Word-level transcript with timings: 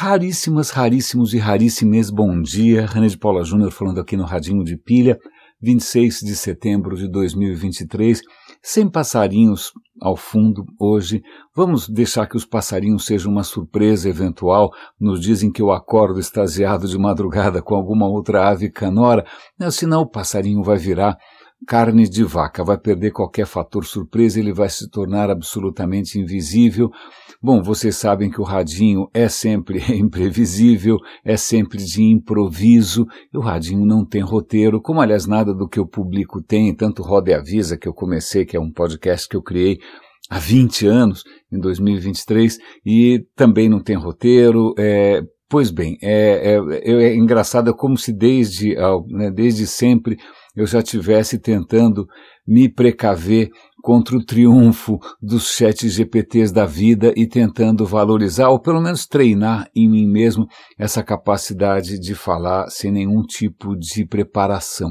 Raríssimas, 0.00 0.70
raríssimos 0.70 1.34
e 1.34 1.38
raríssimes 1.38 2.08
bom 2.08 2.40
dia. 2.40 2.86
René 2.86 3.08
de 3.08 3.18
Paula 3.18 3.42
Júnior 3.42 3.72
falando 3.72 3.98
aqui 3.98 4.16
no 4.16 4.22
Radinho 4.22 4.62
de 4.62 4.76
Pilha, 4.76 5.18
26 5.60 6.20
de 6.20 6.36
setembro 6.36 6.96
de 6.96 7.08
2023. 7.08 8.22
Sem 8.62 8.88
passarinhos 8.88 9.72
ao 10.00 10.16
fundo 10.16 10.64
hoje. 10.78 11.20
Vamos 11.52 11.88
deixar 11.88 12.28
que 12.28 12.36
os 12.36 12.44
passarinhos 12.44 13.06
sejam 13.06 13.32
uma 13.32 13.42
surpresa 13.42 14.08
eventual. 14.08 14.70
Nos 15.00 15.20
dizem 15.20 15.50
que 15.50 15.60
eu 15.60 15.72
acordo 15.72 16.20
extasiado 16.20 16.86
de 16.86 16.96
madrugada 16.96 17.60
com 17.60 17.74
alguma 17.74 18.06
outra 18.06 18.48
ave 18.48 18.70
canora. 18.70 19.26
Senão 19.68 20.02
o 20.02 20.08
passarinho 20.08 20.62
vai 20.62 20.78
virar 20.78 21.18
carne 21.66 22.08
de 22.08 22.22
vaca, 22.22 22.62
vai 22.62 22.78
perder 22.78 23.10
qualquer 23.10 23.46
fator 23.46 23.84
surpresa, 23.84 24.38
ele 24.38 24.52
vai 24.52 24.68
se 24.68 24.88
tornar 24.88 25.28
absolutamente 25.28 26.20
invisível. 26.20 26.88
Bom, 27.40 27.62
vocês 27.62 27.94
sabem 27.96 28.28
que 28.28 28.40
o 28.40 28.44
radinho 28.44 29.08
é 29.14 29.28
sempre 29.28 29.78
imprevisível, 29.94 30.98
é 31.24 31.36
sempre 31.36 31.78
de 31.78 32.02
improviso, 32.02 33.06
e 33.32 33.38
o 33.38 33.40
radinho 33.40 33.86
não 33.86 34.04
tem 34.04 34.22
roteiro, 34.22 34.82
como 34.82 35.00
aliás 35.00 35.24
nada 35.24 35.54
do 35.54 35.68
que 35.68 35.78
eu 35.78 35.86
publico 35.86 36.42
tem, 36.42 36.74
tanto 36.74 37.00
Roda 37.00 37.30
e 37.30 37.34
Avisa, 37.34 37.78
que 37.78 37.86
eu 37.86 37.94
comecei, 37.94 38.44
que 38.44 38.56
é 38.56 38.60
um 38.60 38.72
podcast 38.72 39.28
que 39.28 39.36
eu 39.36 39.42
criei 39.42 39.78
há 40.28 40.38
20 40.40 40.86
anos, 40.88 41.22
em 41.52 41.60
2023, 41.60 42.58
e 42.84 43.24
também 43.36 43.68
não 43.68 43.80
tem 43.80 43.94
roteiro, 43.94 44.74
é, 44.76 45.22
Pois 45.50 45.70
bem, 45.70 45.96
é, 46.02 46.56
é, 46.56 46.92
é, 46.92 47.16
engraçado, 47.16 47.70
é 47.70 47.72
como 47.72 47.96
se 47.96 48.12
desde, 48.12 48.74
né, 49.08 49.30
desde 49.30 49.66
sempre 49.66 50.18
eu 50.54 50.66
já 50.66 50.82
tivesse 50.82 51.38
tentando 51.38 52.06
me 52.46 52.68
precaver 52.68 53.48
contra 53.88 54.18
o 54.18 54.22
triunfo 54.22 54.98
dos 55.18 55.50
chat 55.50 55.88
GPTs 55.88 56.52
da 56.52 56.66
vida 56.66 57.10
e 57.16 57.26
tentando 57.26 57.86
valorizar, 57.86 58.50
ou 58.50 58.60
pelo 58.60 58.82
menos 58.82 59.06
treinar 59.06 59.66
em 59.74 59.88
mim 59.88 60.06
mesmo, 60.06 60.46
essa 60.78 61.02
capacidade 61.02 61.98
de 61.98 62.14
falar 62.14 62.68
sem 62.68 62.92
nenhum 62.92 63.22
tipo 63.22 63.74
de 63.74 64.04
preparação. 64.04 64.90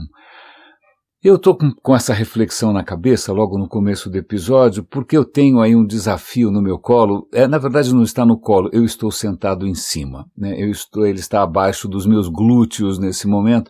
Eu 1.23 1.35
estou 1.35 1.55
com, 1.55 1.71
com, 1.71 1.95
essa 1.95 2.11
reflexão 2.11 2.73
na 2.73 2.83
cabeça 2.83 3.31
logo 3.31 3.55
no 3.59 3.67
começo 3.67 4.09
do 4.09 4.17
episódio, 4.17 4.83
porque 4.83 5.15
eu 5.15 5.23
tenho 5.23 5.59
aí 5.59 5.75
um 5.75 5.85
desafio 5.85 6.49
no 6.49 6.59
meu 6.59 6.79
colo. 6.79 7.27
É, 7.31 7.47
na 7.47 7.59
verdade, 7.59 7.93
não 7.93 8.01
está 8.01 8.25
no 8.25 8.39
colo, 8.39 8.67
eu 8.73 8.83
estou 8.83 9.11
sentado 9.11 9.67
em 9.67 9.75
cima. 9.75 10.25
Né? 10.35 10.55
Eu 10.59 10.71
estou, 10.71 11.05
ele 11.05 11.19
está 11.19 11.43
abaixo 11.43 11.87
dos 11.87 12.07
meus 12.07 12.27
glúteos 12.27 12.97
nesse 12.97 13.27
momento 13.27 13.69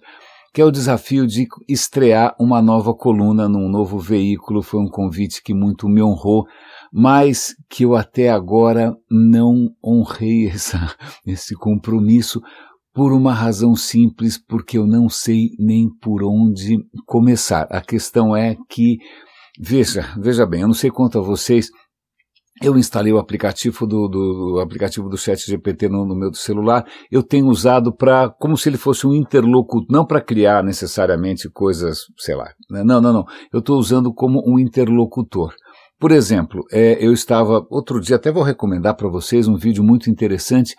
que 0.58 0.62
é 0.62 0.66
o 0.66 0.72
desafio 0.72 1.28
de 1.28 1.48
estrear 1.70 2.36
uma 2.40 2.60
nova 2.64 2.92
coluna 2.92 3.48
num 3.48 3.70
novo 3.70 4.00
veículo. 4.00 4.64
Foi 4.64 4.80
um 4.80 4.90
convite 4.90 5.44
que 5.44 5.54
muito 5.54 5.88
me 5.88 6.02
honrou, 6.02 6.48
mas 6.92 7.54
que 7.70 7.86
eu 7.86 7.96
até 7.96 8.32
agora 8.32 8.98
não 9.08 9.70
honrei 9.86 10.48
essa, 10.48 10.96
esse 11.24 11.54
compromisso 11.54 12.42
por 12.92 13.14
uma 13.14 13.36
razão 13.36 13.76
simples, 13.76 14.36
porque 14.36 14.80
eu 14.80 14.88
não 14.88 15.08
sei 15.08 15.52
nem 15.60 15.88
por 16.02 16.24
onde 16.24 16.80
começar. 17.06 17.68
A 17.70 17.80
questão 17.80 18.36
é 18.36 18.58
que, 18.68 18.98
veja, 19.60 20.12
veja 20.20 20.44
bem, 20.44 20.62
eu 20.62 20.68
não 20.68 20.74
sei 20.74 20.90
quanto 20.90 21.20
a 21.20 21.22
vocês, 21.22 21.70
eu 22.62 22.78
instalei 22.78 23.14
o 23.14 23.20
aplicativo 23.20 23.86
do, 23.86 24.08
do 24.08 24.60
aplicativo 24.60 25.10
do 25.10 25.18
Chat 25.18 25.46
GPT 25.46 25.90
no, 25.90 26.06
no 26.06 26.16
meu 26.16 26.34
celular. 26.34 26.86
Eu 27.12 27.22
tenho 27.22 27.48
usado 27.48 27.94
para 27.94 28.30
como 28.30 28.58
se 28.58 28.70
ele 28.70 28.78
fosse 28.78 29.06
um 29.06 29.14
interlocutor, 29.14 29.88
não 29.90 30.06
para 30.06 30.22
criar 30.22 30.64
necessariamente 30.64 31.50
coisas, 31.50 32.06
sei 32.18 32.36
lá. 32.36 32.52
Né? 32.70 32.84
Não, 32.84 33.00
não, 33.00 33.14
não. 33.14 33.26
Eu 33.54 33.60
estou 33.60 33.78
usando 33.78 34.14
como 34.14 34.44
um 34.48 34.58
interlocutor. 34.58 35.54
Por 36.00 36.12
exemplo, 36.12 36.64
é, 36.72 37.04
eu 37.04 37.12
estava 37.12 37.66
outro 37.72 38.00
dia, 38.00 38.18
até 38.18 38.32
vou 38.32 38.44
recomendar 38.44 38.96
para 38.96 39.10
vocês 39.10 39.48
um 39.48 39.56
vídeo 39.56 39.84
muito 39.84 40.12
interessante 40.12 40.76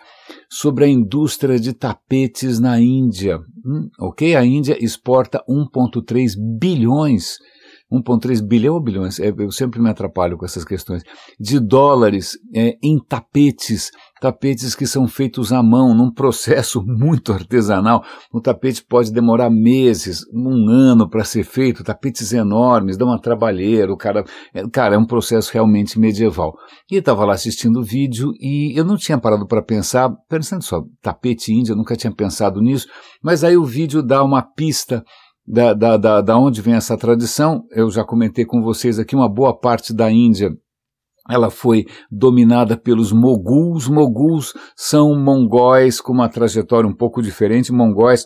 sobre 0.49 0.85
a 0.85 0.87
indústria 0.87 1.59
de 1.59 1.73
tapetes 1.73 2.57
na 2.57 2.79
Índia. 2.79 3.39
Hum, 3.65 3.89
ok? 3.99 4.35
A 4.35 4.45
Índia 4.45 4.77
exporta 4.79 5.43
1,3 5.47 6.35
bilhões 6.57 7.37
1,3 7.91 8.41
bilhão 8.45 8.75
ou 8.75 8.81
bilhões, 8.81 9.19
é, 9.19 9.33
eu 9.35 9.51
sempre 9.51 9.81
me 9.81 9.89
atrapalho 9.89 10.37
com 10.37 10.45
essas 10.45 10.63
questões, 10.63 11.03
de 11.39 11.59
dólares 11.59 12.37
é, 12.53 12.77
em 12.83 12.99
tapetes, 12.99 13.89
tapetes 14.21 14.75
que 14.75 14.85
são 14.85 15.07
feitos 15.07 15.51
à 15.51 15.63
mão, 15.63 15.95
num 15.95 16.11
processo 16.11 16.81
muito 16.85 17.33
artesanal. 17.33 18.03
O 18.31 18.39
tapete 18.39 18.83
pode 18.83 19.11
demorar 19.11 19.49
meses, 19.49 20.21
um 20.31 20.69
ano 20.69 21.09
para 21.09 21.23
ser 21.23 21.43
feito, 21.43 21.83
tapetes 21.83 22.31
enormes, 22.31 22.97
dá 22.97 23.05
uma 23.05 23.19
trabalheira, 23.19 23.91
o 23.91 23.97
cara, 23.97 24.23
é, 24.53 24.67
cara, 24.69 24.95
é 24.95 24.97
um 24.97 25.05
processo 25.05 25.51
realmente 25.51 25.99
medieval. 25.99 26.53
E 26.91 26.95
eu 26.95 26.99
estava 26.99 27.25
lá 27.25 27.33
assistindo 27.33 27.79
o 27.79 27.83
vídeo 27.83 28.31
e 28.39 28.77
eu 28.77 28.85
não 28.85 28.97
tinha 28.97 29.17
parado 29.17 29.47
para 29.47 29.63
pensar, 29.63 30.09
pensando 30.29 30.63
só, 30.63 30.83
tapete 31.01 31.51
índio, 31.51 31.73
eu 31.73 31.77
nunca 31.77 31.95
tinha 31.95 32.13
pensado 32.13 32.61
nisso, 32.61 32.87
mas 33.23 33.43
aí 33.43 33.57
o 33.57 33.65
vídeo 33.65 34.03
dá 34.03 34.23
uma 34.23 34.41
pista 34.41 35.03
da, 35.49 35.73
da, 35.73 35.97
da, 35.97 36.21
da 36.21 36.37
onde 36.37 36.61
vem 36.61 36.75
essa 36.75 36.95
tradição. 36.95 37.63
Eu 37.71 37.89
já 37.89 38.03
comentei 38.03 38.45
com 38.45 38.61
vocês 38.61 38.99
aqui, 38.99 39.15
uma 39.15 39.27
boa 39.27 39.57
parte 39.57 39.93
da 39.93 40.11
Índia 40.11 40.51
ela 41.29 41.51
foi 41.51 41.85
dominada 42.09 42.75
pelos 42.75 43.11
moguls. 43.11 43.87
Moguls 43.87 44.53
são 44.75 45.15
mongóis 45.15 46.01
com 46.01 46.11
uma 46.11 46.27
trajetória 46.27 46.89
um 46.89 46.95
pouco 46.95 47.21
diferente. 47.21 47.71
Mongóis 47.71 48.25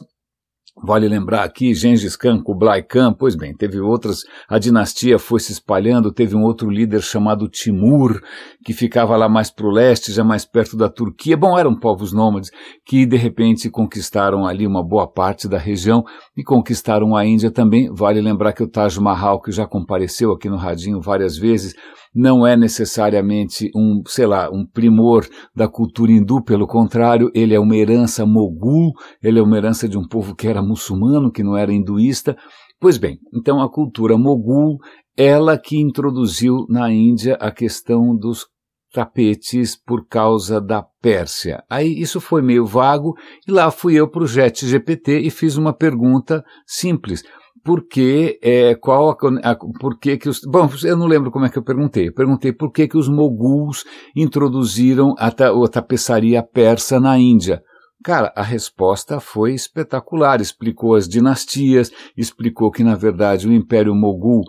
Vale 0.76 1.08
lembrar 1.08 1.44
aqui 1.44 1.74
Gengis 1.74 2.18
Khan, 2.18 2.42
Kublai 2.42 2.82
Khan, 2.82 3.14
pois 3.14 3.36
bem, 3.36 3.56
teve 3.56 3.80
outras, 3.80 4.22
a 4.50 4.58
dinastia 4.58 5.20
foi 5.20 5.40
se 5.40 5.52
espalhando, 5.52 6.12
teve 6.12 6.36
um 6.36 6.42
outro 6.42 6.68
líder 6.68 7.02
chamado 7.02 7.48
Timur, 7.48 8.20
que 8.66 8.74
ficava 8.74 9.16
lá 9.16 9.30
mais 9.30 9.52
para 9.52 9.68
o 9.68 9.70
leste, 9.70 10.12
já 10.12 10.24
mais 10.24 10.46
perto 10.46 10.76
da 10.76 10.90
Turquia. 10.90 11.38
Bom, 11.38 11.58
eram 11.58 11.80
povos 11.80 12.12
nômades 12.12 12.50
que 12.86 13.06
de 13.06 13.16
repente 13.16 13.70
conquistaram 13.70 14.48
ali 14.48 14.66
uma 14.66 14.84
boa 14.84 15.08
parte 15.08 15.48
da 15.48 15.60
região 15.60 16.04
e 16.36 16.44
conquistaram 16.44 17.16
a 17.16 17.24
Índia 17.24 17.52
também. 17.52 17.90
Vale 17.94 18.20
lembrar 18.20 18.52
que 18.52 18.64
o 18.64 18.68
Taj 18.68 19.00
Mahal, 19.00 19.40
que 19.40 19.52
já 19.52 19.68
compareceu 19.68 20.32
aqui 20.32 20.50
no 20.50 20.58
Radinho 20.58 21.00
várias 21.00 21.38
vezes, 21.38 21.76
não 22.14 22.46
é 22.46 22.56
necessariamente 22.56 23.72
um, 23.76 24.04
sei 24.06 24.26
lá, 24.26 24.50
um 24.52 24.66
primor 24.66 25.28
da 25.56 25.68
cultura 25.68 26.12
hindu, 26.12 26.44
pelo 26.44 26.68
contrário, 26.68 27.32
ele 27.34 27.56
é 27.56 27.60
uma 27.60 27.76
herança 27.76 28.26
mogul, 28.26 28.92
ele 29.22 29.40
é 29.40 29.42
uma 29.42 29.58
herança 29.58 29.88
de 29.88 29.98
um 29.98 30.08
povo 30.08 30.36
que 30.36 30.48
era 30.48 30.62
muçulmano, 30.62 31.32
que 31.32 31.44
não 31.44 31.58
era 31.58 31.74
hinduísta. 31.74 32.38
Pois 32.80 32.98
bem, 32.98 33.18
então 33.34 33.62
a 33.62 33.72
cultura 33.72 34.18
mogul, 34.18 34.78
ela 35.18 35.58
que 35.58 35.80
introduziu 35.80 36.66
na 36.70 36.92
Índia 36.92 37.36
a 37.40 37.50
questão 37.52 38.16
dos 38.16 38.46
tapetes 38.94 39.76
por 39.76 40.06
causa 40.08 40.62
da 40.62 40.84
Pérsia. 41.02 41.64
Aí 41.68 42.00
isso 42.00 42.22
foi 42.22 42.44
meio 42.44 42.66
vago 42.66 43.16
e 43.48 43.52
lá 43.52 43.72
fui 43.72 43.96
eu 43.96 44.08
para 44.08 44.24
o 44.24 44.28
Jet 44.28 44.68
GPT 44.68 45.20
e 45.20 45.32
fiz 45.32 45.58
uma 45.58 45.74
pergunta 45.74 46.44
simples 46.68 47.24
por 47.64 47.88
que, 47.88 48.40
é, 48.42 48.76
qual 48.76 49.12
a, 49.12 49.52
a, 49.52 49.56
por 49.56 49.98
que 49.98 50.18
que 50.18 50.28
os, 50.28 50.42
bom, 50.42 50.70
eu 50.84 50.98
não 50.98 51.08
lembro 51.08 51.32
como 51.32 51.46
é 51.46 51.50
que 51.50 51.58
eu 51.58 51.64
perguntei, 51.64 52.10
eu 52.10 52.14
perguntei 52.14 52.52
por 52.52 52.72
que 52.72 52.88
que 52.88 52.98
os 52.98 53.08
moguls 53.08 53.86
introduziram 54.16 55.16
a, 55.18 55.32
ta, 55.32 55.50
a 55.50 55.68
tapeçaria 55.70 56.44
persa 56.44 57.00
na 57.00 57.18
Índia. 57.18 57.64
Cara, 58.04 58.34
a 58.36 58.44
resposta 58.44 59.22
foi 59.22 59.54
espetacular, 59.54 60.42
explicou 60.42 60.94
as 60.94 61.08
dinastias, 61.08 61.90
explicou 62.18 62.70
que 62.70 62.84
na 62.84 62.96
verdade 62.96 63.48
o 63.48 63.54
Império 63.54 63.96
Mogul 63.96 64.44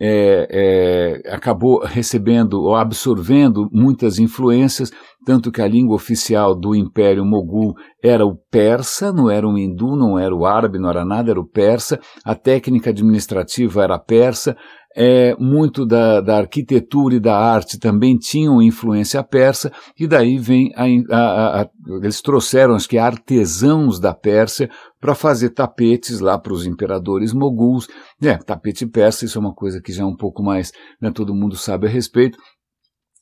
é, 0.00 1.22
é, 1.24 1.34
acabou 1.34 1.80
recebendo 1.84 2.60
ou 2.60 2.74
absorvendo 2.74 3.68
muitas 3.72 4.18
influências, 4.18 4.90
tanto 5.24 5.50
que 5.50 5.62
a 5.62 5.68
língua 5.68 5.96
oficial 5.96 6.54
do 6.54 6.74
Império 6.74 7.24
Mogul 7.24 7.74
era 8.02 8.24
o 8.24 8.36
persa, 8.50 9.12
não 9.12 9.30
era 9.30 9.46
o 9.46 9.58
hindu, 9.58 9.96
não 9.96 10.18
era 10.18 10.34
o 10.34 10.46
árabe, 10.46 10.78
não 10.78 10.88
era 10.88 11.04
nada, 11.04 11.30
era 11.30 11.40
o 11.40 11.48
persa, 11.48 11.98
a 12.24 12.34
técnica 12.34 12.90
administrativa 12.90 13.82
era 13.82 13.98
persa, 13.98 14.56
é, 14.98 15.36
muito 15.38 15.84
da, 15.84 16.22
da, 16.22 16.38
arquitetura 16.38 17.16
e 17.16 17.20
da 17.20 17.36
arte 17.36 17.78
também 17.78 18.16
tinham 18.16 18.62
influência 18.62 19.22
persa, 19.22 19.70
e 19.98 20.06
daí 20.06 20.38
vem 20.38 20.72
a, 20.74 20.84
a, 21.14 21.62
a, 21.62 21.68
eles 22.02 22.22
trouxeram, 22.22 22.74
acho 22.74 22.88
que 22.88 22.96
artesãos 22.96 24.00
da 24.00 24.14
Pérsia 24.14 24.70
para 24.98 25.14
fazer 25.14 25.50
tapetes 25.50 26.18
lá 26.18 26.38
para 26.38 26.54
os 26.54 26.66
imperadores 26.66 27.34
moguls. 27.34 27.86
É, 28.22 28.38
tapete 28.38 28.86
persa, 28.86 29.26
isso 29.26 29.36
é 29.36 29.40
uma 29.40 29.54
coisa 29.54 29.82
que 29.82 29.92
já 29.92 30.02
é 30.02 30.06
um 30.06 30.16
pouco 30.16 30.42
mais, 30.42 30.72
né, 31.00 31.10
todo 31.10 31.34
mundo 31.34 31.56
sabe 31.56 31.86
a 31.86 31.90
respeito. 31.90 32.38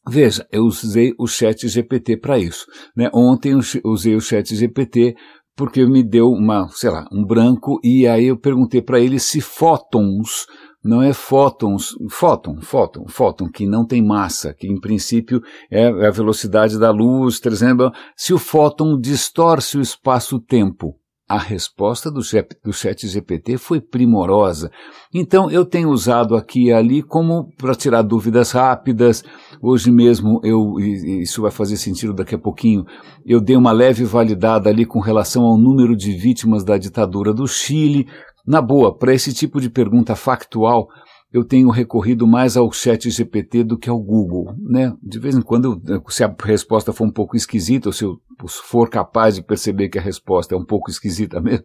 Veja, 0.09 0.47
eu 0.53 0.65
usei 0.65 1.13
o 1.19 1.27
chat 1.27 1.67
GPT 1.67 2.19
para 2.19 2.39
isso. 2.39 2.67
Né? 2.95 3.11
Ontem 3.13 3.53
eu 3.53 3.91
usei 3.91 4.15
o 4.15 4.21
chat 4.21 4.55
GPT 4.55 5.17
porque 5.57 5.87
me 5.87 6.03
deu 6.03 6.29
uma, 6.29 6.69
sei 6.69 6.91
lá, 6.91 7.07
um 7.11 7.25
branco 7.25 7.81
e 7.83 8.07
aí 8.07 8.27
eu 8.27 8.39
perguntei 8.39 8.83
para 8.83 9.01
ele 9.01 9.19
se 9.19 9.41
fótons 9.41 10.47
não 10.85 11.03
é 11.03 11.13
fótons, 11.15 11.95
fóton, 12.11 12.61
fóton, 12.61 13.07
fóton, 13.09 13.49
que 13.49 13.67
não 13.67 13.87
tem 13.87 14.03
massa, 14.05 14.53
que 14.53 14.69
em 14.69 14.79
princípio 14.79 15.41
é 15.71 15.87
a 15.87 16.11
velocidade 16.11 16.79
da 16.79 16.91
luz, 16.91 17.41
exemplo, 17.47 17.91
se 18.15 18.35
o 18.35 18.39
fóton 18.39 19.01
distorce 19.01 19.79
o 19.79 19.81
espaço-tempo. 19.81 20.95
a 21.27 21.39
resposta 21.39 22.11
do 22.11 22.23
chat, 22.23 22.55
do 22.63 22.73
chat 22.73 23.09
GPT 23.09 23.57
foi 23.57 23.81
primorosa. 23.81 24.71
Então 25.13 25.51
eu 25.51 25.65
tenho 25.65 25.89
usado 25.89 26.37
aqui 26.37 26.67
e 26.67 26.73
ali 26.73 27.03
como 27.03 27.51
para 27.57 27.75
tirar 27.75 28.03
dúvidas 28.03 28.53
rápidas. 28.53 29.25
Hoje 29.63 29.91
mesmo 29.91 30.39
eu, 30.45 30.79
isso 30.79 31.41
vai 31.41 31.51
fazer 31.51 31.79
sentido 31.79 32.13
daqui 32.13 32.35
a 32.35 32.39
pouquinho, 32.39 32.85
eu 33.25 33.41
dei 33.41 33.57
uma 33.57 33.73
leve 33.73 34.05
validada 34.05 34.69
ali 34.69 34.85
com 34.85 35.01
relação 35.01 35.45
ao 35.45 35.57
número 35.57 35.97
de 35.97 36.13
vítimas 36.13 36.63
da 36.63 36.77
ditadura 36.77 37.33
do 37.33 37.47
Chile. 37.47 38.07
Na 38.47 38.61
boa, 38.61 38.97
para 38.97 39.15
esse 39.15 39.33
tipo 39.33 39.61
de 39.61 39.71
pergunta 39.71 40.15
factual, 40.15 40.89
eu 41.35 41.43
tenho 41.43 41.69
recorrido 41.69 42.29
mais 42.29 42.57
ao 42.57 42.71
chat 42.71 43.11
GPT 43.11 43.65
do 43.65 43.77
que 43.77 43.91
ao 43.91 43.99
Google, 43.99 44.55
né? 44.57 44.95
De 45.03 45.19
vez 45.19 45.35
em 45.35 45.43
quando, 45.43 45.83
se 46.09 46.23
a 46.23 46.33
resposta 46.45 46.93
for 46.93 47.05
um 47.05 47.11
pouco 47.11 47.37
esquisita, 47.37 47.89
ou 47.89 47.93
se 47.93 48.05
eu 48.05 48.21
for 48.47 48.89
capaz 48.89 49.35
de 49.35 49.43
perceber 49.43 49.89
que 49.89 49.99
a 49.99 50.03
resposta 50.03 50.55
é 50.55 50.59
um 50.59 50.65
pouco 50.65 50.91
esquisita 50.91 51.41
mesmo, 51.41 51.65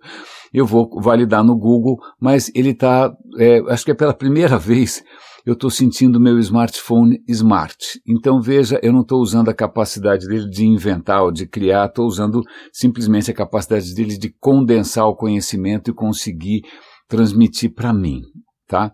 eu 0.52 0.66
vou 0.66 0.90
validar 1.00 1.44
no 1.44 1.56
Google, 1.56 2.00
mas 2.20 2.52
ele 2.56 2.72
está, 2.72 3.14
é, 3.38 3.60
acho 3.68 3.86
que 3.86 3.92
é 3.92 3.96
pela 3.96 4.14
primeira 4.14 4.58
vez, 4.60 5.04
eu 5.46 5.54
estou 5.54 5.70
sentindo 5.70 6.20
meu 6.20 6.38
smartphone 6.40 7.22
smart. 7.28 8.00
Então 8.08 8.42
veja, 8.42 8.80
eu 8.84 8.94
não 8.94 9.02
estou 9.02 9.22
usando 9.22 9.50
a 9.50 9.54
capacidade 9.54 10.28
dele 10.28 10.50
de 10.50 10.66
inventar 10.66 11.24
ou 11.24 11.32
de 11.32 11.48
criar, 11.48 11.88
estou 11.88 12.06
usando 12.06 12.42
simplesmente 12.72 13.32
a 13.32 13.34
capacidade 13.34 13.94
dele 13.94 14.18
de 14.18 14.34
condensar 14.40 15.08
o 15.08 15.16
conhecimento 15.16 15.92
e 15.92 15.94
conseguir 15.94 16.62
transmitir 17.08 17.74
para 17.74 17.94
mim, 17.94 18.22
tá? 18.68 18.92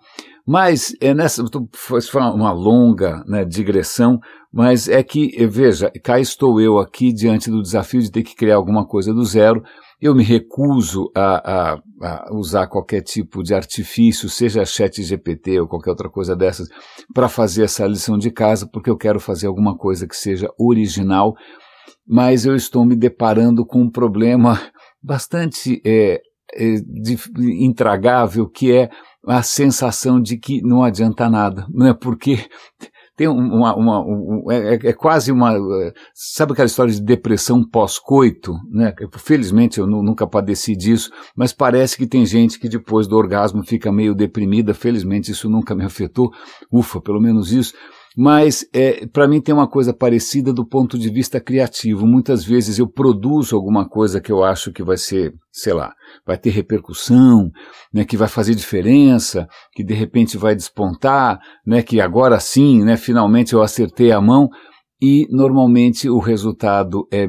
Mas 0.47 0.95
é 1.01 1.11
nessa, 1.13 1.43
foi 1.75 1.99
uma 2.21 2.51
longa 2.51 3.23
né, 3.27 3.43
digressão, 3.43 4.19
mas 4.53 4.87
é 4.87 5.01
que, 5.01 5.45
veja, 5.47 5.91
cá 6.03 6.19
estou 6.19 6.61
eu 6.61 6.77
aqui 6.77 7.11
diante 7.11 7.49
do 7.49 7.63
desafio 7.63 7.99
de 7.99 8.11
ter 8.11 8.21
que 8.21 8.35
criar 8.35 8.55
alguma 8.55 8.85
coisa 8.85 9.11
do 9.11 9.25
zero. 9.25 9.63
Eu 9.99 10.13
me 10.13 10.23
recuso 10.23 11.09
a, 11.15 11.73
a, 11.73 11.79
a 12.01 12.33
usar 12.33 12.67
qualquer 12.67 13.01
tipo 13.01 13.41
de 13.41 13.55
artifício, 13.55 14.29
seja 14.29 14.63
chat 14.65 15.01
GPT 15.01 15.61
ou 15.61 15.67
qualquer 15.67 15.89
outra 15.89 16.09
coisa 16.09 16.35
dessas, 16.35 16.67
para 17.13 17.27
fazer 17.27 17.63
essa 17.63 17.87
lição 17.87 18.15
de 18.15 18.29
casa, 18.29 18.69
porque 18.71 18.89
eu 18.89 18.97
quero 18.97 19.19
fazer 19.19 19.47
alguma 19.47 19.75
coisa 19.75 20.07
que 20.07 20.15
seja 20.15 20.47
original, 20.59 21.33
mas 22.07 22.45
eu 22.45 22.55
estou 22.55 22.85
me 22.85 22.95
deparando 22.95 23.65
com 23.65 23.81
um 23.81 23.89
problema 23.89 24.61
bastante 25.01 25.81
é, 25.85 26.21
é, 26.53 26.75
de, 26.75 27.17
intragável, 27.63 28.47
que 28.47 28.71
é 28.71 28.89
a 29.27 29.41
sensação 29.41 30.21
de 30.21 30.37
que 30.37 30.61
não 30.61 30.83
adianta 30.83 31.29
nada, 31.29 31.65
né? 31.73 31.93
Porque 31.93 32.45
tem 33.15 33.27
uma, 33.27 33.75
uma, 33.75 33.99
uma 34.01 34.53
é, 34.53 34.89
é, 34.89 34.93
quase 34.93 35.31
uma, 35.31 35.53
sabe 36.13 36.51
aquela 36.51 36.65
história 36.65 36.93
de 36.93 37.01
depressão 37.01 37.63
pós-coito, 37.63 38.53
né? 38.69 38.93
Felizmente 39.17 39.79
eu 39.79 39.87
nunca 39.87 40.27
padeci 40.27 40.75
disso, 40.75 41.09
mas 41.35 41.53
parece 41.53 41.97
que 41.97 42.05
tem 42.05 42.25
gente 42.25 42.59
que 42.59 42.67
depois 42.67 43.07
do 43.07 43.15
orgasmo 43.15 43.63
fica 43.63 43.91
meio 43.91 44.13
deprimida. 44.13 44.73
Felizmente 44.73 45.31
isso 45.31 45.49
nunca 45.49 45.73
me 45.73 45.85
afetou, 45.85 46.29
ufa, 46.71 46.99
pelo 47.01 47.21
menos 47.21 47.51
isso. 47.51 47.73
Mas 48.15 48.65
é, 48.73 49.05
para 49.07 49.27
mim 49.27 49.41
tem 49.41 49.53
uma 49.53 49.67
coisa 49.67 49.93
parecida 49.93 50.53
do 50.53 50.65
ponto 50.65 50.97
de 50.97 51.09
vista 51.09 51.39
criativo. 51.41 52.07
Muitas 52.07 52.45
vezes 52.45 52.79
eu 52.79 52.87
produzo 52.87 53.55
alguma 53.55 53.87
coisa 53.87 54.21
que 54.21 54.31
eu 54.31 54.43
acho 54.43 54.71
que 54.71 54.81
vai 54.81 54.95
ser, 54.95 55.33
sei 55.51 55.73
lá, 55.73 55.93
vai 56.25 56.37
ter 56.37 56.51
repercussão, 56.51 57.51
né, 57.93 58.05
que 58.05 58.15
vai 58.15 58.29
fazer 58.29 58.55
diferença, 58.55 59.47
que 59.73 59.83
de 59.83 59.93
repente 59.93 60.37
vai 60.37 60.55
despontar, 60.55 61.39
né, 61.65 61.81
que 61.81 61.99
agora 61.99 62.39
sim, 62.39 62.83
né, 62.85 62.95
finalmente 62.95 63.53
eu 63.53 63.61
acertei 63.61 64.11
a 64.11 64.21
mão 64.21 64.47
e 65.01 65.27
normalmente 65.29 66.09
o 66.09 66.19
resultado 66.19 67.05
é 67.11 67.27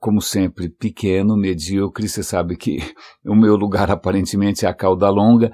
como 0.00 0.20
sempre, 0.20 0.68
pequeno, 0.68 1.36
medíocre. 1.36 2.08
Você 2.08 2.22
sabe 2.22 2.56
que 2.56 2.78
o 3.26 3.34
meu 3.34 3.56
lugar 3.56 3.90
aparentemente 3.90 4.66
é 4.66 4.68
a 4.68 4.74
cauda 4.74 5.08
longa, 5.08 5.50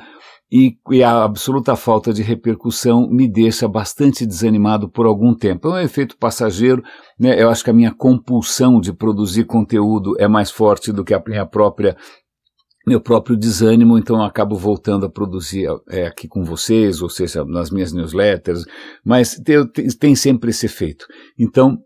e, 0.50 0.76
e, 0.90 1.02
a 1.02 1.24
absoluta 1.24 1.74
falta 1.74 2.12
de 2.12 2.22
repercussão 2.22 3.08
me 3.10 3.26
deixa 3.26 3.66
bastante 3.66 4.26
desanimado 4.26 4.88
por 4.88 5.06
algum 5.06 5.34
tempo. 5.34 5.68
É 5.68 5.70
um 5.72 5.78
efeito 5.78 6.16
passageiro, 6.16 6.82
né? 7.18 7.40
Eu 7.40 7.48
acho 7.48 7.64
que 7.64 7.70
a 7.70 7.74
minha 7.74 7.92
compulsão 7.92 8.80
de 8.80 8.92
produzir 8.92 9.44
conteúdo 9.44 10.14
é 10.18 10.28
mais 10.28 10.50
forte 10.50 10.92
do 10.92 11.04
que 11.04 11.14
a 11.14 11.22
minha 11.26 11.46
própria 11.46 11.96
meu 12.86 13.00
próprio 13.00 13.36
desânimo, 13.36 13.96
então 13.98 14.16
eu 14.16 14.22
acabo 14.22 14.56
voltando 14.56 15.06
a 15.06 15.10
produzir 15.10 15.66
é, 15.88 16.06
aqui 16.06 16.28
com 16.28 16.44
vocês, 16.44 17.00
ou 17.00 17.08
seja, 17.08 17.42
nas 17.44 17.70
minhas 17.70 17.92
newsletters, 17.94 18.64
mas 19.02 19.40
tem, 19.42 19.66
tem 19.98 20.14
sempre 20.14 20.50
esse 20.50 20.66
efeito. 20.66 21.06
Então, 21.38 21.78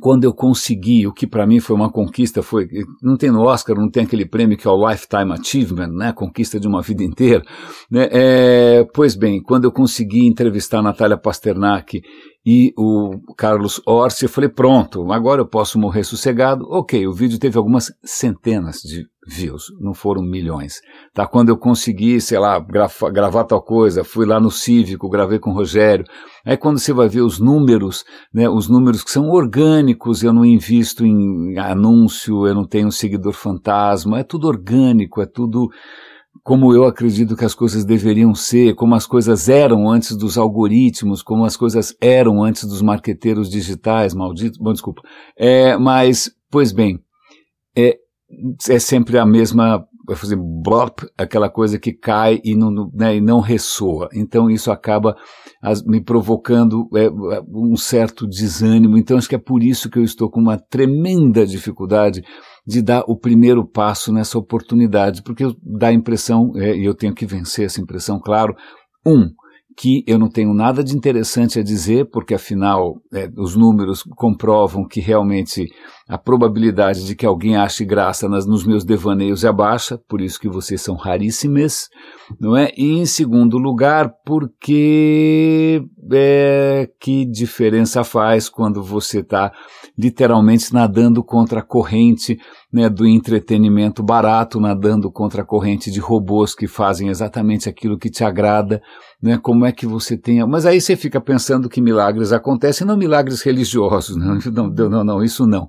quando 0.00 0.24
eu 0.24 0.32
consegui, 0.32 1.06
o 1.06 1.12
que 1.12 1.26
para 1.26 1.46
mim 1.46 1.60
foi 1.60 1.76
uma 1.76 1.90
conquista, 1.90 2.42
foi 2.42 2.68
não 3.02 3.16
tem 3.16 3.30
no 3.30 3.42
Oscar, 3.42 3.76
não 3.76 3.90
tem 3.90 4.04
aquele 4.04 4.26
prêmio 4.26 4.56
que 4.56 4.66
é 4.66 4.70
o 4.70 4.88
Lifetime 4.88 5.32
Achievement, 5.32 5.88
né, 5.88 6.12
conquista 6.12 6.58
de 6.58 6.66
uma 6.66 6.82
vida 6.82 7.02
inteira, 7.02 7.42
né, 7.90 8.08
é, 8.10 8.86
pois 8.94 9.14
bem, 9.14 9.42
quando 9.42 9.64
eu 9.64 9.72
consegui 9.72 10.26
entrevistar 10.26 10.78
a 10.78 10.82
Natália 10.82 11.16
Pasternak 11.16 12.02
e 12.44 12.72
o 12.78 13.18
Carlos 13.36 13.80
Orsi, 13.84 14.24
eu 14.24 14.28
falei, 14.28 14.48
pronto, 14.48 15.10
agora 15.12 15.40
eu 15.40 15.46
posso 15.46 15.80
morrer 15.80 16.04
sossegado. 16.04 16.64
Ok, 16.70 17.04
o 17.04 17.12
vídeo 17.12 17.40
teve 17.40 17.58
algumas 17.58 17.92
centenas 18.04 18.76
de 18.82 19.04
views, 19.26 19.72
não 19.80 19.92
foram 19.92 20.22
milhões. 20.22 20.80
Tá? 21.12 21.26
Quando 21.26 21.48
eu 21.48 21.56
consegui, 21.56 22.20
sei 22.20 22.38
lá, 22.38 22.58
gravar, 22.60 23.44
tal 23.44 23.62
coisa, 23.62 24.04
fui 24.04 24.24
lá 24.24 24.38
no 24.38 24.50
Cívico, 24.50 25.08
gravei 25.08 25.38
com 25.38 25.50
o 25.50 25.54
Rogério. 25.54 26.04
Aí 26.44 26.56
quando 26.56 26.78
você 26.78 26.92
vai 26.92 27.08
ver 27.08 27.22
os 27.22 27.40
números, 27.40 28.04
né, 28.32 28.48
os 28.48 28.68
números 28.68 29.02
que 29.02 29.10
são 29.10 29.30
orgânicos, 29.30 30.22
eu 30.22 30.32
não 30.32 30.44
invisto 30.44 31.04
em 31.04 31.58
anúncio, 31.58 32.46
eu 32.46 32.54
não 32.54 32.64
tenho 32.64 32.88
um 32.88 32.92
seguidor 32.92 33.32
fantasma, 33.32 34.20
é 34.20 34.22
tudo 34.22 34.46
orgânico, 34.46 35.20
é 35.20 35.26
tudo 35.26 35.68
como 36.44 36.72
eu 36.72 36.84
acredito 36.84 37.34
que 37.34 37.44
as 37.44 37.54
coisas 37.54 37.84
deveriam 37.84 38.34
ser, 38.34 38.74
como 38.74 38.94
as 38.94 39.06
coisas 39.06 39.48
eram 39.48 39.90
antes 39.90 40.16
dos 40.16 40.38
algoritmos, 40.38 41.22
como 41.22 41.44
as 41.44 41.56
coisas 41.56 41.96
eram 42.00 42.44
antes 42.44 42.64
dos 42.64 42.82
marqueteiros 42.82 43.50
digitais, 43.50 44.14
malditos, 44.14 44.58
bom, 44.58 44.72
desculpa. 44.72 45.02
É, 45.36 45.76
mas, 45.76 46.30
pois 46.50 46.72
bem, 46.72 47.00
é, 47.76 47.98
é 48.68 48.78
sempre 48.78 49.18
a 49.18 49.24
mesma, 49.24 49.86
vai 50.06 50.16
fazer 50.16 50.36
blop, 50.36 51.06
aquela 51.16 51.48
coisa 51.48 51.78
que 51.78 51.92
cai 51.92 52.40
e 52.44 52.56
não, 52.56 52.90
né, 52.92 53.16
e 53.16 53.20
não 53.20 53.40
ressoa. 53.40 54.08
Então 54.12 54.50
isso 54.50 54.70
acaba 54.70 55.16
as, 55.62 55.82
me 55.82 56.02
provocando 56.02 56.88
é, 56.94 57.08
um 57.48 57.76
certo 57.76 58.26
desânimo. 58.26 58.98
Então 58.98 59.16
acho 59.16 59.28
que 59.28 59.34
é 59.34 59.38
por 59.38 59.62
isso 59.62 59.88
que 59.88 59.98
eu 59.98 60.04
estou 60.04 60.30
com 60.30 60.40
uma 60.40 60.58
tremenda 60.58 61.46
dificuldade 61.46 62.22
de 62.66 62.82
dar 62.82 63.04
o 63.06 63.16
primeiro 63.16 63.64
passo 63.64 64.12
nessa 64.12 64.38
oportunidade, 64.38 65.22
porque 65.22 65.44
dá 65.62 65.88
a 65.88 65.92
impressão, 65.92 66.52
é, 66.56 66.76
e 66.76 66.84
eu 66.84 66.94
tenho 66.94 67.14
que 67.14 67.24
vencer 67.24 67.66
essa 67.66 67.80
impressão, 67.80 68.20
claro, 68.20 68.54
um, 69.06 69.30
que 69.76 70.02
eu 70.06 70.18
não 70.18 70.28
tenho 70.28 70.54
nada 70.54 70.82
de 70.82 70.96
interessante 70.96 71.58
a 71.58 71.62
dizer, 71.62 72.06
porque 72.06 72.32
afinal 72.34 72.94
é, 73.12 73.28
os 73.36 73.54
números 73.54 74.02
comprovam 74.16 74.88
que 74.88 75.00
realmente 75.00 75.66
a 76.08 76.16
probabilidade 76.16 77.04
de 77.04 77.14
que 77.14 77.26
alguém 77.26 77.56
ache 77.56 77.84
graça 77.84 78.26
nas, 78.26 78.46
nos 78.46 78.64
meus 78.64 78.84
devaneios 78.84 79.44
é 79.44 79.52
baixa, 79.52 79.98
por 80.08 80.22
isso 80.22 80.40
que 80.40 80.48
vocês 80.48 80.80
são 80.80 80.94
raríssimas, 80.94 81.90
não 82.40 82.56
é? 82.56 82.72
E 82.74 82.92
em 82.92 83.04
segundo 83.04 83.58
lugar, 83.58 84.10
porque 84.24 85.82
é, 86.10 86.88
que 86.98 87.26
diferença 87.26 88.02
faz 88.02 88.48
quando 88.48 88.82
você 88.82 89.18
está 89.18 89.52
literalmente 89.98 90.72
nadando 90.72 91.22
contra 91.22 91.60
a 91.60 91.64
corrente 91.64 92.38
né, 92.76 92.90
do 92.90 93.06
entretenimento 93.06 94.02
barato, 94.02 94.60
nadando 94.60 95.10
contra 95.10 95.40
a 95.40 95.44
corrente 95.46 95.90
de 95.90 95.98
robôs 95.98 96.54
que 96.54 96.66
fazem 96.66 97.08
exatamente 97.08 97.70
aquilo 97.70 97.96
que 97.96 98.10
te 98.10 98.22
agrada, 98.22 98.82
né, 99.22 99.38
como 99.42 99.64
é 99.64 99.72
que 99.72 99.86
você 99.86 100.14
tenha. 100.14 100.46
Mas 100.46 100.66
aí 100.66 100.78
você 100.78 100.94
fica 100.94 101.18
pensando 101.18 101.70
que 101.70 101.80
milagres 101.80 102.34
acontecem, 102.34 102.86
não 102.86 102.94
milagres 102.94 103.40
religiosos, 103.40 104.14
não, 104.20 104.36
não, 104.52 104.90
não, 104.90 105.04
não 105.04 105.24
isso 105.24 105.46
não. 105.46 105.66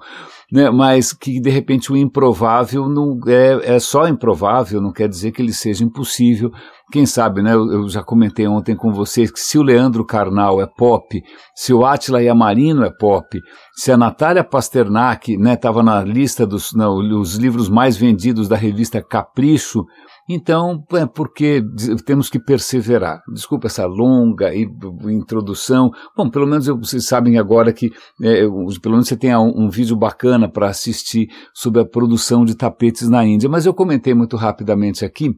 Né, 0.50 0.70
mas 0.70 1.12
que 1.12 1.42
de 1.42 1.50
repente 1.50 1.92
o 1.92 1.98
improvável 1.98 2.88
não 2.88 3.20
é, 3.28 3.76
é 3.76 3.80
só 3.80 4.08
improvável, 4.08 4.80
não 4.80 4.94
quer 4.94 5.10
dizer 5.10 5.34
que 5.34 5.42
ele 5.42 5.52
seja 5.52 5.84
impossível. 5.84 6.50
Quem 6.90 7.06
sabe, 7.06 7.42
né? 7.42 7.54
Eu, 7.54 7.90
já 7.90 8.02
comentei 8.02 8.48
ontem 8.48 8.74
com 8.74 8.94
vocês 8.94 9.30
que 9.30 9.42
se 9.42 9.58
o 9.58 9.62
Leandro 9.62 10.06
Carnal 10.06 10.62
é 10.62 10.66
pop, 10.66 11.22
se 11.54 11.74
o 11.74 11.86
Atila 11.86 12.24
Yamarino 12.24 12.86
é 12.86 12.90
pop, 12.90 13.38
se 13.76 13.92
a 13.92 13.98
Natália 13.98 14.42
Pasternak 14.42 15.36
estava 15.36 15.84
né, 15.84 15.92
na 15.92 16.02
lista 16.02 16.48
dos 16.48 16.74
não, 16.74 16.96
os 17.20 17.36
livros 17.36 17.68
mais 17.68 17.98
vendidos 17.98 18.48
da 18.48 18.56
revista 18.56 19.04
Capricho, 19.04 19.84
então, 20.30 20.84
é 20.92 21.06
porque 21.06 21.64
temos 22.06 22.30
que 22.30 22.38
perseverar. 22.38 23.22
Desculpa 23.34 23.68
essa 23.68 23.86
longa 23.86 24.54
introdução. 24.54 25.90
Bom, 26.18 26.30
pelo 26.30 26.46
menos 26.46 26.68
vocês 26.68 27.08
sabem 27.08 27.38
agora 27.38 27.72
que, 27.72 27.92
é, 28.22 28.42
pelo 28.82 28.96
menos 28.96 29.08
você 29.08 29.16
tem 29.16 29.34
um, 29.38 29.70
vídeo 29.70 29.96
bacana 29.96 30.52
para 30.52 30.68
assistir 30.68 31.30
sobre 31.54 31.82
a 31.82 31.86
produção 31.86 32.44
de 32.44 32.56
tapetes 32.56 33.08
na 33.08 33.26
Índia. 33.26 33.48
Mas 33.48 33.66
eu 33.66 33.74
comentei 33.74 34.14
muito 34.14 34.36
rapidamente 34.36 35.06
aqui 35.06 35.34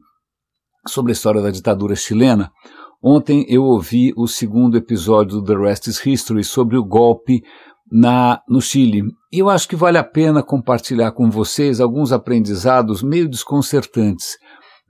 sobre 0.88 1.12
a 1.12 1.14
história 1.14 1.40
da 1.40 1.50
ditadura 1.50 1.94
chilena. 1.94 2.50
Ontem 3.00 3.46
eu 3.48 3.62
ouvi 3.62 4.12
o 4.16 4.26
segundo 4.26 4.76
episódio 4.76 5.40
do 5.40 5.44
The 5.44 5.56
Rest 5.56 5.86
is 5.86 6.04
History 6.04 6.42
sobre 6.42 6.76
o 6.76 6.84
golpe 6.84 7.42
na, 7.90 8.40
no 8.48 8.60
Chile. 8.60 9.02
E 9.32 9.38
eu 9.38 9.48
acho 9.48 9.68
que 9.68 9.76
vale 9.76 9.98
a 9.98 10.04
pena 10.04 10.42
compartilhar 10.42 11.12
com 11.12 11.30
vocês 11.30 11.80
alguns 11.80 12.12
aprendizados 12.12 13.02
meio 13.02 13.28
desconcertantes. 13.28 14.36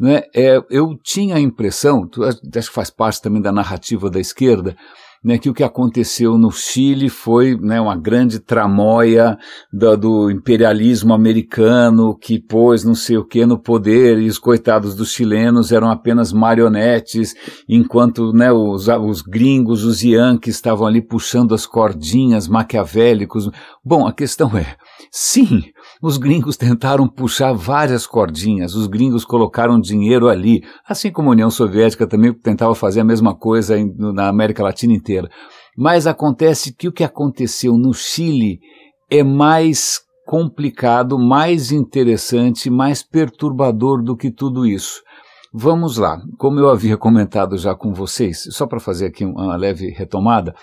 Né? 0.00 0.22
É, 0.34 0.58
eu 0.70 0.96
tinha 1.04 1.36
a 1.36 1.40
impressão, 1.40 2.08
acho 2.56 2.68
que 2.68 2.74
faz 2.74 2.88
parte 2.88 3.20
também 3.20 3.42
da 3.42 3.52
narrativa 3.52 4.08
da 4.08 4.18
esquerda, 4.18 4.74
né, 5.22 5.36
que 5.36 5.50
o 5.50 5.54
que 5.54 5.62
aconteceu 5.62 6.38
no 6.38 6.50
Chile 6.50 7.10
foi 7.10 7.54
né, 7.60 7.78
uma 7.78 7.94
grande 7.94 8.38
tramóia 8.38 9.36
do, 9.70 10.30
imperialismo 10.30 11.12
americano 11.12 12.16
que 12.16 12.40
pôs 12.40 12.84
não 12.84 12.94
sei 12.94 13.18
o 13.18 13.24
que 13.24 13.44
no 13.44 13.58
poder 13.58 14.18
e 14.18 14.26
os 14.26 14.38
coitados 14.38 14.94
dos 14.94 15.12
chilenos 15.12 15.72
eram 15.72 15.90
apenas 15.90 16.32
marionetes, 16.32 17.34
enquanto 17.68 18.32
né, 18.32 18.50
os, 18.50 18.88
os 18.88 19.20
gringos, 19.20 19.84
os 19.84 20.02
yankees 20.02 20.54
estavam 20.54 20.86
ali 20.86 21.02
puxando 21.02 21.54
as 21.54 21.66
cordinhas 21.66 22.48
maquiavélicos. 22.48 23.50
Bom, 23.84 24.06
a 24.06 24.12
questão 24.14 24.56
é, 24.56 24.74
sim, 25.10 25.64
os 26.02 26.16
gringos 26.16 26.56
tentaram 26.56 27.06
puxar 27.06 27.52
várias 27.52 28.06
cordinhas, 28.06 28.74
os 28.74 28.86
gringos 28.86 29.24
colocaram 29.24 29.78
dinheiro 29.78 30.28
ali, 30.28 30.62
assim 30.88 31.10
como 31.10 31.28
a 31.28 31.32
União 31.32 31.50
Soviética 31.50 32.06
também 32.06 32.32
tentava 32.32 32.74
fazer 32.74 33.00
a 33.00 33.04
mesma 33.04 33.34
coisa 33.34 33.76
na 33.96 34.28
América 34.28 34.62
Latina 34.62 34.94
inteira. 34.94 35.28
Mas 35.76 36.06
acontece 36.06 36.74
que 36.74 36.88
o 36.88 36.92
que 36.92 37.04
aconteceu 37.04 37.76
no 37.76 37.92
Chile 37.92 38.60
é 39.10 39.22
mais 39.22 40.00
complicado, 40.26 41.18
mais 41.18 41.72
interessante, 41.72 42.70
mais 42.70 43.02
perturbador 43.02 44.02
do 44.02 44.16
que 44.16 44.30
tudo 44.30 44.64
isso. 44.66 45.02
Vamos 45.52 45.96
lá, 45.96 46.22
como 46.38 46.60
eu 46.60 46.70
havia 46.70 46.96
comentado 46.96 47.58
já 47.58 47.74
com 47.74 47.92
vocês, 47.92 48.44
só 48.52 48.68
para 48.68 48.78
fazer 48.78 49.06
aqui 49.06 49.24
uma 49.24 49.56
leve 49.56 49.90
retomada, 49.90 50.54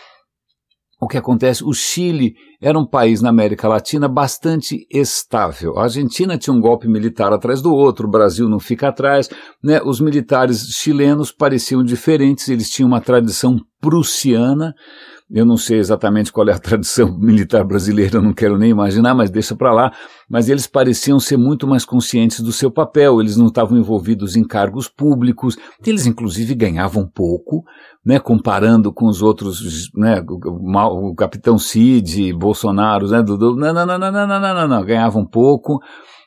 o 1.00 1.08
que 1.08 1.18
acontece? 1.18 1.64
O 1.64 1.74
Chile 1.74 2.36
era 2.60 2.78
um 2.78 2.86
país 2.86 3.22
na 3.22 3.30
América 3.30 3.68
Latina 3.68 4.08
bastante 4.08 4.88
estável. 4.92 5.78
A 5.78 5.84
Argentina 5.84 6.38
tinha 6.38 6.54
um 6.54 6.60
golpe 6.60 6.88
militar 6.88 7.32
atrás 7.32 7.62
do 7.62 7.72
outro, 7.72 8.08
o 8.08 8.12
Brasil 8.12 8.50
não 8.50 8.60
fica 8.60 8.88
atrás. 8.88 9.30
Né? 9.64 9.80
Os 9.84 10.00
militares 10.02 10.62
chilenos 10.72 11.32
pareciam 11.32 11.84
diferentes, 11.84 12.50
eles 12.50 12.70
tinham 12.70 12.88
uma 12.88 13.00
tradição 13.00 13.60
prussiana, 13.80 14.74
eu 15.30 15.46
não 15.46 15.58
sei 15.58 15.78
exatamente 15.78 16.32
qual 16.32 16.48
é 16.48 16.54
a 16.54 16.60
tradição 16.60 17.12
militar 17.20 17.64
brasileira, 17.64 18.22
não 18.22 18.34
quero 18.34 18.58
nem 18.58 18.70
imaginar, 18.70 19.14
mas 19.14 19.30
deixa 19.30 19.56
para 19.56 19.74
lá. 19.74 19.92
Mas 20.30 20.48
eles 20.48 20.68
pareciam 20.68 21.20
ser 21.20 21.38
muito 21.38 21.68
mais 21.68 21.84
conscientes 21.84 22.40
do 22.40 22.52
seu 22.52 22.72
papel, 22.72 23.20
eles 23.20 23.36
não 23.36 23.48
estavam 23.48 23.78
envolvidos 23.78 24.36
em 24.36 24.44
cargos 24.44 24.88
públicos, 24.88 25.58
eles 25.86 26.06
inclusive 26.06 26.56
ganhavam 26.56 27.06
pouco, 27.06 27.64
né, 28.06 28.20
comparando 28.20 28.92
com 28.94 29.06
os 29.08 29.22
outros, 29.22 29.92
né, 29.96 30.24
o, 30.28 31.10
o 31.10 31.16
capitão 31.16 31.58
Cid, 31.58 32.32
Bolsonaro, 32.34 33.08
né, 33.08 33.22
do, 33.22 33.38
do, 33.38 33.56
não, 33.56 33.74
não, 33.74 33.86
não, 33.86 34.00
não, 34.00 34.12
não, 34.12 34.28
não, 34.28 34.40
não, 34.40 34.68
não, 34.68 34.86
ganhavam 34.86 35.26
pouco 35.26 35.82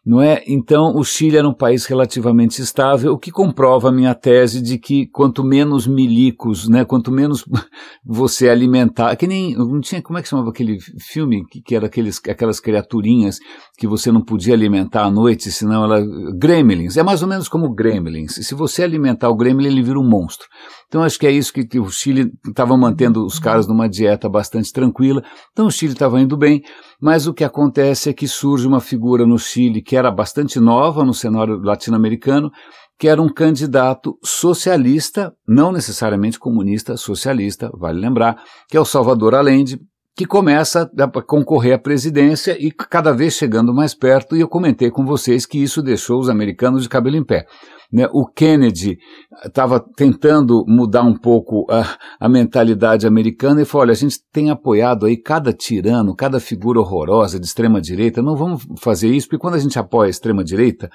não 0.05 0.21
é? 0.21 0.43
Então, 0.47 0.97
o 0.97 1.05
Chile 1.05 1.37
era 1.37 1.49
um 1.49 1.55
país 1.55 1.85
relativamente 1.85 2.61
estável, 2.63 3.13
o 3.13 3.19
que 3.19 3.31
comprova 3.31 3.89
a 3.89 3.93
minha 3.93 4.15
tese 4.15 4.63
de 4.63 4.79
que 4.79 5.07
quanto 5.09 5.45
menos 5.45 5.87
milicos, 5.87 6.69
né, 6.69 6.85
quanto 6.85 7.13
menos 7.13 7.45
você 8.05 8.49
alimentar, 8.49 9.15
que 9.17 9.27
nem, 9.27 9.55
não 9.55 9.81
tinha, 9.81 10.03
como 10.03 10.19
é 10.19 10.23
que 10.23 10.29
chamava 10.29 10.51
aquele 10.51 10.79
filme 10.99 11.45
que, 11.47 11.61
que 11.61 11.77
era 11.77 11.87
aqueles, 11.87 12.21
aquelas 12.29 12.61
criaturinhas 12.61 13.39
que 13.77 13.87
você 13.87 14.11
não 14.11 14.23
podia 14.23 14.55
alimentar 14.55 15.05
à 15.05 15.11
noite, 15.11 15.53
senão 15.53 15.85
ela, 15.85 16.03
gremlins, 16.35 16.97
é 16.97 17.03
mais 17.03 17.23
ou 17.23 17.29
menos 17.29 17.49
como 17.49 17.75
gremlins, 17.75 18.35
se 18.35 18.55
você 18.55 18.83
alimentar 18.83 19.29
o 19.29 19.37
gremlin, 19.37 19.69
ele 19.69 19.83
vira 19.83 19.99
um 19.99 20.09
monstro. 20.09 20.49
Então 20.91 21.05
acho 21.05 21.21
que 21.21 21.27
é 21.27 21.31
isso 21.31 21.53
que, 21.53 21.65
que 21.65 21.79
o 21.79 21.89
Chile 21.89 22.33
estava 22.45 22.77
mantendo 22.77 23.25
os 23.25 23.39
caras 23.39 23.69
numa 23.69 23.89
dieta 23.89 24.29
bastante 24.29 24.73
tranquila. 24.73 25.23
Então 25.53 25.69
o 25.69 25.71
Chile 25.71 25.93
estava 25.93 26.21
indo 26.21 26.37
bem, 26.37 26.65
mas 27.01 27.29
o 27.29 27.33
que 27.33 27.45
acontece 27.45 28.11
é 28.11 28.13
que 28.13 28.27
surge 28.27 28.67
uma 28.67 28.81
figura 28.81 29.25
no 29.25 29.39
Chile 29.39 29.83
que 29.83 29.97
era 29.97 30.11
bastante 30.11 30.59
nova 30.59 31.05
no 31.05 31.15
cenário 31.15 31.63
latino-americano, 31.63 32.51
que 32.99 33.07
era 33.07 33.23
um 33.23 33.33
candidato 33.33 34.19
socialista, 34.21 35.33
não 35.47 35.71
necessariamente 35.71 36.41
comunista, 36.41 36.97
socialista, 36.97 37.71
vale 37.73 38.01
lembrar, 38.01 38.43
que 38.69 38.77
é 38.77 38.81
o 38.81 38.85
Salvador 38.85 39.37
Allende, 39.37 39.79
que 40.17 40.27
começa 40.27 40.91
a 40.99 41.23
concorrer 41.23 41.75
à 41.75 41.79
presidência 41.79 42.57
e 42.61 42.73
cada 42.73 43.13
vez 43.13 43.35
chegando 43.35 43.73
mais 43.73 43.95
perto, 43.95 44.37
e 44.37 44.41
eu 44.41 44.49
comentei 44.49 44.91
com 44.91 45.07
vocês 45.07 45.47
que 45.47 45.63
isso 45.63 45.81
deixou 45.81 46.19
os 46.19 46.29
americanos 46.29 46.83
de 46.83 46.89
cabelo 46.89 47.17
em 47.17 47.25
pé. 47.25 47.47
Né? 47.93 48.09
O 48.13 48.27
Kennedy 48.27 48.99
estava 49.45 49.81
tentando 49.81 50.65
mudar 50.67 51.03
um 51.03 51.17
pouco 51.17 51.67
a, 51.71 51.97
a, 52.21 52.29
mentalidade 52.29 53.07
americana 53.07 53.63
e 53.63 53.65
falou: 53.65 53.83
olha, 53.83 53.93
a 53.93 53.97
gente 53.97 54.19
tem 54.33 54.51
apoiado 54.51 55.07
aí 55.07 55.17
cada 55.17 55.53
tirano, 55.53 56.15
cada 56.15 56.39
figura 56.39 56.81
horrorosa 56.81 57.41
de 57.41 57.47
extrema-direita, 57.47 58.23
não 58.23 58.37
vamos 58.37 58.65
fazer 58.79 59.09
isso, 59.09 59.27
porque 59.27 59.41
quando 59.41 59.55
a 59.55 59.59
gente 59.59 59.79
apoia 59.79 60.07
a 60.07 60.11
extrema-direita, 60.11 60.91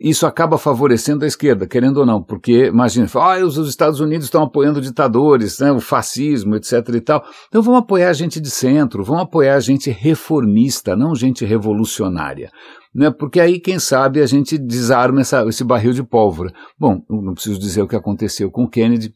isso 0.00 0.26
acaba 0.26 0.56
favorecendo 0.56 1.26
a 1.26 1.28
esquerda, 1.28 1.66
querendo 1.66 1.98
ou 1.98 2.06
não, 2.06 2.22
porque 2.22 2.68
imagina, 2.68 3.06
ah, 3.16 3.44
os, 3.44 3.58
Estados 3.58 4.00
Unidos 4.00 4.24
estão 4.24 4.42
apoiando 4.42 4.80
ditadores, 4.80 5.58
né, 5.58 5.70
o 5.70 5.78
fascismo, 5.78 6.56
etc 6.56 6.72
e 6.94 7.00
tal. 7.02 7.22
Então 7.48 7.60
vamos 7.60 7.80
apoiar 7.80 8.10
gente 8.14 8.40
de 8.40 8.48
centro, 8.48 9.04
vamos 9.04 9.24
apoiar 9.24 9.60
gente 9.60 9.90
reformista, 9.90 10.96
não 10.96 11.14
gente 11.14 11.44
revolucionária. 11.44 12.50
Né, 12.92 13.10
porque 13.10 13.40
aí, 13.40 13.60
quem 13.60 13.78
sabe, 13.78 14.20
a 14.20 14.26
gente 14.26 14.58
desarma 14.58 15.20
essa, 15.20 15.44
esse 15.46 15.62
barril 15.62 15.92
de 15.92 16.02
pólvora. 16.02 16.52
Bom, 16.78 17.00
não 17.08 17.34
preciso 17.34 17.58
dizer 17.58 17.82
o 17.82 17.88
que 17.88 17.94
aconteceu 17.94 18.50
com 18.50 18.68
Kennedy, 18.68 19.12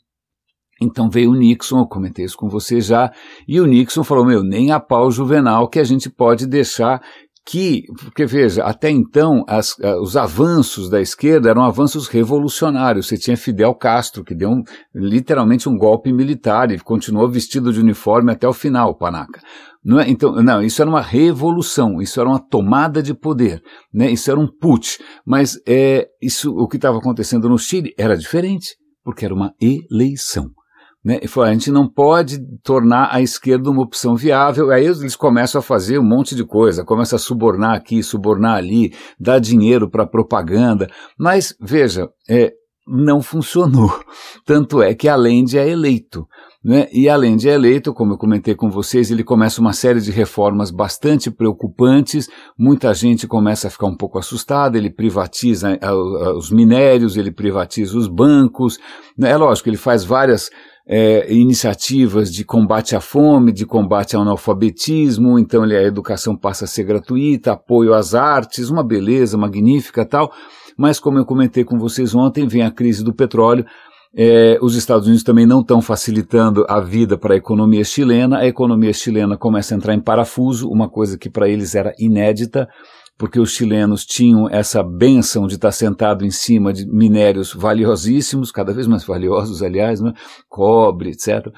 então 0.81 1.11
veio 1.11 1.31
o 1.31 1.35
Nixon, 1.35 1.81
eu 1.81 1.87
comentei 1.87 2.25
isso 2.25 2.37
com 2.37 2.49
você 2.49 2.81
já, 2.81 3.13
e 3.47 3.61
o 3.61 3.67
Nixon 3.67 4.05
falou, 4.05 4.25
meu, 4.25 4.43
nem 4.43 4.71
a 4.71 4.81
pau 4.81 5.11
juvenal 5.11 5.69
que 5.69 5.79
a 5.79 5.85
gente 5.85 6.09
pode 6.11 6.47
deixar 6.47 7.01
que, 7.47 7.85
porque 8.03 8.25
veja, 8.25 8.65
até 8.65 8.91
então 8.91 9.45
as, 9.47 9.77
os 10.01 10.17
avanços 10.17 10.89
da 10.89 11.01
esquerda 11.01 11.51
eram 11.51 11.63
avanços 11.63 12.09
revolucionários. 12.09 13.07
Você 13.07 13.19
tinha 13.19 13.37
Fidel 13.37 13.75
Castro, 13.75 14.25
que 14.25 14.35
deu 14.35 14.51
um, 14.51 14.63
literalmente 14.95 15.69
um 15.69 15.77
golpe 15.77 16.11
militar 16.11 16.71
e 16.71 16.79
continuou 16.79 17.29
vestido 17.29 17.73
de 17.73 17.81
uniforme 17.81 18.33
até 18.33 18.49
o 18.49 18.53
final, 18.53 18.95
Panaca. 18.95 19.43
Não 19.85 20.01
é? 20.01 20.09
Então, 20.09 20.33
não, 20.43 20.63
isso 20.63 20.81
era 20.81 20.91
uma 20.91 21.03
revolução, 21.03 22.01
isso 22.01 22.19
era 22.19 22.29
uma 22.29 22.39
tomada 22.39 23.03
de 23.03 23.13
poder, 23.13 23.63
né? 23.93 24.11
isso 24.11 24.31
era 24.31 24.41
um 24.41 24.49
putsch. 24.49 24.99
Mas 25.27 25.61
é, 25.69 26.09
isso, 26.23 26.57
o 26.57 26.67
que 26.67 26.77
estava 26.77 26.99
acontecendo 26.99 27.49
no 27.49 27.59
Chile 27.59 27.93
era 27.99 28.17
diferente, 28.17 28.77
porque 29.05 29.25
era 29.25 29.35
uma 29.35 29.53
eleição. 29.61 30.51
Né? 31.05 31.21
A 31.23 31.53
gente 31.53 31.71
não 31.71 31.87
pode 31.87 32.39
tornar 32.63 33.11
a 33.13 33.21
esquerda 33.21 33.71
uma 33.71 33.83
opção 33.83 34.17
viável. 34.17 34.71
Aí 34.71 34.87
eles 34.87 35.15
começam 35.15 35.59
a 35.59 35.63
fazer 35.63 35.99
um 35.99 36.05
monte 36.05 36.35
de 36.35 36.45
coisa, 36.45 36.83
começam 36.83 37.17
a 37.17 37.21
subornar 37.21 37.77
aqui, 37.77 38.03
subornar 38.03 38.57
ali, 38.57 38.95
dar 39.21 39.39
dinheiro 39.39 39.91
para 39.91 40.07
propaganda. 40.07 40.89
Mas, 41.19 41.55
veja, 41.61 42.09
é, 42.27 42.53
não 42.87 43.21
funcionou. 43.21 43.91
Tanto 44.47 44.83
é 44.83 44.95
que 44.95 45.07
Allende 45.07 45.59
é 45.59 45.69
eleito. 45.69 46.27
Né? 46.65 46.89
E 46.91 47.11
além 47.11 47.37
de 47.37 47.47
eleito, 47.47 47.93
como 47.93 48.15
eu 48.15 48.17
comentei 48.17 48.55
com 48.55 48.71
vocês, 48.71 49.11
ele 49.11 49.23
começa 49.23 49.61
uma 49.61 49.75
série 49.75 50.01
de 50.01 50.11
reformas 50.11 50.71
bastante 50.71 51.31
preocupantes, 51.31 52.27
muita 52.59 52.95
gente 52.95 53.27
começa 53.27 53.69
a 53.69 53.71
ficar 53.71 53.87
um 53.87 53.97
pouco 53.97 54.19
assustada, 54.19 54.79
ele 54.79 54.89
privatiza 54.89 55.79
os 56.39 56.51
minérios, 56.51 57.19
ele 57.19 57.31
privatiza 57.31 57.99
os 57.99 58.09
bancos, 58.09 58.79
né? 59.17 59.33
é 59.33 59.37
lógico, 59.37 59.69
ele 59.69 59.77
faz 59.77 60.05
várias 60.05 60.49
é, 60.89 61.31
iniciativas 61.31 62.33
de 62.33 62.45
combate 62.45 62.97
à 62.97 63.01
fome, 63.01 63.53
de 63.53 63.67
combate 63.67 64.17
ao 64.17 64.23
analfabetismo, 64.23 65.39
então 65.39 65.65
ele, 65.65 65.77
a 65.77 65.83
educação 65.83 66.35
passa 66.35 66.65
a 66.65 66.69
ser 66.69 66.85
gratuita, 66.85 67.53
apoio 67.53 67.93
às 67.93 68.15
artes, 68.15 68.71
uma 68.71 68.83
beleza 68.83 69.37
magnífica 69.37 70.03
tal, 70.03 70.33
mas 70.79 70.99
como 70.99 71.19
eu 71.19 71.27
comentei 71.27 71.63
com 71.63 71.79
vocês 71.79 72.15
ontem, 72.15 72.49
vem 72.49 72.63
a 72.63 72.71
crise 72.71 73.05
do 73.05 73.15
petróleo, 73.15 73.67
é, 74.17 74.59
os 74.63 74.77
Estados 74.77 75.07
Unidos 75.07 75.25
também 75.25 75.45
não 75.45 75.61
estão 75.61 75.83
facilitando 75.83 76.65
a 76.69 76.81
vida 76.81 77.19
para 77.19 77.35
a 77.35 77.37
economia 77.37 77.83
chilena, 77.83 78.39
a 78.39 78.47
economia 78.47 78.93
chilena 78.93 79.37
começa 79.37 79.75
a 79.75 79.77
entrar 79.77 79.95
em 79.95 80.01
parafuso, 80.01 80.69
uma 80.69 80.89
coisa 80.89 81.19
que 81.19 81.29
para 81.29 81.49
eles 81.49 81.75
era 81.75 81.93
inédita, 81.99 82.69
porque 83.19 83.41
os 83.41 83.53
chilenos 83.53 84.05
tinham 84.05 84.49
essa 84.49 84.83
benção 84.83 85.47
de 85.47 85.55
estar 85.55 85.73
sentado 85.73 86.25
em 86.25 86.31
cima 86.31 86.73
de 86.73 86.87
minérios 86.87 87.53
valiosíssimos, 87.53 88.51
cada 88.51 88.73
vez 88.73 88.87
mais 88.87 89.03
valiosos, 89.07 89.63
aliás, 89.63 90.01
né? 90.01 90.13
cobre, 90.49 91.11
etc. 91.11 91.49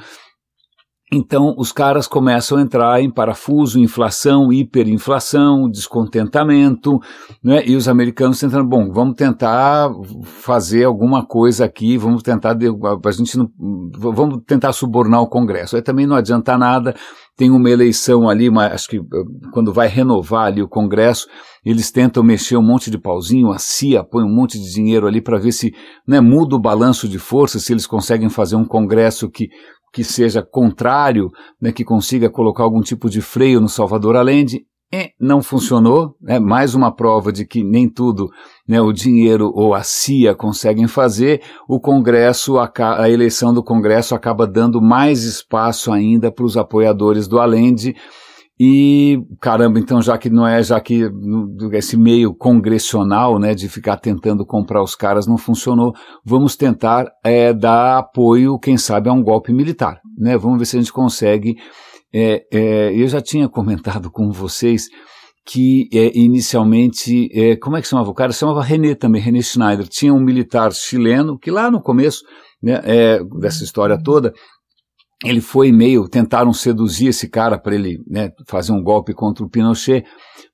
Então, 1.12 1.54
os 1.56 1.70
caras 1.70 2.08
começam 2.08 2.58
a 2.58 2.60
entrar 2.60 3.00
em 3.00 3.08
parafuso, 3.08 3.78
inflação, 3.78 4.52
hiperinflação, 4.52 5.70
descontentamento, 5.70 6.98
né? 7.42 7.62
e 7.64 7.76
os 7.76 7.86
americanos 7.86 8.40
tentando, 8.40 8.68
bom, 8.68 8.90
vamos 8.90 9.14
tentar 9.14 9.88
fazer 10.24 10.82
alguma 10.82 11.24
coisa 11.24 11.64
aqui, 11.64 11.96
vamos 11.96 12.24
tentar, 12.24 12.56
a 12.56 13.10
gente 13.12 13.38
não, 13.38 13.48
vamos 13.96 14.42
tentar 14.44 14.72
subornar 14.72 15.22
o 15.22 15.28
Congresso. 15.28 15.76
Aí 15.76 15.82
também 15.82 16.08
não 16.08 16.16
adianta 16.16 16.58
nada, 16.58 16.92
tem 17.36 17.50
uma 17.50 17.70
eleição 17.70 18.28
ali, 18.28 18.50
mas 18.50 18.72
acho 18.72 18.88
que 18.88 18.96
eh, 18.96 19.24
quando 19.52 19.72
vai 19.72 19.86
renovar 19.86 20.46
ali 20.46 20.62
o 20.62 20.68
Congresso, 20.68 21.28
eles 21.64 21.90
tentam 21.90 22.22
mexer 22.22 22.56
um 22.56 22.62
monte 22.62 22.90
de 22.90 22.98
pauzinho, 22.98 23.52
a 23.52 23.58
CIA 23.58 24.02
põe 24.02 24.24
um 24.24 24.34
monte 24.34 24.58
de 24.58 24.72
dinheiro 24.72 25.06
ali 25.06 25.20
para 25.20 25.38
ver 25.38 25.52
se 25.52 25.74
né, 26.06 26.20
muda 26.20 26.56
o 26.56 26.60
balanço 26.60 27.08
de 27.08 27.18
forças, 27.18 27.62
se 27.62 27.72
eles 27.72 27.86
conseguem 27.86 28.28
fazer 28.30 28.56
um 28.56 28.64
Congresso 28.64 29.28
que 29.28 29.48
que 29.92 30.04
seja 30.04 30.42
contrário, 30.42 31.30
né, 31.60 31.72
que 31.72 31.84
consiga 31.84 32.30
colocar 32.30 32.62
algum 32.62 32.80
tipo 32.80 33.08
de 33.08 33.20
freio 33.20 33.60
no 33.60 33.68
Salvador 33.68 34.16
Allende. 34.16 34.66
E 34.92 35.10
não 35.20 35.42
funcionou, 35.42 36.14
é 36.28 36.38
mais 36.38 36.74
uma 36.74 36.94
prova 36.94 37.32
de 37.32 37.44
que 37.44 37.64
nem 37.64 37.88
tudo 37.88 38.30
né, 38.68 38.80
o 38.80 38.92
dinheiro 38.92 39.50
ou 39.52 39.74
a 39.74 39.82
CIA 39.82 40.32
conseguem 40.32 40.86
fazer. 40.86 41.42
O 41.68 41.80
Congresso, 41.80 42.56
a, 42.58 42.70
a 42.96 43.10
eleição 43.10 43.52
do 43.52 43.64
Congresso 43.64 44.14
acaba 44.14 44.46
dando 44.46 44.80
mais 44.80 45.24
espaço 45.24 45.90
ainda 45.90 46.30
para 46.30 46.44
os 46.44 46.56
apoiadores 46.56 47.26
do 47.26 47.40
Allende. 47.40 47.96
E 48.58 49.18
caramba, 49.38 49.78
então 49.78 50.00
já 50.00 50.16
que 50.16 50.30
não 50.30 50.46
é, 50.46 50.62
já 50.62 50.80
que 50.80 51.10
esse 51.72 51.96
meio 51.96 52.34
congressional, 52.34 53.38
né, 53.38 53.54
de 53.54 53.68
ficar 53.68 53.98
tentando 53.98 54.46
comprar 54.46 54.82
os 54.82 54.94
caras 54.94 55.26
não 55.26 55.36
funcionou, 55.36 55.92
vamos 56.24 56.56
tentar 56.56 57.06
é, 57.22 57.52
dar 57.52 57.98
apoio, 57.98 58.58
quem 58.58 58.78
sabe, 58.78 59.10
a 59.10 59.12
um 59.12 59.22
golpe 59.22 59.52
militar, 59.52 60.00
né? 60.16 60.38
Vamos 60.38 60.58
ver 60.58 60.64
se 60.64 60.76
a 60.76 60.80
gente 60.80 60.92
consegue 60.92 61.56
é, 62.18 62.46
é, 62.50 62.94
eu 62.94 63.06
já 63.08 63.20
tinha 63.20 63.46
comentado 63.46 64.10
com 64.10 64.30
vocês 64.30 64.88
que 65.46 65.88
é, 65.92 66.16
inicialmente, 66.18 67.28
é, 67.32 67.56
como 67.56 67.76
é 67.76 67.82
que 67.82 67.86
chamava 67.86 68.10
o 68.10 68.14
cara? 68.14 68.32
Chamava 68.32 68.62
René 68.62 68.94
também, 68.94 69.20
René 69.20 69.42
Schneider. 69.42 69.86
Tinha 69.86 70.12
um 70.14 70.20
militar 70.20 70.72
chileno 70.72 71.38
que 71.38 71.50
lá 71.50 71.70
no 71.70 71.80
começo 71.80 72.24
né, 72.62 72.80
é, 72.84 73.20
dessa 73.38 73.62
história 73.62 73.96
toda, 74.02 74.32
ele 75.24 75.40
foi 75.40 75.72
meio, 75.72 76.06
tentaram 76.08 76.52
seduzir 76.52 77.08
esse 77.08 77.28
cara 77.28 77.58
para 77.58 77.74
ele 77.74 78.02
né, 78.06 78.30
fazer 78.46 78.72
um 78.72 78.82
golpe 78.82 79.14
contra 79.14 79.42
o 79.42 79.48
Pinochet, 79.48 80.04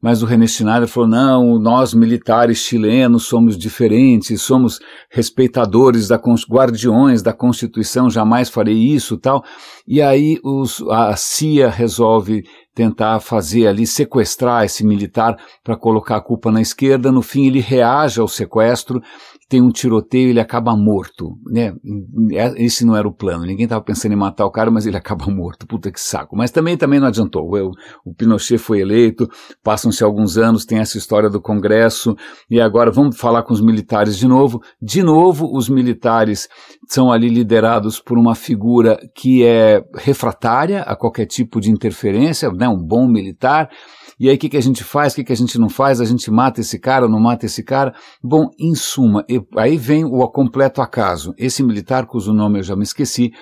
mas 0.01 0.23
o 0.23 0.27
René 0.27 0.47
Schneider 0.47 0.87
falou, 0.87 1.09
não, 1.09 1.59
nós 1.59 1.93
militares 1.95 2.59
chilenos 2.59 3.27
somos 3.27 3.59
diferentes, 3.59 4.41
somos 4.41 4.79
respeitadores, 5.11 6.09
da 6.09 6.21
guardiões 6.49 7.23
da 7.23 7.33
Constituição, 7.33 8.09
jamais 8.09 8.49
farei 8.49 8.77
isso 8.77 9.19
tal. 9.19 9.45
E 9.87 10.01
aí 10.01 10.39
os, 10.45 10.81
a 10.89 11.17
CIA 11.17 11.69
resolve 11.69 12.45
tentar 12.75 13.21
fazer 13.21 13.67
ali, 13.67 13.87
sequestrar 13.87 14.65
esse 14.65 14.85
militar 14.85 15.37
para 15.63 15.77
colocar 15.77 16.17
a 16.17 16.23
culpa 16.23 16.51
na 16.51 16.61
esquerda. 16.61 17.13
No 17.13 17.23
fim, 17.23 17.47
ele 17.47 17.61
reage 17.61 18.21
ao 18.21 18.29
sequestro 18.29 19.01
tem 19.53 19.61
um 19.61 19.71
tiroteio 19.71 20.31
ele 20.31 20.41
acaba 20.41 20.75
morto, 20.75 21.37
né? 21.45 21.75
É, 22.33 22.65
esse 22.65 22.87
não 22.87 22.97
era 22.97 23.07
o 23.07 23.13
plano. 23.13 23.45
Ninguém 23.45 23.65
estava 23.65 23.85
pensando 23.85 24.13
em 24.13 24.17
matar 24.17 24.47
o 24.47 24.51
cara, 24.51 24.71
mas 24.71 24.87
ele 24.87 24.97
acaba 24.97 25.27
morto. 25.27 25.67
Puta 25.67 25.93
que 25.93 26.01
saco. 26.01 26.35
Mas 26.35 26.51
também 26.51 26.75
também 26.75 26.99
não 26.99 27.07
adiantou. 27.07 27.45
O, 27.45 27.73
o 28.03 28.15
Pinochet 28.15 28.57
foi 28.57 28.81
eleito, 28.81 29.29
passam-se 29.63 30.03
alguns 30.03 30.39
anos, 30.39 30.65
tem 30.65 30.79
essa 30.79 30.97
história 30.97 31.29
do 31.29 31.39
Congresso 31.39 32.17
e 32.51 32.63
agora 32.63 32.91
vamos 32.91 33.19
falar 33.19 33.43
com 33.43 33.53
os 33.53 33.61
militares 33.61 34.17
de 34.17 34.27
novo. 34.27 34.59
De 34.81 35.03
novo, 35.03 35.55
os 35.55 35.69
militares 35.69 36.49
são 36.89 37.13
ali 37.13 37.29
liderados 37.29 38.01
por 38.01 38.17
uma 38.17 38.35
figura 38.35 38.99
que 39.15 39.45
é 39.45 39.85
refratária 39.95 40.81
a 40.81 40.97
qualquer 40.97 41.27
tipo 41.27 41.61
de 41.61 41.71
interferência, 41.71 42.51
né? 42.53 42.67
Um 42.67 42.83
bom 42.83 43.07
militar 43.07 43.69
e 44.23 44.29
aí 44.29 44.37
o 44.37 44.39
que, 44.39 44.49
que 44.51 44.57
a 44.57 44.63
gente 44.63 44.85
faz, 44.85 45.13
o 45.13 45.17
que, 45.17 45.25
que 45.25 45.33
a 45.33 45.37
gente 45.37 45.59
não 45.59 45.69
faz, 45.69 46.01
a 46.01 46.05
gente 46.05 46.31
mata 46.31 46.61
esse 46.61 46.79
cara, 46.79 47.09
não 47.09 47.19
mata 47.19 47.45
esse 47.45 47.61
cara. 47.61 47.93
Bom, 48.23 48.51
em 48.57 48.73
suma, 48.73 49.27
aí 49.57 49.77
vem 49.77 50.05
o 50.05 50.25
completo 50.29 50.81
acaso. 50.81 51.35
Esse 51.37 51.61
militar, 51.61 52.07
cujo 52.07 52.33
nome 52.33 52.61
eu 52.61 52.63
já 52.63 52.77
me 52.77 52.85
esqueci, 52.85 53.33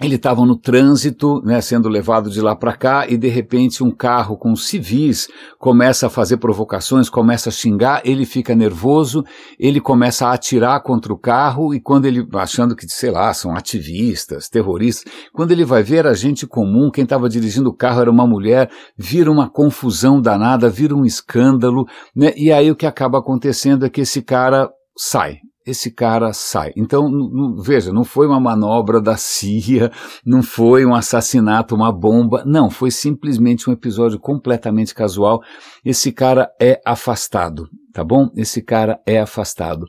ele 0.00 0.16
estava 0.16 0.44
no 0.44 0.56
trânsito, 0.56 1.40
né, 1.44 1.60
sendo 1.60 1.88
levado 1.88 2.28
de 2.28 2.40
lá 2.40 2.56
para 2.56 2.76
cá, 2.76 3.06
e 3.08 3.16
de 3.16 3.28
repente 3.28 3.82
um 3.84 3.92
carro 3.92 4.36
com 4.36 4.56
civis 4.56 5.28
começa 5.56 6.08
a 6.08 6.10
fazer 6.10 6.38
provocações, 6.38 7.08
começa 7.08 7.48
a 7.48 7.52
xingar, 7.52 8.02
ele 8.04 8.26
fica 8.26 8.56
nervoso, 8.56 9.24
ele 9.56 9.80
começa 9.80 10.26
a 10.26 10.32
atirar 10.32 10.82
contra 10.82 11.12
o 11.12 11.18
carro, 11.18 11.72
e 11.72 11.80
quando 11.80 12.06
ele, 12.06 12.26
achando 12.34 12.74
que, 12.74 12.88
sei 12.88 13.12
lá, 13.12 13.32
são 13.32 13.54
ativistas, 13.54 14.48
terroristas, 14.48 15.12
quando 15.32 15.52
ele 15.52 15.64
vai 15.64 15.84
ver 15.84 16.08
a 16.08 16.12
gente 16.12 16.44
comum, 16.44 16.90
quem 16.90 17.04
estava 17.04 17.28
dirigindo 17.28 17.70
o 17.70 17.76
carro 17.76 18.00
era 18.00 18.10
uma 18.10 18.26
mulher, 18.26 18.68
vira 18.98 19.30
uma 19.30 19.48
confusão 19.48 20.20
danada, 20.20 20.68
vira 20.68 20.94
um 20.94 21.04
escândalo, 21.04 21.86
né, 22.16 22.32
e 22.36 22.50
aí 22.50 22.68
o 22.68 22.76
que 22.76 22.86
acaba 22.86 23.18
acontecendo 23.18 23.86
é 23.86 23.88
que 23.88 24.00
esse 24.00 24.20
cara 24.22 24.68
sai 24.98 25.38
esse 25.66 25.90
cara 25.90 26.32
sai. 26.32 26.72
Então, 26.76 27.10
veja, 27.56 27.92
não 27.92 28.04
foi 28.04 28.26
uma 28.26 28.38
manobra 28.38 29.00
da 29.00 29.16
CIA, 29.16 29.90
não 30.24 30.42
foi 30.42 30.84
um 30.84 30.94
assassinato, 30.94 31.74
uma 31.74 31.90
bomba, 31.90 32.44
não, 32.44 32.70
foi 32.70 32.90
simplesmente 32.90 33.68
um 33.68 33.72
episódio 33.72 34.18
completamente 34.18 34.94
casual. 34.94 35.42
Esse 35.84 36.12
cara 36.12 36.50
é 36.60 36.80
afastado, 36.84 37.68
tá 37.92 38.04
bom? 38.04 38.30
Esse 38.36 38.62
cara 38.62 39.00
é 39.06 39.20
afastado. 39.20 39.86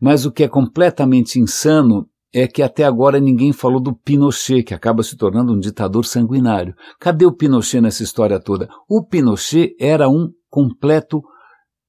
Mas 0.00 0.24
o 0.24 0.32
que 0.32 0.44
é 0.44 0.48
completamente 0.48 1.38
insano 1.38 2.08
é 2.32 2.46
que 2.46 2.62
até 2.62 2.84
agora 2.84 3.18
ninguém 3.18 3.52
falou 3.52 3.80
do 3.80 3.94
Pinochet, 3.94 4.62
que 4.62 4.74
acaba 4.74 5.02
se 5.02 5.16
tornando 5.16 5.52
um 5.52 5.58
ditador 5.58 6.04
sanguinário. 6.04 6.74
Cadê 7.00 7.24
o 7.24 7.32
Pinochet 7.32 7.80
nessa 7.80 8.02
história 8.02 8.38
toda? 8.38 8.68
O 8.88 9.04
Pinochet 9.04 9.74
era 9.80 10.08
um 10.08 10.30
completo 10.50 11.22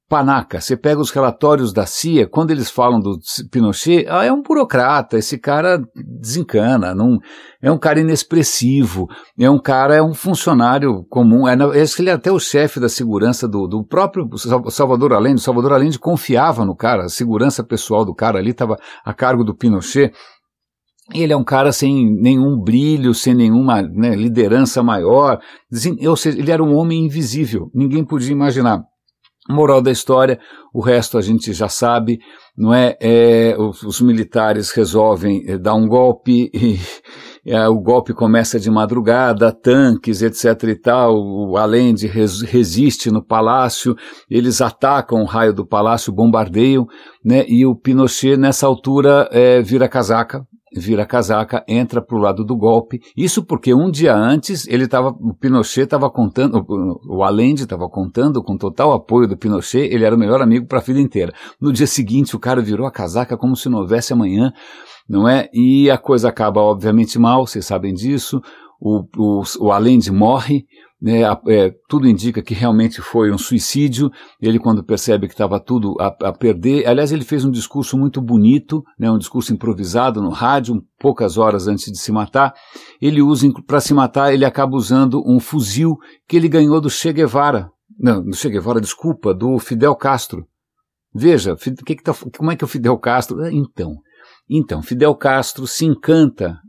panaca. 0.10 0.60
Você 0.60 0.76
pega 0.76 1.00
os 1.00 1.12
relatórios 1.12 1.72
da 1.72 1.86
CIA, 1.86 2.28
quando 2.28 2.50
eles 2.50 2.72
falam 2.72 3.00
do 3.00 3.19
Pinochet, 3.52 4.08
ah, 4.10 4.26
é 4.26 4.34
um 4.34 4.41
burocrata, 4.41 5.19
esse 5.19 5.38
cara 5.38 5.80
desencana, 6.19 6.95
não, 6.95 7.19
é 7.62 7.72
um 7.72 7.78
cara 7.78 8.00
inexpressivo, 8.00 9.08
é 9.38 9.48
um 9.48 9.60
cara, 9.60 9.95
é 9.95 10.02
um 10.02 10.15
funcionário 10.15 11.06
comum, 11.10 11.48
é, 11.48 11.54
é 11.54 11.86
ele 12.00 12.10
é 12.10 12.13
até 12.13 12.32
o 12.32 12.39
chefe 12.39 12.80
da 12.80 12.89
segurança 12.89 13.48
do, 13.48 13.67
do 13.67 13.86
próprio 13.86 14.28
Salvador 14.72 15.13
Allende, 15.13 15.36
o 15.36 15.43
Salvador 15.43 15.74
Allende 15.74 16.00
confiava 16.00 16.65
no 16.65 16.76
cara, 16.76 17.06
a 17.06 17.10
segurança 17.10 17.63
pessoal 17.63 18.04
do 18.04 18.15
cara 18.15 18.39
ali 18.39 18.50
estava 18.50 18.78
a 19.06 19.13
cargo 19.13 19.43
do 19.43 19.56
Pinochet, 19.56 20.12
ele 21.13 21.34
é 21.34 21.38
um 21.38 21.43
cara 21.43 21.72
sem 21.72 22.12
nenhum 22.19 22.60
brilho, 22.60 23.13
sem 23.13 23.36
nenhuma 23.36 23.82
né, 23.82 24.15
liderança 24.15 24.82
maior, 24.82 25.39
ou 26.08 26.15
seja, 26.15 26.39
ele 26.39 26.52
era 26.52 26.63
um 26.63 26.76
homem 26.76 27.06
invisível, 27.06 27.69
ninguém 27.74 28.04
podia 28.04 28.32
imaginar. 28.32 28.84
Moral 29.49 29.81
da 29.81 29.91
história, 29.91 30.39
o 30.71 30.79
resto 30.79 31.17
a 31.17 31.21
gente 31.21 31.51
já 31.53 31.67
sabe, 31.67 32.19
não 32.55 32.71
é? 32.71 32.95
é 33.01 33.55
os, 33.57 33.81
os, 33.81 33.99
militares 33.99 34.69
resolvem 34.71 35.43
é, 35.47 35.57
dar 35.57 35.73
um 35.73 35.88
golpe 35.88 36.51
e 36.53 36.79
é, 37.45 37.65
o 37.67 37.79
golpe 37.79 38.13
começa 38.13 38.59
de 38.59 38.69
madrugada, 38.69 39.51
tanques, 39.51 40.21
etc 40.21 40.63
e 40.69 40.75
tal, 40.75 41.15
o 41.15 41.57
Allende 41.57 42.05
res, 42.05 42.41
resiste 42.41 43.09
no 43.09 43.25
palácio, 43.25 43.95
eles 44.29 44.62
atacam 44.62 45.21
o 45.21 45.25
raio 45.25 45.53
do 45.53 45.65
palácio, 45.65 46.13
bombardeiam, 46.13 46.85
né? 47.25 47.43
E 47.47 47.65
o 47.65 47.75
Pinochet 47.75 48.38
nessa 48.38 48.67
altura 48.67 49.27
é, 49.31 49.62
vira 49.63 49.89
casaca, 49.89 50.45
vira 50.75 51.05
casaca, 51.05 51.63
entra 51.67 52.01
para 52.01 52.17
o 52.17 52.21
lado 52.21 52.43
do 52.43 52.55
golpe. 52.55 52.99
Isso 53.15 53.43
porque 53.43 53.73
um 53.73 53.89
dia 53.89 54.15
antes 54.15 54.67
ele 54.67 54.86
estava, 54.86 55.10
o 55.10 55.34
Pinochet 55.34 55.84
estava 55.84 56.10
contando, 56.10 56.65
o 57.08 57.23
Allende 57.23 57.63
estava 57.63 57.88
contando 57.89 58.43
com 58.43 58.58
total 58.58 58.93
apoio 58.93 59.27
do 59.27 59.38
Pinochet, 59.38 59.88
ele 59.91 60.05
era 60.05 60.15
o 60.15 60.19
melhor 60.19 60.41
amigo 60.41 60.67
para 60.67 60.79
a 60.79 60.84
vida 60.84 60.99
inteira. 60.99 61.34
No 61.60 61.71
dia 61.71 61.88
seguinte 61.88 62.36
o 62.36 62.39
cara 62.39 62.62
virou 62.62 62.86
a 62.86 62.91
casaca 62.91 63.38
como 63.38 63.55
se 63.55 63.69
não 63.69 63.79
houvesse 63.79 64.13
amanhã, 64.13 64.51
não 65.08 65.27
é? 65.27 65.49
E 65.53 65.89
a 65.89 65.97
coisa 65.97 66.29
acaba 66.29 66.62
obviamente 66.62 67.17
mal, 67.17 67.45
vocês 67.45 67.65
sabem 67.65 67.93
disso. 67.93 68.41
O, 68.82 69.03
o, 69.17 69.41
o 69.60 69.71
Allende 69.71 70.12
morre, 70.12 70.65
né, 71.01 71.21
é, 71.47 71.73
tudo 71.88 72.07
indica 72.07 72.41
que 72.41 72.53
realmente 72.53 73.01
foi 73.01 73.31
um 73.31 73.38
suicídio. 73.38 74.12
Ele, 74.41 74.59
quando 74.59 74.83
percebe 74.83 75.27
que 75.27 75.33
estava 75.33 75.59
tudo 75.59 75.95
a, 75.99 76.07
a, 76.07 76.33
perder, 76.33 76.85
aliás, 76.88 77.12
ele 77.12 77.23
fez 77.23 77.45
um 77.45 77.51
discurso 77.51 77.97
muito 77.97 78.21
bonito, 78.21 78.83
né, 78.97 79.09
um 79.09 79.17
discurso 79.17 79.53
improvisado 79.53 80.21
no 80.21 80.29
rádio, 80.29 80.83
poucas 80.99 81.38
horas 81.38 81.67
antes 81.67 81.91
de 81.91 81.97
se 81.97 82.12
matar. 82.12 82.53
Ele 83.01 83.21
usa, 83.21 83.47
para 83.65 83.79
se 83.79 83.93
matar, 83.93 84.33
ele 84.33 84.43
acaba 84.43 84.75
usando 84.75 85.23
um 85.25 85.39
fuzil 85.39 85.97
que 86.27 86.35
ele 86.35 86.49
ganhou 86.49 86.81
do 86.81 86.89
Che 86.89 87.13
Guevara. 87.13 87.71
Não, 87.97 88.23
do 88.23 88.35
Che 88.35 88.49
Guevara, 88.49 88.81
desculpa, 88.81 89.33
do 89.33 89.57
Fidel 89.59 89.95
Castro. 89.95 90.45
Veja, 91.13 91.55
que 91.55 91.95
que 91.95 92.03
tá, 92.03 92.13
como 92.38 92.51
é 92.51 92.55
que 92.55 92.63
é 92.63 92.67
o 92.67 92.69
Fidel 92.69 92.97
Castro? 92.97 93.41
Ah, 93.41 93.51
então, 93.51 93.95
então, 94.49 94.81
Fidel 94.81 95.15
Castro 95.15 95.65
se 95.65 95.85
encanta 95.85 96.59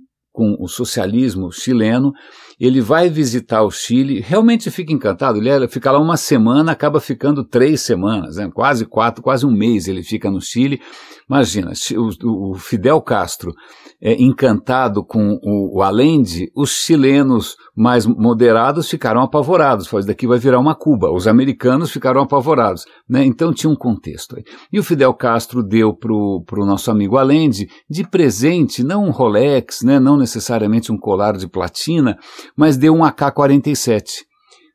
com 0.41 0.57
o 0.59 0.67
socialismo 0.67 1.53
chileno 1.53 2.15
ele 2.59 2.81
vai 2.81 3.11
visitar 3.11 3.63
o 3.63 3.71
Chile, 3.71 4.21
realmente 4.21 4.71
fica 4.71 4.93
encantado, 4.93 5.39
ele 5.39 5.49
é, 5.51 5.69
fica 5.69 5.91
lá 5.91 5.99
uma 5.99 6.17
semana, 6.19 6.73
acaba 6.73 6.99
ficando 6.99 7.43
três 7.43 7.83
semanas, 7.83 8.37
né? 8.37 8.51
quase 8.53 8.87
quatro, 8.87 9.23
quase 9.23 9.45
um 9.47 9.51
mês 9.51 9.87
ele 9.87 10.03
fica 10.03 10.31
no 10.31 10.41
Chile. 10.41 10.81
Imagina, 11.31 11.71
o, 11.97 12.51
o 12.51 12.55
Fidel 12.55 13.01
Castro 13.01 13.55
é, 14.03 14.21
encantado 14.21 15.05
com 15.05 15.39
o, 15.41 15.79
o 15.79 15.83
Allende, 15.83 16.51
os 16.57 16.71
chilenos 16.71 17.55
mais 17.77 18.05
moderados 18.05 18.91
ficaram 18.91 19.23
apavorados. 19.23 19.87
Falei, 19.87 20.07
daqui 20.07 20.27
vai 20.27 20.41
virar 20.41 20.59
uma 20.59 20.75
Cuba. 20.75 21.09
Os 21.13 21.29
americanos 21.29 21.93
ficaram 21.93 22.21
apavorados. 22.21 22.85
Né? 23.09 23.25
Então 23.25 23.53
tinha 23.53 23.71
um 23.71 23.77
contexto 23.77 24.37
aí. 24.37 24.43
E 24.73 24.81
o 24.81 24.83
Fidel 24.83 25.15
Castro 25.15 25.63
deu 25.63 25.95
para 25.95 26.13
o 26.13 26.67
nosso 26.67 26.91
amigo 26.91 27.17
Allende 27.17 27.69
de 27.89 28.03
presente, 28.03 28.83
não 28.83 29.05
um 29.05 29.13
Rolex, 29.13 29.83
né? 29.83 30.01
não 30.01 30.17
necessariamente 30.17 30.91
um 30.91 30.99
colar 30.99 31.37
de 31.37 31.49
platina, 31.49 32.19
mas 32.57 32.77
deu 32.77 32.93
um 32.93 33.05
AK-47. 33.05 34.30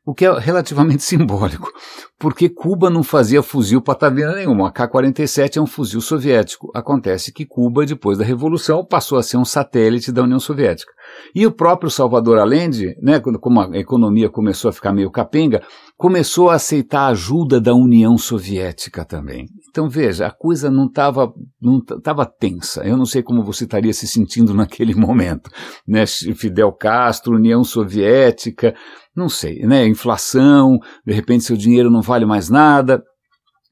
O 0.06 0.14
que 0.14 0.24
é 0.24 0.38
relativamente 0.38 1.02
simbólico, 1.04 1.68
porque 2.16 2.48
Cuba 2.48 2.88
não 2.88 3.02
fazia 3.02 3.42
fuzil 3.42 3.82
patavina 3.82 4.36
nenhuma. 4.36 4.68
A 4.68 4.70
K-47 4.70 5.56
é 5.56 5.60
um 5.60 5.66
fuzil 5.66 6.00
soviético. 6.00 6.70
Acontece 6.72 7.32
que 7.32 7.44
Cuba, 7.44 7.84
depois 7.84 8.16
da 8.16 8.24
Revolução, 8.24 8.84
passou 8.84 9.18
a 9.18 9.22
ser 9.22 9.36
um 9.36 9.44
satélite 9.44 10.12
da 10.12 10.22
União 10.22 10.38
Soviética. 10.38 10.92
E 11.34 11.44
o 11.44 11.50
próprio 11.50 11.90
Salvador 11.90 12.38
Allende, 12.38 12.96
né, 13.02 13.20
como 13.40 13.60
a 13.60 13.76
economia 13.76 14.30
começou 14.30 14.68
a 14.68 14.72
ficar 14.72 14.92
meio 14.92 15.10
capenga, 15.10 15.62
começou 15.96 16.50
a 16.50 16.54
aceitar 16.54 17.00
a 17.00 17.08
ajuda 17.08 17.60
da 17.60 17.74
União 17.74 18.16
Soviética 18.16 19.04
também. 19.04 19.48
Então 19.76 19.90
veja, 19.90 20.26
a 20.26 20.30
coisa 20.30 20.70
não 20.70 20.86
estava 20.86 21.30
não 21.60 21.84
tava 21.84 22.24
tensa. 22.24 22.82
Eu 22.82 22.96
não 22.96 23.04
sei 23.04 23.22
como 23.22 23.44
você 23.44 23.64
estaria 23.64 23.92
se 23.92 24.06
sentindo 24.06 24.54
naquele 24.56 24.94
momento, 24.94 25.50
né? 25.86 26.06
Fidel 26.06 26.72
Castro, 26.72 27.36
União 27.36 27.62
Soviética, 27.62 28.74
não 29.14 29.28
sei, 29.28 29.66
né? 29.66 29.86
Inflação, 29.86 30.78
de 31.04 31.12
repente 31.12 31.44
seu 31.44 31.58
dinheiro 31.58 31.90
não 31.90 32.00
vale 32.00 32.24
mais 32.24 32.48
nada. 32.48 33.04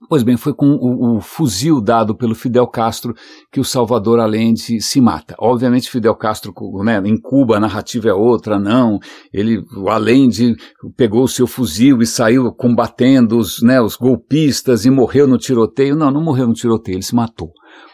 Pois 0.09 0.23
bem, 0.23 0.37
foi 0.37 0.53
com 0.53 0.67
o, 0.67 1.17
o, 1.17 1.21
fuzil 1.21 1.81
dado 1.81 2.15
pelo 2.15 2.35
Fidel 2.35 2.67
Castro 2.67 3.15
que 3.51 3.61
o 3.61 3.65
Salvador 3.65 4.21
Allende 4.21 4.81
se 4.81 5.01
mata. 5.01 5.35
Obviamente, 5.39 5.91
Fidel 5.91 6.15
Castro, 6.15 6.53
né, 6.85 7.01
em 7.05 7.19
Cuba 7.19 7.57
a 7.57 7.61
narrativa 7.61 8.09
é 8.09 8.13
outra, 8.13 8.59
não. 8.59 8.99
Ele, 9.33 9.63
o 9.77 9.89
Allende 9.89 10.55
pegou 10.97 11.25
o 11.25 11.29
seu 11.29 11.47
fuzil 11.47 12.03
e 12.03 12.07
saiu 12.07 12.53
combatendo 12.53 13.39
os, 13.39 13.63
né, 13.63 13.81
os 13.81 13.97
golpistas 13.97 14.85
e 14.85 14.91
morreu 14.91 15.27
no 15.27 15.39
tiroteio. 15.39 15.97
Não, 15.97 16.11
não 16.11 16.23
morreu 16.23 16.47
no 16.47 16.55
tiroteio, 16.55 16.97
ele 16.97 17.03
se 17.03 17.15
matou. 17.15 17.51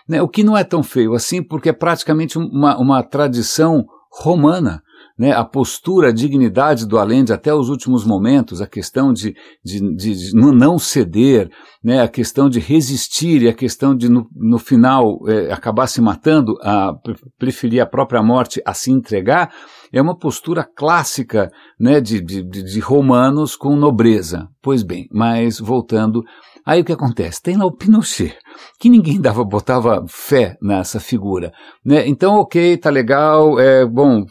Né, 0.09 0.21
o 0.21 0.29
que 0.29 0.43
não 0.43 0.57
é 0.57 0.65
tão 0.65 0.83
feio 0.83 1.15
assim, 1.15 1.43
porque 1.43 1.69
é 1.69 1.73
praticamente 1.73 2.37
uma, 2.39 2.77
uma 2.79 3.03
tradição 3.03 3.85
romana 4.11 4.83
né, 5.21 5.33
a 5.33 5.45
postura, 5.45 6.09
a 6.09 6.13
dignidade 6.13 6.87
do 6.87 6.99
Allende 6.99 7.31
até 7.31 7.53
os 7.53 7.69
últimos 7.69 8.07
momentos, 8.07 8.63
a 8.63 8.67
questão 8.67 9.13
de, 9.13 9.37
de, 9.63 9.95
de 9.95 10.35
não 10.35 10.79
ceder, 10.79 11.51
né, 11.85 12.01
a 12.01 12.09
questão 12.09 12.49
de 12.49 12.59
resistir 12.59 13.43
e 13.43 13.49
a 13.49 13.53
questão 13.53 13.95
de, 13.95 14.09
no, 14.09 14.27
no 14.35 14.59
final, 14.59 15.19
é, 15.29 15.53
acabar 15.53 15.89
se 15.89 16.01
matando, 16.01 16.55
a, 16.63 16.95
preferir 17.39 17.83
a 17.83 17.87
própria 17.87 18.23
morte 18.23 18.63
a 18.65 18.73
se 18.73 18.91
entregar, 18.91 19.53
é 19.93 20.01
uma 20.01 20.17
postura 20.17 20.65
clássica 20.65 21.53
né, 21.79 22.01
de, 22.01 22.23
de, 22.23 22.43
de 22.43 22.81
romanos 22.81 23.55
com 23.55 23.77
nobreza. 23.77 24.49
Pois 24.63 24.83
bem, 24.83 25.07
mas 25.13 25.59
voltando 25.59 26.23
Aí 26.71 26.83
o 26.83 26.85
que 26.85 26.93
acontece? 26.93 27.43
Tem 27.43 27.57
lá 27.57 27.67
o 27.67 27.73
Pinochet, 27.73 28.33
que 28.79 28.89
ninguém 28.89 29.19
dava, 29.21 29.43
botava 29.43 30.05
fé 30.07 30.57
nessa 30.63 31.01
figura. 31.01 31.53
Né? 31.85 32.07
Então, 32.07 32.37
ok, 32.37 32.77
tá 32.77 32.89
legal, 32.91 33.59
é 33.59 33.85
bom, 33.85 34.25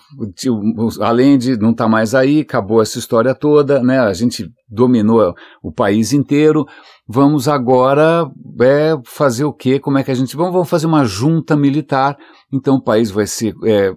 além 1.02 1.38
de 1.38 1.58
não 1.58 1.74
tá 1.74 1.86
mais 1.86 2.16
aí, 2.16 2.40
acabou 2.40 2.82
essa 2.82 2.98
história 2.98 3.36
toda, 3.36 3.84
né? 3.84 4.00
A 4.00 4.14
gente 4.14 4.50
dominou 4.70 5.36
o 5.62 5.70
país 5.70 6.14
inteiro. 6.14 6.66
Vamos 7.06 7.50
agora 7.50 8.26
é, 8.62 8.98
fazer 9.04 9.44
o 9.44 9.52
quê? 9.52 9.78
Como 9.78 9.98
é 9.98 10.04
que 10.04 10.12
a 10.12 10.16
gente. 10.16 10.38
Vamos, 10.38 10.54
vamos 10.54 10.70
fazer 10.70 10.86
uma 10.86 11.04
junta 11.04 11.58
militar. 11.58 12.18
Então 12.54 12.76
o 12.76 12.82
país 12.82 13.12
vai 13.12 13.28
ser, 13.28 13.54
é, 13.66 13.92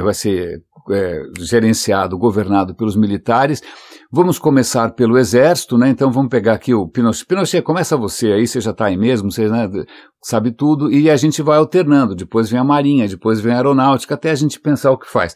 vai 0.00 0.14
ser 0.14 0.62
é, 0.92 1.22
gerenciado, 1.40 2.16
governado 2.16 2.76
pelos 2.76 2.94
militares. 2.94 3.60
Vamos 4.10 4.38
começar 4.38 4.92
pelo 4.92 5.18
exército, 5.18 5.76
né? 5.76 5.90
Então 5.90 6.10
vamos 6.10 6.30
pegar 6.30 6.54
aqui 6.54 6.72
o 6.72 6.88
Pinochet. 6.88 7.26
Pinochet, 7.26 7.62
começa 7.62 7.94
você 7.94 8.32
aí, 8.32 8.46
você 8.46 8.58
já 8.58 8.70
está 8.70 8.86
aí 8.86 8.96
mesmo, 8.96 9.30
você 9.30 9.46
né, 9.50 9.68
sabe 10.22 10.50
tudo, 10.50 10.90
e 10.90 11.10
a 11.10 11.16
gente 11.16 11.42
vai 11.42 11.58
alternando. 11.58 12.14
Depois 12.14 12.48
vem 12.48 12.58
a 12.58 12.64
marinha, 12.64 13.06
depois 13.06 13.38
vem 13.38 13.52
a 13.52 13.56
aeronáutica, 13.56 14.14
até 14.14 14.30
a 14.30 14.34
gente 14.34 14.58
pensar 14.58 14.92
o 14.92 14.98
que 14.98 15.06
faz. 15.06 15.34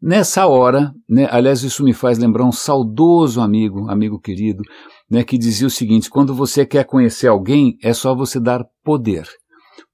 Nessa 0.00 0.46
hora, 0.46 0.94
né, 1.06 1.28
aliás, 1.30 1.62
isso 1.62 1.84
me 1.84 1.92
faz 1.92 2.16
lembrar 2.16 2.46
um 2.46 2.52
saudoso 2.52 3.38
amigo, 3.42 3.90
amigo 3.90 4.18
querido, 4.18 4.62
né, 5.10 5.22
que 5.22 5.36
dizia 5.36 5.66
o 5.66 5.70
seguinte: 5.70 6.08
quando 6.08 6.34
você 6.34 6.64
quer 6.64 6.84
conhecer 6.84 7.28
alguém, 7.28 7.76
é 7.82 7.92
só 7.92 8.14
você 8.14 8.40
dar 8.40 8.64
poder 8.82 9.28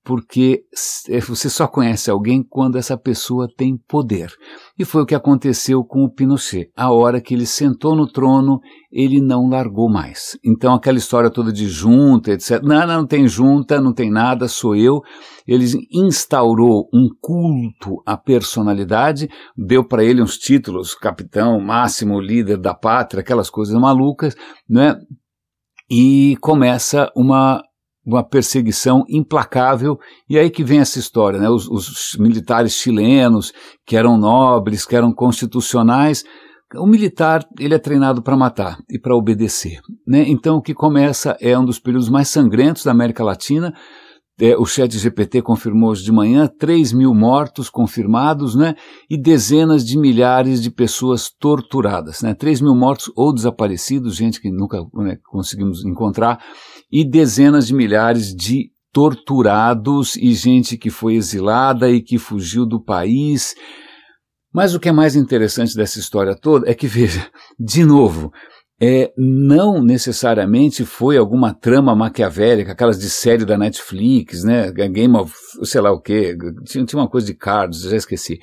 porque 0.05 0.65
é, 1.09 1.21
você 1.21 1.49
só 1.49 1.69
conhece 1.69 2.11
alguém 2.11 2.43
quando 2.43 2.77
essa 2.77 2.97
pessoa 2.97 3.47
tem 3.57 3.77
poder. 3.89 4.33
E 4.77 4.85
foi 4.85 5.03
o 5.03 5.07
que 5.07 5.15
aconteceu 5.15 5.85
com 5.85 6.03
o 6.03 6.13
Pinochet. 6.13 6.71
A 6.77 6.91
hora 6.91 7.21
que 7.21 7.35
ele 7.35 7.47
sentou 7.47 7.95
no 7.95 8.11
trono, 8.11 8.59
ele 8.91 9.21
não 9.21 9.49
largou 9.49 9.89
mais. 9.89 10.37
Então 10.45 10.75
aquela 10.75 10.99
história 10.99 11.31
toda 11.31 11.53
de 11.53 11.69
junta, 11.69 12.33
etc. 12.33 12.61
Não, 12.63 12.87
não, 12.87 12.99
não 12.99 13.07
tem 13.07 13.29
junta, 13.29 13.81
não 13.81 13.95
tem 13.95 14.11
nada, 14.11 14.49
sou 14.49 14.75
eu. 14.75 15.01
Ele 15.47 15.67
instaurou 15.93 16.89
um 16.93 17.09
culto 17.21 18.03
à 18.05 18.17
personalidade, 18.17 19.29
deu 19.57 19.87
para 19.87 20.03
ele 20.03 20.23
uns 20.23 20.37
títulos, 20.37 20.95
capitão, 20.95 21.61
máximo, 21.61 22.21
líder 22.21 22.59
da 22.59 22.75
pátria, 22.75 23.21
aquelas 23.21 23.49
coisas 23.49 23.75
malucas, 23.79 24.35
né? 24.69 24.97
E 25.89 26.37
começa 26.41 27.11
uma 27.15 27.63
uma 28.05 28.23
perseguição 28.23 29.05
implacável, 29.09 29.99
e 30.29 30.39
aí 30.39 30.51
que 30.51 30.65
vem 30.65 30.81
essa 30.81 30.99
história, 30.99 31.39
né? 31.39 31.49
Os, 31.49 31.69
os, 31.69 32.17
militares 32.19 32.73
chilenos, 32.73 33.53
que 33.87 33.97
eram 33.97 34.19
nobres, 34.19 34.85
que 34.85 34.97
eram 34.97 35.13
constitucionais, 35.13 36.25
o 36.75 36.87
militar 36.87 37.47
ele 37.61 37.75
é 37.75 37.79
treinado 37.79 38.23
para 38.23 38.37
matar 38.37 38.79
e 38.91 38.99
para 38.99 39.15
obedecer, 39.15 39.81
né? 40.07 40.25
Então 40.27 40.57
o 40.57 40.63
que 40.63 40.75
começa 40.75 41.37
é 41.41 41.57
um 41.59 41.65
dos 41.65 41.79
períodos 41.79 42.09
mais 42.09 42.29
sangrentos 42.29 42.85
da 42.85 42.91
América 42.91 43.23
Latina, 43.23 43.73
é, 44.41 44.57
o 44.57 44.65
chat 44.65 44.99
GPT 44.99 45.43
confirmou 45.43 45.91
hoje 45.91 46.03
de 46.03 46.11
manhã 46.11 46.49
3 46.49 46.93
mil 46.93 47.15
mortos 47.15 47.69
confirmados, 47.69 48.55
né? 48.57 48.75
E 49.09 49.17
dezenas 49.17 49.85
de 49.85 49.99
milhares 49.99 50.63
de 50.63 50.71
pessoas 50.71 51.31
torturadas, 51.31 52.23
né? 52.23 52.35
3 52.35 52.61
mil 52.63 52.75
mortos 52.75 53.13
ou 53.15 53.33
desaparecidos, 53.33 54.17
gente 54.17 54.41
que 54.41 54.51
nunca 54.51 54.79
né, 54.95 55.17
conseguimos 55.31 55.85
encontrar, 55.85 56.43
e 56.93 57.09
dezenas 57.09 57.67
de 57.67 57.75
milhares 57.75 58.35
de 58.35 58.71
torturados 58.93 60.15
e 60.17 60.35
gente 60.35 60.77
que 60.77 60.91
foi 60.91 61.15
exilada 61.15 61.91
e 61.91 62.03
que 62.03 62.19
fugiu 62.19 62.67
do 62.67 62.83
país. 62.83 63.55
Mas 64.53 64.75
o 64.75 64.81
que 64.81 64.91
é 64.91 64.93
mais 64.93 65.17
interessante 65.17 65.75
dessa 65.75 65.99
história 65.99 66.37
toda 66.37 66.71
é 66.71 66.75
que, 66.75 66.87
veja, 66.89 67.27
de 67.59 67.85
novo, 67.85 68.31
é, 68.81 69.13
não 69.17 69.83
necessariamente 69.83 70.85
foi 70.85 71.17
alguma 71.17 71.55
trama 71.55 71.95
maquiavélica, 71.95 72.73
aquelas 72.73 72.99
de 72.99 73.09
série 73.09 73.45
da 73.45 73.57
Netflix, 73.57 74.45
né? 74.45 74.71
Game 74.73 75.17
of, 75.17 75.33
sei 75.63 75.81
lá 75.81 75.91
o 75.93 76.01
quê, 76.01 76.37
tinha, 76.67 76.85
tinha 76.85 77.01
uma 77.01 77.09
coisa 77.09 77.27
de 77.27 77.35
cards, 77.35 77.83
já 77.83 77.97
esqueci. 77.97 78.41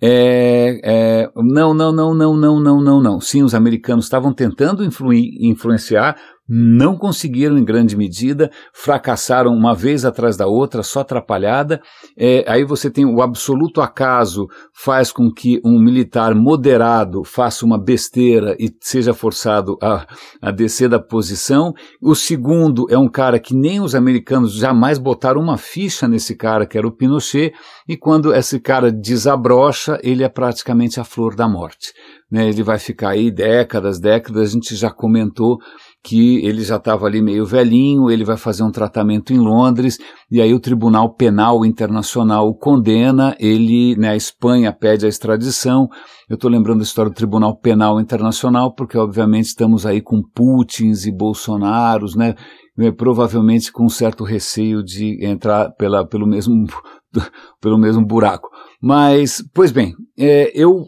É, 0.00 0.80
é, 0.84 1.30
não, 1.34 1.74
não, 1.74 1.90
não, 1.90 2.14
não, 2.14 2.36
não, 2.36 2.60
não, 2.60 2.80
não, 2.80 3.02
não. 3.02 3.20
Sim, 3.20 3.42
os 3.42 3.54
americanos 3.54 4.04
estavam 4.04 4.32
tentando 4.32 4.84
influenciar 4.84 6.16
não 6.48 6.96
conseguiram 6.96 7.58
em 7.58 7.64
grande 7.64 7.96
medida, 7.96 8.50
fracassaram 8.72 9.52
uma 9.52 9.74
vez 9.74 10.04
atrás 10.04 10.36
da 10.36 10.46
outra, 10.46 10.82
só 10.82 11.00
atrapalhada. 11.00 11.82
É, 12.16 12.44
aí 12.48 12.64
você 12.64 12.90
tem 12.90 13.04
o 13.04 13.20
absoluto 13.20 13.80
acaso 13.82 14.48
faz 14.72 15.12
com 15.12 15.30
que 15.30 15.60
um 15.64 15.78
militar 15.78 16.34
moderado 16.34 17.22
faça 17.24 17.66
uma 17.66 17.78
besteira 17.78 18.56
e 18.58 18.74
seja 18.80 19.12
forçado 19.12 19.76
a, 19.82 20.06
a 20.40 20.50
descer 20.50 20.88
da 20.88 20.98
posição. 20.98 21.74
O 22.00 22.14
segundo 22.14 22.86
é 22.88 22.96
um 22.96 23.08
cara 23.08 23.38
que 23.38 23.54
nem 23.54 23.80
os 23.80 23.94
americanos 23.94 24.54
jamais 24.54 24.98
botaram 24.98 25.40
uma 25.40 25.58
ficha 25.58 26.08
nesse 26.08 26.34
cara, 26.34 26.66
que 26.66 26.78
era 26.78 26.86
o 26.86 26.92
Pinochet, 26.92 27.52
e 27.86 27.96
quando 27.96 28.34
esse 28.34 28.58
cara 28.58 28.90
desabrocha, 28.90 29.98
ele 30.02 30.22
é 30.22 30.28
praticamente 30.28 30.98
a 31.00 31.04
flor 31.04 31.34
da 31.34 31.48
morte. 31.48 31.92
Né? 32.30 32.48
Ele 32.48 32.62
vai 32.62 32.78
ficar 32.78 33.10
aí 33.10 33.30
décadas, 33.30 33.98
décadas, 33.98 34.50
a 34.50 34.52
gente 34.52 34.76
já 34.76 34.90
comentou 34.90 35.58
que 36.02 36.44
ele 36.46 36.62
já 36.62 36.76
estava 36.76 37.06
ali 37.06 37.20
meio 37.20 37.44
velhinho, 37.44 38.10
ele 38.10 38.24
vai 38.24 38.36
fazer 38.36 38.62
um 38.62 38.70
tratamento 38.70 39.32
em 39.32 39.38
Londres, 39.38 39.98
e 40.30 40.40
aí 40.40 40.54
o 40.54 40.60
Tribunal 40.60 41.14
Penal 41.14 41.64
Internacional 41.64 42.48
o 42.48 42.54
condena, 42.54 43.36
ele, 43.38 43.96
né, 43.96 44.10
a 44.10 44.16
Espanha 44.16 44.72
pede 44.72 45.06
a 45.06 45.08
extradição. 45.08 45.88
Eu 46.28 46.34
estou 46.34 46.50
lembrando 46.50 46.80
a 46.80 46.84
história 46.84 47.10
do 47.10 47.16
Tribunal 47.16 47.56
Penal 47.56 48.00
Internacional, 48.00 48.74
porque 48.74 48.96
obviamente 48.96 49.46
estamos 49.46 49.84
aí 49.84 50.00
com 50.00 50.22
Putins 50.22 51.04
e 51.04 51.12
Bolsonaros, 51.12 52.14
né, 52.14 52.34
né 52.76 52.92
provavelmente 52.92 53.72
com 53.72 53.84
um 53.84 53.90
certo 53.90 54.24
receio 54.24 54.84
de 54.84 55.24
entrar 55.24 55.70
pela, 55.72 56.06
pelo, 56.06 56.26
mesmo, 56.26 56.66
pelo 57.60 57.78
mesmo 57.78 58.06
buraco. 58.06 58.48
Mas, 58.80 59.42
pois 59.52 59.72
bem, 59.72 59.94
é, 60.16 60.52
eu 60.54 60.86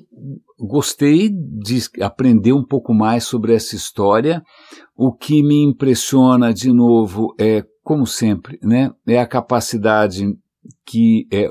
gostei 0.60 1.30
de 1.30 1.80
aprender 2.02 2.52
um 2.52 2.64
pouco 2.64 2.92
mais 2.92 3.24
sobre 3.24 3.54
essa 3.54 3.74
história. 3.74 4.42
O 5.02 5.14
que 5.14 5.42
me 5.42 5.62
impressiona 5.62 6.52
de 6.52 6.70
novo 6.70 7.34
é, 7.40 7.64
como 7.82 8.06
sempre, 8.06 8.58
né, 8.62 8.90
é 9.08 9.18
a 9.18 9.26
capacidade 9.26 10.26
que 10.84 11.26
é, 11.32 11.48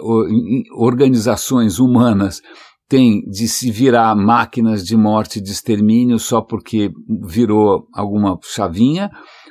organizações 0.77 1.79
humanas 1.79 2.43
têm 2.88 3.21
de 3.21 3.47
se 3.47 3.71
virar 3.71 4.15
máquinas 4.15 4.85
de 4.85 4.95
morte 4.95 5.39
e 5.39 5.41
de 5.41 5.49
extermínio 5.49 6.19
só 6.19 6.43
porque 6.43 6.91
virou 7.25 7.88
alguma 7.91 8.38
chavinha, 8.43 9.09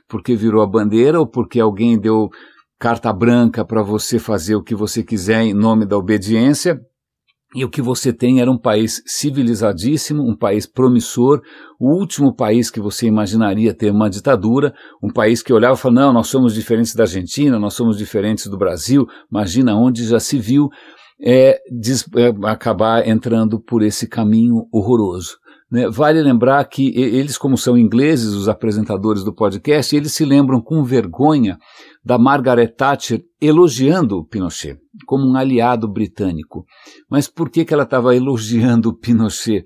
porque 0.08 0.36
virou 0.36 0.62
a 0.62 0.66
bandeira 0.68 1.18
ou 1.18 1.26
porque 1.26 1.58
alguém 1.58 1.98
deu 1.98 2.28
carta 2.78 3.12
branca 3.12 3.64
para 3.64 3.82
você 3.82 4.20
fazer 4.20 4.54
o 4.54 4.62
que 4.62 4.76
você 4.76 5.02
quiser 5.02 5.42
em 5.42 5.52
nome 5.52 5.84
da 5.84 5.98
obediência 5.98 6.80
E 7.54 7.64
o 7.64 7.70
que 7.70 7.80
você 7.80 8.12
tem 8.12 8.40
era 8.40 8.50
um 8.50 8.58
país 8.58 9.02
civilizadíssimo, 9.06 10.22
um 10.22 10.36
país 10.36 10.66
promissor, 10.66 11.40
o 11.80 11.94
último 11.98 12.34
país 12.34 12.70
que 12.70 12.78
você 12.78 13.06
imaginaria 13.06 13.72
ter 13.72 13.90
uma 13.90 14.10
ditadura, 14.10 14.74
um 15.02 15.10
país 15.10 15.42
que 15.42 15.52
olhava 15.52 15.74
e 15.74 15.78
falava, 15.78 16.00
não, 16.00 16.12
nós 16.12 16.28
somos 16.28 16.54
diferentes 16.54 16.94
da 16.94 17.04
Argentina, 17.04 17.58
nós 17.58 17.72
somos 17.72 17.96
diferentes 17.96 18.46
do 18.48 18.58
Brasil, 18.58 19.06
imagina 19.32 19.74
onde 19.74 20.04
já 20.04 20.20
se 20.20 20.38
viu 20.38 20.68
é, 21.20 21.58
é, 22.16 22.48
acabar 22.48 23.08
entrando 23.08 23.58
por 23.58 23.82
esse 23.82 24.06
caminho 24.06 24.66
horroroso. 24.70 25.38
Né? 25.70 25.88
Vale 25.88 26.22
lembrar 26.22 26.64
que 26.64 26.92
eles, 26.98 27.36
como 27.36 27.56
são 27.56 27.76
ingleses, 27.76 28.34
os 28.34 28.48
apresentadores 28.48 29.22
do 29.22 29.34
podcast, 29.34 29.94
eles 29.94 30.12
se 30.12 30.24
lembram 30.24 30.60
com 30.60 30.84
vergonha 30.84 31.58
da 32.08 32.16
Margaret 32.16 32.68
Thatcher 32.68 33.22
elogiando 33.38 34.16
o 34.16 34.24
Pinochet 34.24 34.78
como 35.06 35.28
um 35.28 35.36
aliado 35.36 35.86
britânico. 35.86 36.64
Mas 37.10 37.28
por 37.28 37.50
que, 37.50 37.66
que 37.66 37.74
ela 37.74 37.82
estava 37.82 38.16
elogiando 38.16 38.88
o 38.88 38.98
Pinochet? 38.98 39.62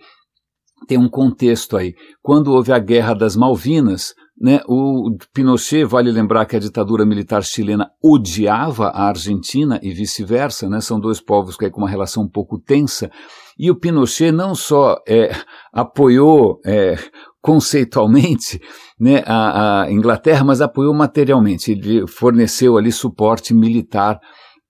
Tem 0.89 0.99
um 0.99 1.09
contexto 1.09 1.77
aí. 1.77 1.95
Quando 2.21 2.53
houve 2.53 2.73
a 2.73 2.81
Guerra 2.81 3.15
das 3.15 3.37
Malvinas, 3.37 4.13
né, 4.37 4.61
o 4.67 5.17
Pinochet, 5.33 5.85
vale 5.85 6.11
lembrar 6.11 6.45
que 6.45 6.57
a 6.57 6.59
ditadura 6.59 7.07
militar 7.07 7.45
chilena 7.45 7.89
odiava 8.03 8.89
a 8.89 9.05
Argentina 9.07 9.79
e 9.81 9.93
vice-versa, 9.93 10.69
né, 10.69 10.81
são 10.81 10.99
dois 10.99 11.21
povos 11.21 11.57
que 11.57 11.71
com 11.71 11.83
uma 11.83 11.89
relação 11.89 12.25
um 12.25 12.29
pouco 12.29 12.59
tensa, 12.59 13.09
e 13.57 13.71
o 13.71 13.79
Pinochet 13.79 14.33
não 14.33 14.57
só 14.57 14.97
é, 15.07 15.31
apoiou 15.73 16.61
é, 16.67 16.97
conceitualmente 17.43 18.61
né, 18.99 19.23
a, 19.27 19.83
a, 19.83 19.93
Inglaterra, 19.93 20.45
mas 20.45 20.63
apoiou 20.63 20.95
materialmente. 20.95 21.73
Ele 21.73 22.07
forneceu 22.07 22.79
ali 22.79 22.93
suporte 22.93 23.53
militar 23.53 24.19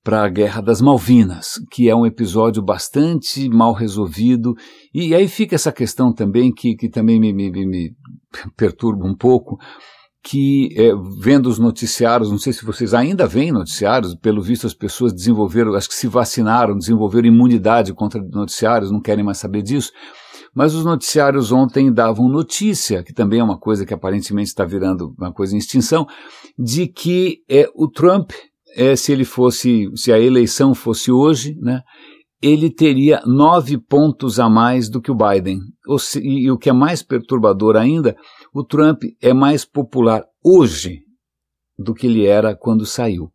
para 0.03 0.25
a 0.25 0.29
Guerra 0.29 0.61
das 0.61 0.81
Malvinas, 0.81 1.61
que 1.71 1.89
é 1.89 1.95
um 1.95 2.05
episódio 2.05 2.61
bastante 2.61 3.49
mal 3.49 3.73
resolvido. 3.73 4.55
E 4.93 5.15
aí 5.15 5.29
fica 5.29 5.55
essa 5.55 5.71
questão 5.71 6.13
também 6.13 6.53
que, 6.53 6.75
que 6.75 6.89
também 6.89 7.21
me, 7.21 7.33
me, 7.33 7.51
me 7.51 7.93
perturba 8.57 9.07
um 9.07 9.15
pouco, 9.15 9.59
que 10.25 10.71
é, 10.77 10.93
vendo 11.21 11.49
os 11.49 11.59
noticiários, 11.59 12.31
não 12.31 12.39
sei 12.39 12.53
se 12.53 12.65
vocês 12.65 12.95
ainda 12.95 13.27
veem 13.27 13.53
noticiários, 13.53 14.15
pelo 14.15 14.41
visto 14.41 14.67
as 14.67 14.75
pessoas 14.75 15.13
desenvolveram, 15.13 15.75
acho 15.75 15.89
que 15.89 15.95
se 15.95 16.07
vacinaram, 16.07 16.77
desenvolveram 16.77 17.29
imunidade 17.29 17.93
contra 17.93 18.21
noticiários, 18.21 18.91
não 18.91 19.01
querem 19.01 19.25
mais 19.25 19.39
saber 19.39 19.63
disso, 19.63 19.91
mas 20.55 20.75
os 20.75 20.85
noticiários 20.85 21.51
ontem 21.51 21.93
davam 21.93 22.29
notícia, 22.29 23.03
que 23.03 23.13
também 23.13 23.41
é 23.41 23.45
uma 23.45 23.59
coisa 23.59 23.87
que 23.87 23.95
aparentemente 23.95 24.49
está 24.49 24.65
virando 24.65 25.15
uma 25.19 25.33
coisa 25.33 25.55
em 25.55 25.59
extinção, 25.59 26.07
de 26.59 26.87
que 26.87 27.43
é, 27.49 27.69
o 27.75 27.89
Trump, 27.89 28.33
é, 28.77 28.95
se 28.95 29.13
ele 29.13 29.25
fosse, 29.25 29.91
se 29.95 30.13
a 30.13 30.19
eleição 30.19 30.75
fosse 30.75 31.11
hoje, 31.11 31.57
né, 31.61 31.83
ele 32.43 32.69
teria 32.69 33.23
nove 33.25 33.79
pontos 33.79 34.41
a 34.41 34.51
mais 34.51 34.91
do 34.91 35.01
que 35.01 35.11
o 35.11 35.17
Biden. 35.17 35.61
e 36.21 36.51
o 36.51 36.59
que 36.59 36.69
é 36.69 36.73
mais 36.73 37.03
perturbador 37.03 37.77
ainda, 37.77 38.17
o 38.53 38.65
Trump 38.65 39.05
é 39.23 39.33
mais 39.33 39.65
popular 39.65 40.25
hoje 40.45 41.03
do 41.79 41.95
que 41.95 42.07
ele 42.07 42.27
era 42.27 42.55
quando 42.55 42.85
saiu. 42.85 43.31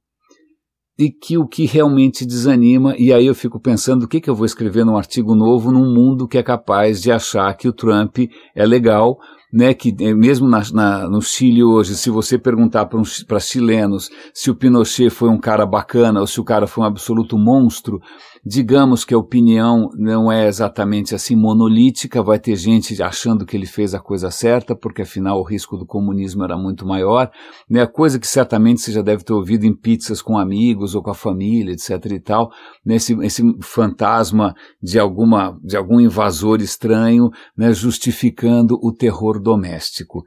E 0.99 1.11
que 1.11 1.37
o 1.37 1.47
que 1.47 1.65
realmente 1.65 2.25
desanima, 2.25 2.95
e 2.97 3.13
aí 3.13 3.27
eu 3.27 3.35
fico 3.35 3.59
pensando 3.59 4.03
o 4.03 4.07
que, 4.07 4.19
que 4.19 4.29
eu 4.29 4.35
vou 4.35 4.45
escrever 4.45 4.83
num 4.83 4.97
artigo 4.97 5.35
novo 5.35 5.71
num 5.71 5.93
mundo 5.93 6.27
que 6.27 6.37
é 6.37 6.43
capaz 6.43 7.01
de 7.01 7.11
achar 7.11 7.53
que 7.55 7.67
o 7.67 7.73
Trump 7.73 8.17
é 8.55 8.65
legal, 8.65 9.19
né, 9.51 9.73
que 9.73 9.95
eh, 9.99 10.13
mesmo 10.13 10.47
na, 10.47 10.61
na, 10.73 11.09
no 11.09 11.21
Chile 11.21 11.63
hoje, 11.63 11.95
se 11.95 12.09
você 12.09 12.37
perguntar 12.37 12.85
para 12.87 12.99
um, 12.99 13.03
chilenos 13.39 14.09
se 14.33 14.51
o 14.51 14.55
Pinochet 14.55 15.09
foi 15.09 15.29
um 15.29 15.39
cara 15.39 15.65
bacana 15.65 16.19
ou 16.19 16.27
se 16.27 16.39
o 16.39 16.43
cara 16.43 16.67
foi 16.67 16.83
um 16.83 16.87
absoluto 16.87 17.37
monstro, 17.37 17.99
digamos 18.45 19.03
que 19.03 19.13
a 19.13 19.17
opinião 19.17 19.89
não 19.95 20.31
é 20.31 20.47
exatamente 20.47 21.13
assim 21.15 21.35
monolítica, 21.35 22.23
vai 22.23 22.39
ter 22.39 22.55
gente 22.55 23.01
achando 23.01 23.45
que 23.45 23.55
ele 23.55 23.65
fez 23.65 23.93
a 23.93 23.99
coisa 23.99 24.31
certa, 24.31 24.75
porque 24.75 25.01
afinal 25.01 25.39
o 25.39 25.43
risco 25.43 25.77
do 25.77 25.85
comunismo 25.85 26.43
era 26.43 26.57
muito 26.57 26.85
maior, 26.85 27.29
né, 27.69 27.85
coisa 27.85 28.19
que 28.19 28.27
certamente 28.27 28.81
você 28.81 28.91
já 28.91 29.01
deve 29.01 29.23
ter 29.23 29.33
ouvido 29.33 29.65
em 29.65 29.75
pizzas 29.75 30.21
com 30.21 30.37
amigos 30.37 30.95
ou 30.95 31.03
com 31.03 31.11
a 31.11 31.15
família, 31.15 31.73
etc 31.73 32.11
e 32.11 32.19
tal, 32.19 32.51
nesse 32.85 33.15
né, 33.15 33.25
esse 33.25 33.43
fantasma 33.61 34.53
de 34.81 34.99
alguma 34.99 35.57
de 35.63 35.75
algum 35.75 35.99
invasor 35.99 36.61
estranho, 36.61 37.29
né, 37.57 37.71
justificando 37.73 38.77
o 38.81 38.93
terror 38.93 39.41
doméstico. 39.41 40.23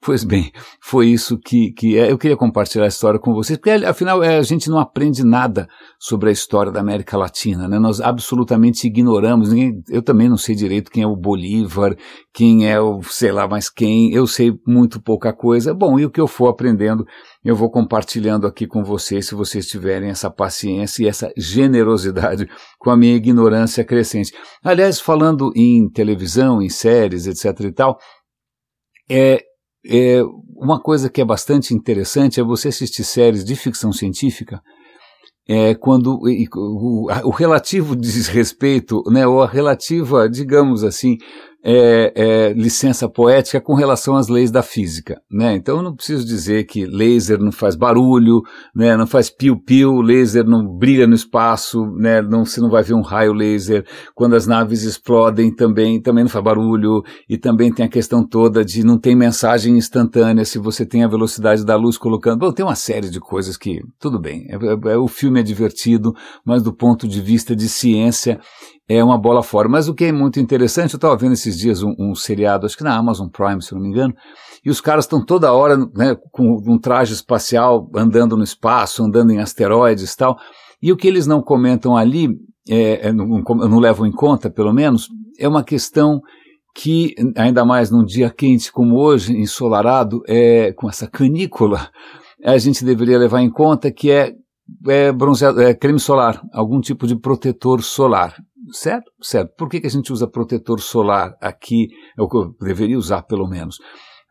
Pois 0.00 0.22
bem, 0.22 0.52
foi 0.80 1.08
isso 1.08 1.36
que, 1.36 1.72
que 1.72 1.98
é. 1.98 2.10
Eu 2.10 2.16
queria 2.16 2.36
compartilhar 2.36 2.84
a 2.84 2.88
história 2.88 3.18
com 3.18 3.34
vocês, 3.34 3.58
porque 3.58 3.84
afinal 3.84 4.22
é, 4.22 4.38
a 4.38 4.42
gente 4.42 4.70
não 4.70 4.78
aprende 4.78 5.24
nada 5.24 5.68
sobre 5.98 6.28
a 6.28 6.32
história 6.32 6.70
da 6.70 6.78
América 6.78 7.16
Latina, 7.18 7.66
né? 7.66 7.80
Nós 7.80 8.00
absolutamente 8.00 8.86
ignoramos. 8.86 9.52
Ninguém, 9.52 9.82
eu 9.88 10.00
também 10.00 10.28
não 10.28 10.36
sei 10.36 10.54
direito 10.54 10.88
quem 10.88 11.02
é 11.02 11.06
o 11.06 11.16
Bolívar, 11.16 11.96
quem 12.32 12.70
é 12.70 12.80
o 12.80 13.02
sei 13.02 13.32
lá 13.32 13.48
mais 13.48 13.68
quem. 13.68 14.12
Eu 14.14 14.28
sei 14.28 14.52
muito 14.64 15.02
pouca 15.02 15.32
coisa. 15.32 15.74
Bom, 15.74 15.98
e 15.98 16.06
o 16.06 16.10
que 16.10 16.20
eu 16.20 16.28
for 16.28 16.46
aprendendo, 16.46 17.04
eu 17.44 17.56
vou 17.56 17.68
compartilhando 17.68 18.46
aqui 18.46 18.68
com 18.68 18.84
vocês, 18.84 19.26
se 19.26 19.34
vocês 19.34 19.66
tiverem 19.66 20.10
essa 20.10 20.30
paciência 20.30 21.02
e 21.02 21.08
essa 21.08 21.32
generosidade 21.36 22.48
com 22.78 22.90
a 22.90 22.96
minha 22.96 23.16
ignorância 23.16 23.84
crescente. 23.84 24.32
Aliás, 24.62 25.00
falando 25.00 25.50
em 25.56 25.90
televisão, 25.90 26.62
em 26.62 26.68
séries, 26.68 27.26
etc. 27.26 27.66
e 27.66 27.72
tal, 27.72 27.98
é, 29.10 29.47
é, 29.86 30.22
uma 30.56 30.80
coisa 30.80 31.08
que 31.08 31.20
é 31.20 31.24
bastante 31.24 31.74
interessante 31.74 32.40
é 32.40 32.42
você 32.42 32.68
assistir 32.68 33.04
séries 33.04 33.44
de 33.44 33.54
ficção 33.54 33.92
científica 33.92 34.60
é, 35.48 35.74
quando 35.74 36.20
o, 36.20 37.06
o, 37.24 37.30
relativo 37.30 37.96
desrespeito, 37.96 39.02
né, 39.10 39.26
ou 39.26 39.42
a 39.42 39.46
relativa, 39.46 40.28
digamos 40.28 40.84
assim, 40.84 41.16
é, 41.62 42.12
é, 42.14 42.52
licença 42.52 43.08
poética 43.08 43.60
com 43.60 43.74
relação 43.74 44.16
às 44.16 44.28
leis 44.28 44.50
da 44.50 44.62
física, 44.62 45.20
né? 45.30 45.54
Então 45.54 45.78
eu 45.78 45.82
não 45.82 45.94
preciso 45.94 46.24
dizer 46.24 46.64
que 46.64 46.86
laser 46.86 47.38
não 47.38 47.50
faz 47.50 47.74
barulho, 47.74 48.42
né? 48.74 48.96
Não 48.96 49.06
faz 49.06 49.28
piu-piu, 49.28 50.00
laser 50.00 50.44
não 50.44 50.66
brilha 50.66 51.06
no 51.06 51.14
espaço, 51.14 51.84
né? 51.96 52.22
Não, 52.22 52.44
você 52.44 52.60
não 52.60 52.70
vai 52.70 52.82
ver 52.82 52.94
um 52.94 53.02
raio 53.02 53.32
laser. 53.32 53.84
Quando 54.14 54.36
as 54.36 54.46
naves 54.46 54.82
explodem 54.82 55.52
também, 55.52 56.00
também 56.00 56.24
não 56.24 56.30
faz 56.30 56.44
barulho. 56.44 57.02
E 57.28 57.36
também 57.36 57.72
tem 57.72 57.84
a 57.84 57.88
questão 57.88 58.24
toda 58.24 58.64
de 58.64 58.84
não 58.84 58.98
tem 58.98 59.16
mensagem 59.16 59.76
instantânea 59.76 60.44
se 60.44 60.58
você 60.58 60.86
tem 60.86 61.02
a 61.02 61.08
velocidade 61.08 61.64
da 61.64 61.74
luz 61.74 61.98
colocando. 61.98 62.38
Bom, 62.38 62.52
tem 62.52 62.64
uma 62.64 62.76
série 62.76 63.10
de 63.10 63.18
coisas 63.18 63.56
que, 63.56 63.82
tudo 63.98 64.20
bem, 64.20 64.46
é, 64.48 64.54
é, 64.54 64.92
é 64.94 64.96
o 64.96 65.08
filme 65.08 65.40
é 65.40 65.42
divertido, 65.42 66.14
mas 66.44 66.62
do 66.62 66.72
ponto 66.72 67.08
de 67.08 67.20
vista 67.20 67.56
de 67.56 67.68
ciência, 67.68 68.40
é 68.88 69.04
uma 69.04 69.18
bola 69.18 69.42
fora. 69.42 69.68
Mas 69.68 69.88
o 69.88 69.94
que 69.94 70.06
é 70.06 70.12
muito 70.12 70.40
interessante, 70.40 70.94
eu 70.94 70.98
estava 70.98 71.16
vendo 71.16 71.34
esses 71.34 71.58
dias 71.58 71.82
um, 71.82 71.94
um, 71.98 72.14
seriado, 72.14 72.64
acho 72.64 72.76
que 72.76 72.84
na 72.84 72.96
Amazon 72.96 73.28
Prime, 73.28 73.62
se 73.62 73.74
não 73.74 73.80
me 73.80 73.88
engano, 73.88 74.14
e 74.64 74.70
os 74.70 74.80
caras 74.80 75.04
estão 75.04 75.24
toda 75.24 75.52
hora 75.52 75.76
né, 75.76 76.16
com 76.32 76.60
um 76.66 76.78
traje 76.78 77.12
espacial, 77.12 77.88
andando 77.94 78.36
no 78.36 78.42
espaço, 78.42 79.04
andando 79.04 79.30
em 79.30 79.38
asteroides 79.38 80.12
e 80.12 80.16
tal. 80.16 80.38
E 80.80 80.90
o 80.90 80.96
que 80.96 81.06
eles 81.06 81.26
não 81.26 81.42
comentam 81.42 81.96
ali, 81.96 82.28
é, 82.68 83.08
é, 83.08 83.12
não, 83.12 83.26
não 83.26 83.78
levam 83.78 84.06
em 84.06 84.12
conta, 84.12 84.48
pelo 84.48 84.72
menos, 84.72 85.08
é 85.38 85.46
uma 85.46 85.62
questão 85.62 86.20
que, 86.74 87.14
ainda 87.36 87.64
mais 87.64 87.90
num 87.90 88.04
dia 88.04 88.30
quente 88.30 88.72
como 88.72 88.96
hoje, 88.96 89.36
ensolarado, 89.36 90.22
é, 90.26 90.72
com 90.72 90.88
essa 90.88 91.06
canícula, 91.08 91.90
a 92.44 92.56
gente 92.56 92.84
deveria 92.84 93.18
levar 93.18 93.40
em 93.40 93.50
conta 93.50 93.90
que 93.90 94.10
é, 94.10 94.32
é, 94.86 95.12
bronzeado, 95.12 95.60
é 95.60 95.74
creme 95.74 96.00
solar, 96.00 96.42
algum 96.52 96.80
tipo 96.80 97.06
de 97.06 97.16
protetor 97.16 97.82
solar. 97.82 98.34
Certo? 98.70 99.10
Certo. 99.22 99.54
Por 99.56 99.68
que, 99.68 99.80
que 99.80 99.86
a 99.86 99.90
gente 99.90 100.12
usa 100.12 100.28
protetor 100.28 100.80
solar 100.80 101.34
aqui? 101.40 101.88
É 102.18 102.22
o 102.22 102.28
que 102.28 102.36
eu 102.36 102.54
deveria 102.60 102.98
usar, 102.98 103.22
pelo 103.22 103.48
menos. 103.48 103.78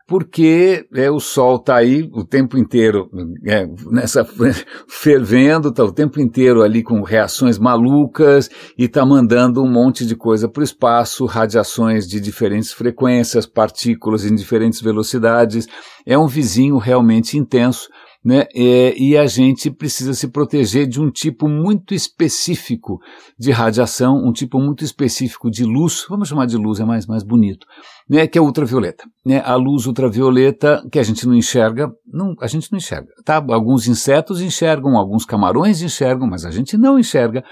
Porque 0.06 0.86
é, 0.94 1.10
o 1.10 1.20
sol 1.20 1.56
está 1.56 1.76
aí 1.76 2.08
o 2.14 2.24
tempo 2.24 2.56
inteiro, 2.56 3.10
é, 3.44 3.66
nessa, 3.90 4.24
fervendo, 4.88 5.68
está 5.68 5.84
o 5.84 5.92
tempo 5.92 6.18
inteiro 6.18 6.62
ali 6.62 6.82
com 6.82 7.02
reações 7.02 7.58
malucas 7.58 8.48
e 8.78 8.84
está 8.84 9.04
mandando 9.04 9.62
um 9.62 9.70
monte 9.70 10.06
de 10.06 10.16
coisa 10.16 10.48
para 10.48 10.62
o 10.62 10.64
espaço, 10.64 11.26
radiações 11.26 12.08
de 12.08 12.20
diferentes 12.20 12.72
frequências, 12.72 13.44
partículas 13.44 14.24
em 14.24 14.34
diferentes 14.34 14.80
velocidades. 14.80 15.66
É 16.06 16.16
um 16.16 16.26
vizinho 16.26 16.78
realmente 16.78 17.36
intenso 17.36 17.90
né? 18.24 18.46
É, 18.54 18.94
e 18.98 19.16
a 19.16 19.26
gente 19.26 19.70
precisa 19.70 20.12
se 20.12 20.28
proteger 20.28 20.86
de 20.86 21.00
um 21.00 21.10
tipo 21.10 21.48
muito 21.48 21.94
específico 21.94 22.98
de 23.38 23.50
radiação, 23.52 24.16
um 24.16 24.32
tipo 24.32 24.58
muito 24.58 24.84
específico 24.84 25.50
de 25.50 25.64
luz, 25.64 26.04
vamos 26.08 26.28
chamar 26.28 26.46
de 26.46 26.56
luz, 26.56 26.80
é 26.80 26.84
mais, 26.84 27.06
mais 27.06 27.22
bonito, 27.22 27.66
né? 28.08 28.26
que 28.26 28.36
é 28.36 28.40
ultravioleta. 28.40 29.04
Né? 29.24 29.40
A 29.44 29.54
luz 29.54 29.86
ultravioleta 29.86 30.84
que 30.90 30.98
a 30.98 31.02
gente 31.02 31.26
não 31.26 31.34
enxerga, 31.34 31.90
não, 32.06 32.34
a 32.40 32.48
gente 32.48 32.70
não 32.72 32.78
enxerga. 32.78 33.08
Tá? 33.24 33.36
Alguns 33.36 33.86
insetos 33.86 34.40
enxergam, 34.40 34.96
alguns 34.96 35.24
camarões 35.24 35.80
enxergam, 35.80 36.28
mas 36.28 36.44
a 36.44 36.50
gente 36.50 36.76
não 36.76 36.98
enxerga. 36.98 37.44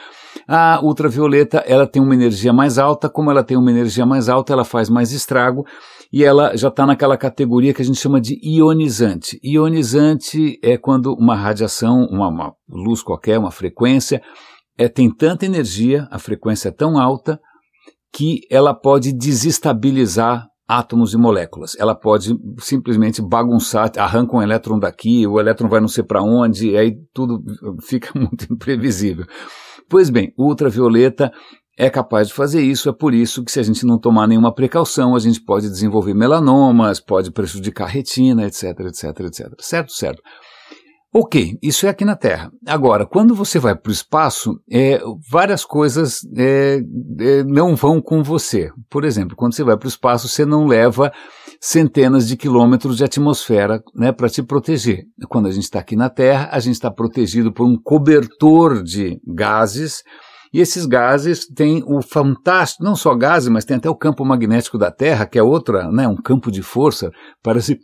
A 0.48 0.80
ultravioleta 0.82 1.58
ela 1.58 1.86
tem 1.86 2.02
uma 2.02 2.14
energia 2.14 2.52
mais 2.52 2.76
alta, 2.76 3.08
como 3.08 3.30
ela 3.30 3.44
tem 3.44 3.56
uma 3.56 3.70
energia 3.70 4.04
mais 4.04 4.28
alta, 4.28 4.52
ela 4.52 4.64
faz 4.64 4.90
mais 4.90 5.12
estrago 5.12 5.64
e 6.16 6.24
ela 6.24 6.56
já 6.56 6.68
está 6.68 6.86
naquela 6.86 7.14
categoria 7.18 7.74
que 7.74 7.82
a 7.82 7.84
gente 7.84 8.00
chama 8.00 8.18
de 8.18 8.40
ionizante. 8.42 9.38
Ionizante 9.44 10.58
é 10.62 10.78
quando 10.78 11.12
uma 11.12 11.36
radiação, 11.36 12.06
uma, 12.10 12.28
uma 12.28 12.54
luz 12.66 13.02
qualquer, 13.02 13.38
uma 13.38 13.50
frequência, 13.50 14.22
é, 14.78 14.88
tem 14.88 15.14
tanta 15.14 15.44
energia, 15.44 16.08
a 16.10 16.18
frequência 16.18 16.70
é 16.70 16.72
tão 16.72 16.96
alta, 16.96 17.38
que 18.14 18.40
ela 18.50 18.72
pode 18.72 19.12
desestabilizar 19.12 20.46
átomos 20.66 21.12
e 21.12 21.18
moléculas. 21.18 21.76
Ela 21.78 21.94
pode 21.94 22.34
simplesmente 22.60 23.20
bagunçar, 23.20 23.92
arranca 23.98 24.38
um 24.38 24.42
elétron 24.42 24.78
daqui, 24.78 25.26
o 25.26 25.38
elétron 25.38 25.68
vai 25.68 25.80
não 25.82 25.88
sei 25.88 26.02
para 26.02 26.22
onde, 26.22 26.78
aí 26.78 26.96
tudo 27.12 27.42
fica 27.82 28.08
muito 28.18 28.50
imprevisível. 28.50 29.26
Pois 29.86 30.08
bem, 30.08 30.32
ultravioleta 30.38 31.30
é 31.76 31.90
capaz 31.90 32.28
de 32.28 32.34
fazer 32.34 32.62
isso, 32.62 32.88
é 32.88 32.92
por 32.92 33.12
isso 33.12 33.44
que 33.44 33.52
se 33.52 33.60
a 33.60 33.62
gente 33.62 33.84
não 33.84 33.98
tomar 33.98 34.26
nenhuma 34.26 34.54
precaução, 34.54 35.14
a 35.14 35.18
gente 35.18 35.40
pode 35.40 35.68
desenvolver 35.68 36.14
melanomas, 36.14 37.00
pode 37.00 37.30
prejudicar 37.30 37.84
a 37.84 37.88
retina, 37.88 38.46
etc, 38.46 38.80
etc, 38.80 39.20
etc. 39.20 39.46
Certo, 39.60 39.92
certo. 39.92 40.22
Ok, 41.18 41.58
isso 41.62 41.86
é 41.86 41.88
aqui 41.88 42.04
na 42.04 42.14
Terra. 42.14 42.50
Agora, 42.66 43.06
quando 43.06 43.34
você 43.34 43.58
vai 43.58 43.74
para 43.74 43.88
o 43.88 43.92
espaço, 43.92 44.60
é, 44.70 45.00
várias 45.30 45.64
coisas 45.64 46.20
é, 46.36 46.80
é, 47.18 47.42
não 47.44 47.74
vão 47.74 48.02
com 48.02 48.22
você. 48.22 48.70
Por 48.90 49.02
exemplo, 49.02 49.34
quando 49.34 49.54
você 49.54 49.64
vai 49.64 49.78
para 49.78 49.86
o 49.86 49.88
espaço, 49.88 50.28
você 50.28 50.44
não 50.44 50.66
leva 50.66 51.10
centenas 51.58 52.28
de 52.28 52.36
quilômetros 52.36 52.98
de 52.98 53.04
atmosfera 53.04 53.82
né, 53.94 54.12
para 54.12 54.28
te 54.28 54.42
proteger. 54.42 55.04
Quando 55.28 55.46
a 55.46 55.50
gente 55.50 55.64
está 55.64 55.78
aqui 55.78 55.96
na 55.96 56.10
Terra, 56.10 56.50
a 56.52 56.58
gente 56.58 56.74
está 56.74 56.90
protegido 56.90 57.50
por 57.50 57.66
um 57.66 57.80
cobertor 57.82 58.82
de 58.82 59.18
gases. 59.26 60.02
E 60.52 60.60
esses 60.60 60.86
gases 60.86 61.46
têm 61.46 61.82
o 61.86 62.00
fantástico, 62.02 62.84
não 62.84 62.96
só 62.96 63.14
gases, 63.14 63.48
mas 63.48 63.64
tem 63.64 63.76
até 63.76 63.90
o 63.90 63.96
campo 63.96 64.24
magnético 64.24 64.78
da 64.78 64.90
Terra, 64.90 65.26
que 65.26 65.38
é 65.38 65.42
outra, 65.42 65.90
né, 65.90 66.06
um 66.06 66.16
campo 66.16 66.50
de 66.50 66.62
força, 66.62 67.10
parece 67.42 67.78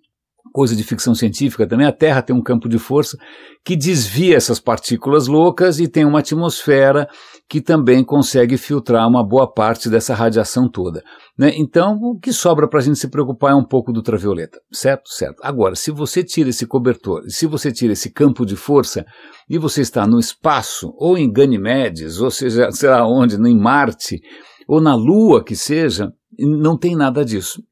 coisa 0.53 0.77
de 0.77 0.85
ficção 0.85 1.15
científica 1.15 1.67
também, 1.67 1.87
a 1.87 1.93
Terra 1.93 2.23
tem 2.23 2.37
um 2.37 2.43
campo 2.43 2.69
de 2.69 2.79
força 2.79 3.17
que 3.65 3.75
desvia 3.75 4.37
essas 4.37 4.61
partículas 4.61 5.27
loucas 5.27 5.81
e 5.81 5.88
tem 5.88 6.05
uma 6.05 6.19
atmosfera 6.19 7.09
que 7.49 7.61
também 7.61 8.05
consegue 8.05 8.57
filtrar 8.57 9.09
uma 9.09 9.27
boa 9.27 9.51
parte 9.51 9.88
dessa 9.88 10.15
radiação 10.15 10.69
toda. 10.69 11.03
Né? 11.38 11.53
Então, 11.57 11.99
o 12.01 12.19
que 12.19 12.33
sobra 12.33 12.69
para 12.69 12.81
a 12.81 12.83
gente 12.83 12.99
se 12.99 13.09
preocupar 13.09 13.53
é 13.53 13.55
um 13.55 13.65
pouco 13.65 13.93
do 13.93 13.99
ultravioleta, 13.99 14.59
certo? 14.73 15.09
Certo. 15.09 15.37
Agora, 15.43 15.75
se 15.75 15.91
você 15.91 16.23
tira 16.23 16.51
esse 16.51 16.67
cobertor, 16.67 17.23
se 17.29 17.47
você 17.47 17.73
tira 17.73 17.93
esse 17.93 18.11
campo 18.11 18.45
de 18.45 18.57
força 18.57 19.05
e 19.49 19.59
você 19.59 19.81
está 19.81 20.07
no 20.07 20.19
espaço, 20.19 20.93
ou 20.97 21.17
em 21.17 21.31
Ganymedes, 21.31 22.21
ou 22.21 22.31
seja, 22.31 22.71
sei 22.71 22.91
lá 22.91 23.07
onde, 23.07 23.37
em 23.37 23.59
Marte, 23.59 24.21
ou 24.69 24.81
na 24.81 24.95
Lua 24.95 25.45
que 25.45 25.57
seja, 25.57 26.12
não 26.38 26.77
tem 26.79 26.97
nada 26.97 27.25
disso. 27.25 27.62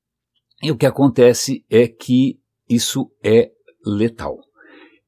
E 0.62 0.70
o 0.70 0.76
que 0.76 0.86
acontece 0.86 1.64
é 1.70 1.88
que 1.88 2.39
isso 2.70 3.10
é 3.22 3.50
letal. 3.84 4.38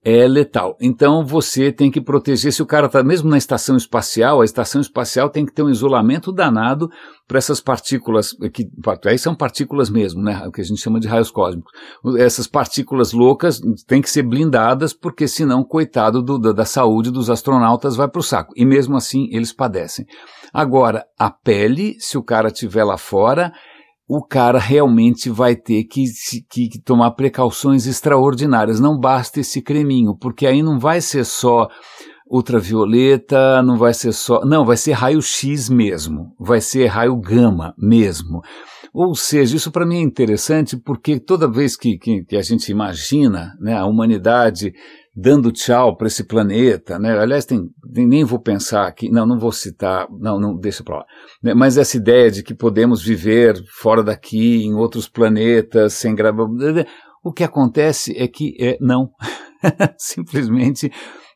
É 0.05 0.27
letal. 0.27 0.77
Então 0.81 1.25
você 1.25 1.71
tem 1.71 1.89
que 1.89 2.01
proteger. 2.01 2.53
Se 2.53 2.61
o 2.61 2.67
cara 2.67 2.87
está 2.87 3.05
mesmo 3.05 3.31
na 3.31 3.39
estação 3.39 3.77
espacial, 3.77 4.41
a 4.41 4.45
estação 4.45 4.81
espacial 4.81 5.31
tem 5.31 5.47
que 5.47 5.53
ter 5.53 5.63
um 5.63 5.71
isolamento 5.71 6.33
danado 6.33 6.91
para 7.29 7.39
essas 7.39 7.61
partículas, 7.61 8.33
que 8.53 8.69
aí 9.07 9.17
são 9.17 9.33
partículas 9.33 9.89
mesmo, 9.89 10.21
né? 10.21 10.43
O 10.45 10.51
que 10.51 10.61
a 10.61 10.65
gente 10.65 10.81
chama 10.81 10.99
de 10.99 11.07
raios 11.07 11.31
cósmicos. 11.31 11.71
Essas 12.19 12.49
partículas 12.49 13.13
loucas 13.13 13.61
têm 13.87 14.03
que 14.03 14.11
ser 14.11 14.25
blindadas, 14.25 14.93
porque 14.93 15.29
senão, 15.29 15.63
coitado 15.63 16.21
do, 16.21 16.37
da, 16.37 16.51
da 16.51 16.65
saúde 16.65 17.13
dos 17.13 17.31
astronautas 17.31 17.95
vai 17.95 18.09
para 18.09 18.21
o 18.21 18.25
saco. 18.25 18.53
E 18.57 18.65
mesmo 18.65 18.97
assim 18.97 19.29
eles 19.31 19.53
padecem. 19.53 20.05
Agora, 20.53 21.05
a 21.17 21.31
pele, 21.31 21.95
se 22.01 22.19
o 22.19 22.25
cara 22.25 22.49
estiver 22.49 22.83
lá 22.83 22.99
fora, 22.99 23.53
o 24.09 24.23
cara 24.23 24.59
realmente 24.59 25.31
vai 25.31 25.57
ter 25.57 25.85
que, 25.85 26.05
que, 26.51 26.69
que, 26.69 26.81
tomar 26.81 27.13
precauções 27.13 27.87
extraordinárias. 27.87 28.81
Não 28.81 28.99
basta 28.99 29.41
esse 29.41 29.63
creminho, 29.63 30.17
porque 30.17 30.47
aí 30.47 30.63
não 30.63 30.79
vai 30.79 31.01
ser 31.01 31.25
só 31.25 31.69
ultravioleta, 32.29 33.63
não 33.63 33.77
vai 33.77 33.95
ser 33.95 34.13
só. 34.13 34.45
Não, 34.45 34.65
vai 34.65 34.77
ser 34.77 34.93
raio-x 34.93 35.69
mesmo. 35.69 36.35
Vai 36.39 36.61
ser 36.61 36.87
raio 36.87 37.17
gama 37.17 37.75
mesmo. 37.79 38.41
Ou 38.93 39.15
seja, 39.15 39.57
isso 39.57 39.71
para 39.71 39.87
mim 39.87 39.99
é 39.99 40.03
interessante 40.03 40.77
porque 40.77 41.19
toda 41.19 41.51
vez 41.51 41.77
que, 41.77 41.97
que, 41.97 42.25
que 42.25 42.37
a 42.37 42.43
gente 42.43 42.71
imagina 42.71 43.57
né, 43.59 43.75
a 43.75 43.87
humanidade 43.87 44.75
dando 45.15 45.53
tchau 45.53 45.97
para 45.97 46.07
esse 46.07 46.25
planeta, 46.25 46.99
né? 46.99 47.19
Aliás, 47.19 47.45
tem, 47.45 47.69
nem 47.85 48.25
vou 48.25 48.41
pensar 48.41 48.87
aqui, 48.87 49.11
não, 49.11 49.27
não 49.27 49.39
vou 49.39 49.53
citar, 49.53 50.09
não, 50.11 50.41
não 50.41 50.57
deixa 50.57 50.83
para 50.83 50.99
lá. 50.99 51.05
Né? 51.43 51.53
Mas 51.55 51.77
essa 51.77 51.97
ideia 51.97 52.31
de 52.31 52.43
que 52.43 52.55
podemos 52.55 53.03
viver 53.03 53.63
fora 53.79 54.03
daqui, 54.03 54.65
em 54.65 54.75
outros 54.75 55.09
planetas, 55.09 55.93
sem 55.95 56.15
gravar, 56.15 56.47
o 57.23 57.33
que 57.33 57.45
acontece 57.45 58.17
é 58.17 58.27
que 58.27 58.57
é 58.59 58.79
não, 58.81 59.11
simplesmente 59.99 60.91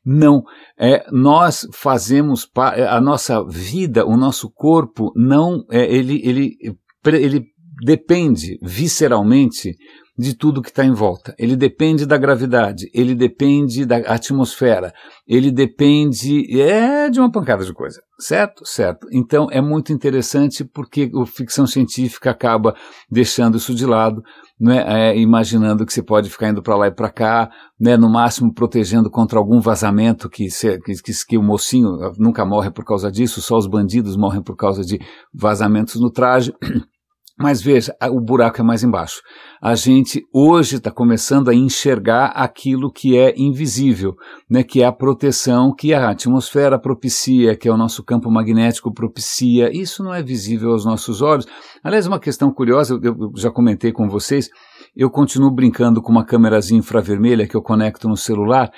não. 0.04 0.42
É, 0.78 1.04
nós 1.12 1.66
fazemos 1.72 2.48
a 2.54 3.00
nossa 3.00 3.44
vida, 3.44 4.06
o 4.06 4.16
nosso 4.16 4.50
corpo 4.50 5.12
não, 5.14 5.64
é, 5.70 5.84
ele, 5.84 6.20
ele, 6.24 6.56
ele 7.04 7.44
depende 7.84 8.58
visceralmente 8.62 9.76
de 10.18 10.34
tudo 10.34 10.62
que 10.62 10.70
está 10.70 10.84
em 10.84 10.92
volta. 10.92 11.34
Ele 11.38 11.56
depende 11.56 12.06
da 12.06 12.16
gravidade, 12.16 12.90
ele 12.94 13.14
depende 13.14 13.84
da 13.84 13.96
atmosfera, 13.98 14.92
ele 15.26 15.50
depende 15.50 16.60
é 16.60 17.10
de 17.10 17.20
uma 17.20 17.30
pancada 17.30 17.64
de 17.64 17.72
coisa, 17.72 18.00
certo? 18.18 18.64
Certo. 18.64 19.06
Então 19.12 19.48
é 19.50 19.60
muito 19.60 19.92
interessante 19.92 20.64
porque 20.64 21.10
a 21.14 21.26
ficção 21.26 21.66
científica 21.66 22.30
acaba 22.30 22.74
deixando 23.10 23.58
isso 23.58 23.74
de 23.74 23.84
lado, 23.84 24.22
né, 24.58 24.84
é, 24.86 25.18
imaginando 25.18 25.84
que 25.84 25.92
você 25.92 26.02
pode 26.02 26.30
ficar 26.30 26.48
indo 26.48 26.62
para 26.62 26.76
lá 26.76 26.86
e 26.86 26.94
para 26.94 27.10
cá, 27.10 27.50
né, 27.78 27.96
no 27.96 28.10
máximo 28.10 28.54
protegendo 28.54 29.10
contra 29.10 29.38
algum 29.38 29.60
vazamento 29.60 30.30
que, 30.30 30.50
se, 30.50 30.78
que, 30.80 30.94
que, 30.94 31.12
que 31.26 31.36
o 31.36 31.42
mocinho 31.42 31.90
nunca 32.18 32.44
morre 32.46 32.70
por 32.70 32.84
causa 32.84 33.12
disso, 33.12 33.42
só 33.42 33.58
os 33.58 33.66
bandidos 33.66 34.16
morrem 34.16 34.42
por 34.42 34.56
causa 34.56 34.82
de 34.82 34.98
vazamentos 35.34 36.00
no 36.00 36.10
traje. 36.10 36.54
Mas 37.38 37.60
veja, 37.60 37.94
o 38.10 38.18
buraco 38.18 38.62
é 38.62 38.64
mais 38.64 38.82
embaixo. 38.82 39.20
A 39.60 39.74
gente 39.74 40.22
hoje 40.32 40.76
está 40.76 40.90
começando 40.90 41.50
a 41.50 41.54
enxergar 41.54 42.28
aquilo 42.28 42.90
que 42.90 43.18
é 43.18 43.34
invisível, 43.36 44.14
né, 44.48 44.62
que 44.62 44.82
é 44.82 44.86
a 44.86 44.92
proteção 44.92 45.74
que 45.74 45.92
a 45.92 46.08
atmosfera 46.08 46.78
propicia, 46.78 47.54
que 47.54 47.68
é 47.68 47.72
o 47.72 47.76
nosso 47.76 48.02
campo 48.02 48.30
magnético 48.30 48.92
propicia. 48.92 49.70
Isso 49.70 50.02
não 50.02 50.14
é 50.14 50.22
visível 50.22 50.70
aos 50.70 50.86
nossos 50.86 51.20
olhos. 51.20 51.46
Aliás, 51.84 52.06
uma 52.06 52.18
questão 52.18 52.50
curiosa, 52.50 52.98
eu 53.02 53.30
já 53.36 53.50
comentei 53.50 53.92
com 53.92 54.08
vocês, 54.08 54.48
eu 54.96 55.10
continuo 55.10 55.50
brincando 55.50 56.00
com 56.00 56.10
uma 56.10 56.24
câmerazinha 56.24 56.78
infravermelha 56.78 57.46
que 57.46 57.54
eu 57.54 57.62
conecto 57.62 58.08
no 58.08 58.16
celular 58.16 58.70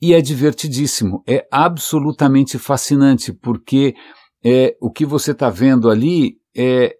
e 0.00 0.14
é 0.14 0.20
divertidíssimo, 0.22 1.22
é 1.26 1.46
absolutamente 1.50 2.56
fascinante, 2.56 3.34
porque 3.34 3.94
é, 4.42 4.74
o 4.80 4.90
que 4.90 5.04
você 5.04 5.32
está 5.32 5.50
vendo 5.50 5.90
ali 5.90 6.36
é, 6.56 6.94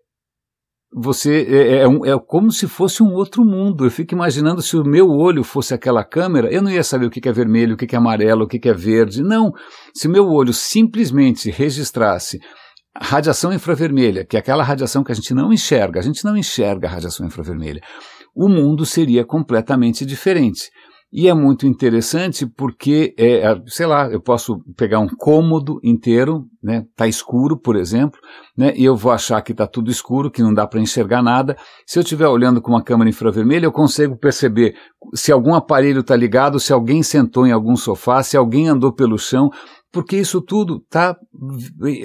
você 0.93 1.47
é, 1.49 1.57
é, 1.57 1.77
é, 1.83 1.85
é, 1.85 2.19
como 2.27 2.51
se 2.51 2.67
fosse 2.67 3.03
um 3.03 3.13
outro 3.13 3.45
mundo. 3.45 3.85
Eu 3.85 3.91
fico 3.91 4.15
imaginando 4.15 4.63
se 4.63 4.77
o 4.77 4.85
meu 4.85 5.09
olho 5.09 5.45
fosse 5.45 5.75
aquela 5.75 6.05
câmera, 6.05 6.53
eu 6.53 6.63
não 6.63 6.71
ia 6.71 6.83
saber 6.83 7.07
o 7.07 7.11
que 7.11 7.29
é 7.29 7.33
vermelho, 7.33 7.75
o 7.75 7.77
que 7.77 7.95
é 7.95 7.99
amarelo, 7.99 8.45
o 8.45 8.49
que 8.49 8.69
é 8.69 8.73
verde. 8.73 9.23
Não. 9.23 9.53
Se 9.95 10.09
meu 10.09 10.27
olho 10.27 10.53
simplesmente 10.53 11.51
registrasse 11.51 12.39
radiação 13.01 13.53
infravermelha, 13.53 14.25
que 14.25 14.37
é 14.37 14.41
aquela 14.41 14.65
radiação 14.65 15.05
que 15.05 15.13
a 15.13 15.15
gente 15.15 15.33
não 15.35 15.53
enxerga, 15.53 16.01
a 16.01 16.03
gente 16.03 16.25
não 16.25 16.37
enxerga 16.37 16.89
a 16.89 16.91
radiação 16.91 17.27
infravermelha, 17.27 17.81
o 18.35 18.49
mundo 18.49 18.85
seria 18.85 19.25
completamente 19.25 20.05
diferente. 20.05 20.71
E 21.11 21.27
é 21.27 21.33
muito 21.33 21.67
interessante 21.67 22.45
porque, 22.47 23.15
é, 23.17 23.39
é, 23.39 23.63
sei 23.67 23.87
lá, 23.87 24.11
eu 24.11 24.21
posso 24.21 24.63
pegar 24.77 24.99
um 24.99 25.09
cômodo 25.09 25.81
inteiro, 25.83 26.45
né, 26.63 26.85
tá 26.95 27.07
escuro, 27.07 27.59
por 27.59 27.77
exemplo, 27.77 28.21
né, 28.55 28.75
e 28.77 28.85
eu 28.85 28.95
vou 28.95 29.11
achar 29.11 29.41
que 29.41 29.53
está 29.53 29.67
tudo 29.67 29.91
escuro, 29.91 30.31
que 30.31 30.43
não 30.43 30.53
dá 30.53 30.67
para 30.67 30.81
enxergar 30.81 31.23
nada. 31.23 31.57
Se 31.87 31.99
eu 31.99 32.03
estiver 32.03 32.29
olhando 32.29 32.61
com 32.61 32.73
uma 32.73 32.85
câmera 32.85 33.09
infravermelha, 33.09 33.65
eu 33.65 33.73
consigo 33.73 34.19
perceber 34.19 34.75
se 35.15 35.33
algum 35.33 35.55
aparelho 35.55 36.01
está 36.01 36.15
ligado, 36.15 36.61
se 36.61 36.75
alguém 36.75 37.03
sentou 37.03 37.47
em 37.47 37.53
algum 37.53 37.75
sofá, 37.75 38.23
se 38.23 38.37
alguém 38.37 38.69
andou 38.69 38.93
pelo 38.93 39.17
chão, 39.17 39.49
porque 39.91 40.17
isso 40.17 40.43
tudo 40.43 40.85
tá, 40.91 41.17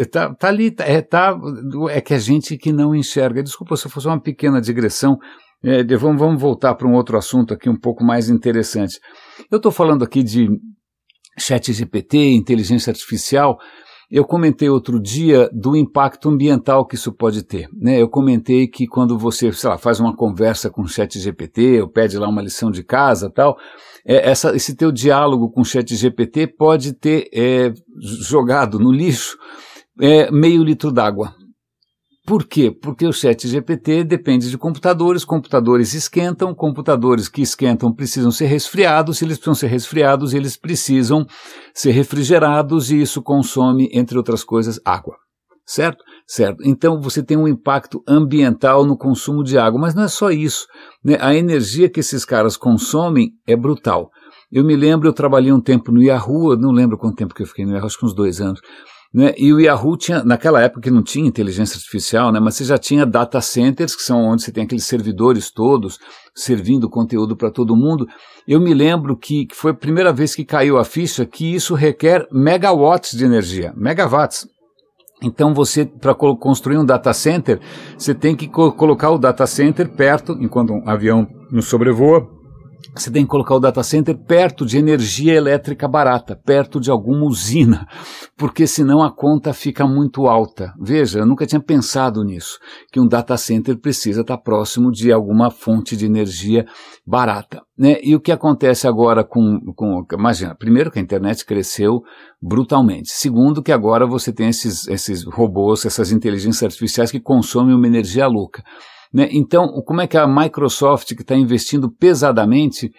tá, 0.10 0.34
tá 0.34 0.48
ali, 0.48 0.72
tá, 0.72 0.86
é, 0.86 1.02
tá, 1.02 1.38
é 1.89 2.00
que 2.00 2.13
a 2.13 2.20
gente 2.20 2.58
que 2.58 2.72
não 2.72 2.96
enxerga. 2.96 3.44
Desculpa 3.44 3.76
se 3.76 3.89
fosse 3.89 4.08
uma 4.08 4.22
pequena 4.22 4.62
digressão, 4.62 5.18
é, 5.63 5.84
vamos, 5.95 6.19
vamos 6.19 6.41
voltar 6.41 6.76
para 6.76 6.88
um 6.88 6.93
outro 6.93 7.17
assunto 7.17 7.54
aqui 7.54 7.69
um 7.69 7.80
pouco 7.80 8.04
mais 8.04 8.30
interessante. 8.30 8.99
Eu 9.49 9.58
estou 9.58 9.71
falando 9.71 10.04
aqui 10.04 10.21
de 10.21 10.49
chat 11.39 11.71
GPT, 11.71 12.17
inteligência 12.34 12.91
artificial. 12.91 13.58
Eu 14.12 14.26
comentei 14.26 14.69
outro 14.69 15.02
dia 15.02 15.49
do 15.54 15.76
impacto 15.76 16.30
ambiental 16.30 16.86
que 16.86 16.95
isso 16.95 17.13
pode 17.13 17.43
ter. 17.43 17.67
Né? 17.73 17.99
Eu 17.99 18.10
comentei 18.10 18.67
que 18.67 18.86
quando 18.86 19.17
você, 19.17 19.52
sei 19.54 19.69
lá, 19.69 19.78
faz 19.78 19.99
uma 19.99 20.15
conversa 20.15 20.69
com 20.69 20.82
o 20.82 20.88
chat 20.88 21.17
GPT, 21.17 21.82
ou 21.82 21.89
pede 21.89 22.17
lá 22.17 22.28
uma 22.28 22.41
lição 22.41 22.69
de 22.69 22.84
casa 22.84 23.32
tal, 23.34 23.58
é, 24.06 24.30
essa, 24.30 24.54
esse 24.56 24.76
teu 24.76 24.91
diálogo 24.91 25.49
com 25.49 25.62
o 25.62 25.65
chat 25.65 25.95
GPT 25.95 26.47
pode 26.47 26.93
ter 26.93 27.30
é, 27.34 27.73
jogado 28.28 28.78
no 28.78 28.91
lixo 28.91 29.38
é, 29.99 30.30
meio 30.30 30.62
litro 30.62 30.91
d'água 30.91 31.33
Por 32.26 32.46
quê? 32.46 32.71
Porque 32.71 33.06
o 33.06 33.12
chat 33.12 33.46
GPT 33.46 34.06
depende 34.06 34.50
de 34.50 34.58
computadores, 34.58 35.26
computadores 35.26 35.94
esquentam, 35.94 36.56
computadores 36.56 37.28
que 37.28 37.42
esquentam 37.42 37.94
precisam 37.94 38.32
ser 38.32 38.46
resfriados, 38.46 39.17
se 39.17 39.26
eles 39.26 39.38
precisam 39.38 39.56
ser 39.56 39.67
resfriados, 39.67 40.34
eles 40.34 40.56
precisam 40.56 41.26
ser 41.74 41.92
refrigerados 41.92 42.92
e 42.92 43.02
isso 43.02 43.21
consome, 43.21 43.90
entre 43.92 44.17
outras 44.17 44.42
coisas, 44.42 44.80
água. 44.86 45.17
Certo? 45.65 46.02
Certo. 46.26 46.63
Então 46.65 47.02
você 47.02 47.21
tem 47.21 47.36
um 47.36 47.48
impacto 47.48 48.02
ambiental 48.08 48.86
no 48.86 48.98
consumo 48.98 49.44
de 49.44 49.58
água, 49.58 49.80
mas 49.80 49.94
não 49.94 50.04
é 50.04 50.08
só 50.08 50.32
isso. 50.32 50.65
Né? 51.04 51.17
A 51.19 51.36
energia 51.36 51.90
que 51.90 52.00
esses 52.00 52.24
caras 52.24 52.56
consomem 52.56 53.32
é 53.46 53.56
brutal. 53.56 54.10
Eu 54.50 54.63
me 54.63 54.76
lembro, 54.78 55.10
eu 55.10 55.13
trabalhei 55.13 55.52
um 55.52 55.62
tempo 55.62 55.92
no 55.92 56.02
Yahoo, 56.02 56.56
não 56.56 56.71
lembro 56.71 56.98
quanto 56.98 57.15
tempo 57.15 57.34
que 57.34 57.44
eu 57.44 57.48
fiquei 57.48 57.65
no 57.65 57.74
Yahoo, 57.74 57.86
acho 57.86 57.98
que 57.98 58.06
uns 58.06 58.15
dois 58.15 58.40
anos. 58.40 58.62
Né? 59.14 59.34
E 59.38 59.54
o 59.54 59.60
Yahoo 59.60 59.96
tinha, 59.96 60.24
naquela 60.24 60.60
época 60.62 60.82
que 60.82 60.92
não 60.92 61.04
tinha 61.04 61.28
inteligência 61.28 61.76
artificial, 61.76 62.32
né? 62.32 62.40
mas 62.40 62.56
você 62.56 62.66
já 62.66 62.78
tinha 62.78 63.06
data 63.06 63.40
centers, 63.40 63.96
que 63.96 64.02
são 64.02 64.20
onde 64.24 64.42
você 64.42 64.52
tem 64.52 64.64
aqueles 64.64 64.86
servidores 64.86 65.52
todos, 65.52 66.00
servindo 66.34 66.90
conteúdo 66.90 67.36
para 67.36 67.52
todo 67.52 67.76
mundo. 67.76 68.08
Eu 68.48 68.60
me 68.60 68.74
lembro 68.74 69.16
que, 69.16 69.46
que 69.46 69.56
foi 69.56 69.72
a 69.72 69.76
primeira 69.76 70.12
vez 70.12 70.34
que 70.34 70.44
caiu 70.44 70.80
a 70.80 70.84
ficha 70.84 71.26
que 71.26 71.54
isso 71.54 71.76
requer 71.76 72.28
megawatts 72.32 73.16
de 73.16 73.24
energia, 73.24 73.72
megawatts. 73.78 74.48
Então 75.22 75.54
você, 75.54 75.86
para 75.86 76.14
construir 76.16 76.78
um 76.78 76.86
data 76.86 77.14
center, 77.14 77.62
você 77.98 78.14
tem 78.14 78.36
que 78.36 78.48
co 78.48 78.74
colocar 78.74 79.12
o 79.12 79.18
data 79.18 79.46
center 79.48 79.90
perto, 79.96 80.36
enquanto 80.40 80.74
um 80.74 80.90
avião 80.90 81.26
não 81.50 81.62
sobrevoa, 81.62 82.28
você 82.96 83.10
tem 83.10 83.23
que 83.23 83.29
colocar 83.29 83.56
o 83.56 83.60
data 83.60 83.81
center 83.84 84.17
perto 84.17 84.65
de 84.65 84.77
energia 84.77 85.34
elétrica 85.34 85.88
barata, 85.88 86.36
perto 86.36 86.79
de 86.79 86.92
alguma 86.92 87.25
usina, 87.25 87.88
porque 88.38 88.67
senão 88.67 89.02
a 89.02 89.12
conta 89.12 89.54
fica 89.54 89.88
muito 89.88 90.27
alta. 90.27 90.73
Veja, 90.79 91.19
eu 91.19 91.25
nunca 91.25 91.46
tinha 91.46 91.62
pensado 91.62 92.23
nisso, 92.23 92.60
que 92.92 93.00
um 93.00 93.08
data 93.08 93.38
center 93.38 93.77
precisa 93.79 94.21
estar 94.21 94.38
próximo 94.38 94.92
de 94.92 95.12
alguma 95.12 95.50
fonte 95.50 95.96
de 95.96 96.06
energia 96.06 96.65
barata. 97.06 97.62
Né? 97.77 97.98
E 98.04 98.15
o 98.15 98.19
que 98.19 98.31
acontece 98.31 98.88
agora 98.88 99.23
com, 99.23 99.60
com. 99.75 100.06
Imagina, 100.13 100.56
primeiro 100.56 100.92
que 100.92 101.00
a 101.00 101.02
internet 101.02 101.46
cresceu 101.46 102.02
brutalmente. 102.42 103.10
Segundo, 103.10 103.63
que 103.63 103.71
agora 103.71 104.06
você 104.06 104.31
tem 104.31 104.50
esses, 104.50 104.88
esses 104.88 105.23
robôs, 105.25 105.86
essas 105.86 106.12
inteligências 106.12 106.63
artificiais 106.63 107.10
que 107.10 107.19
consomem 107.19 107.75
uma 107.75 107.88
energia 107.88 108.27
louca. 108.27 108.63
Né? 109.14 109.30
Então, 109.32 109.68
como 109.86 110.02
é 110.02 110.08
que 110.08 110.18
a 110.18 110.28
Microsoft, 110.28 111.14
que 111.14 111.22
está 111.22 111.36
investindo 111.36 111.92
pesadamente 111.92 112.90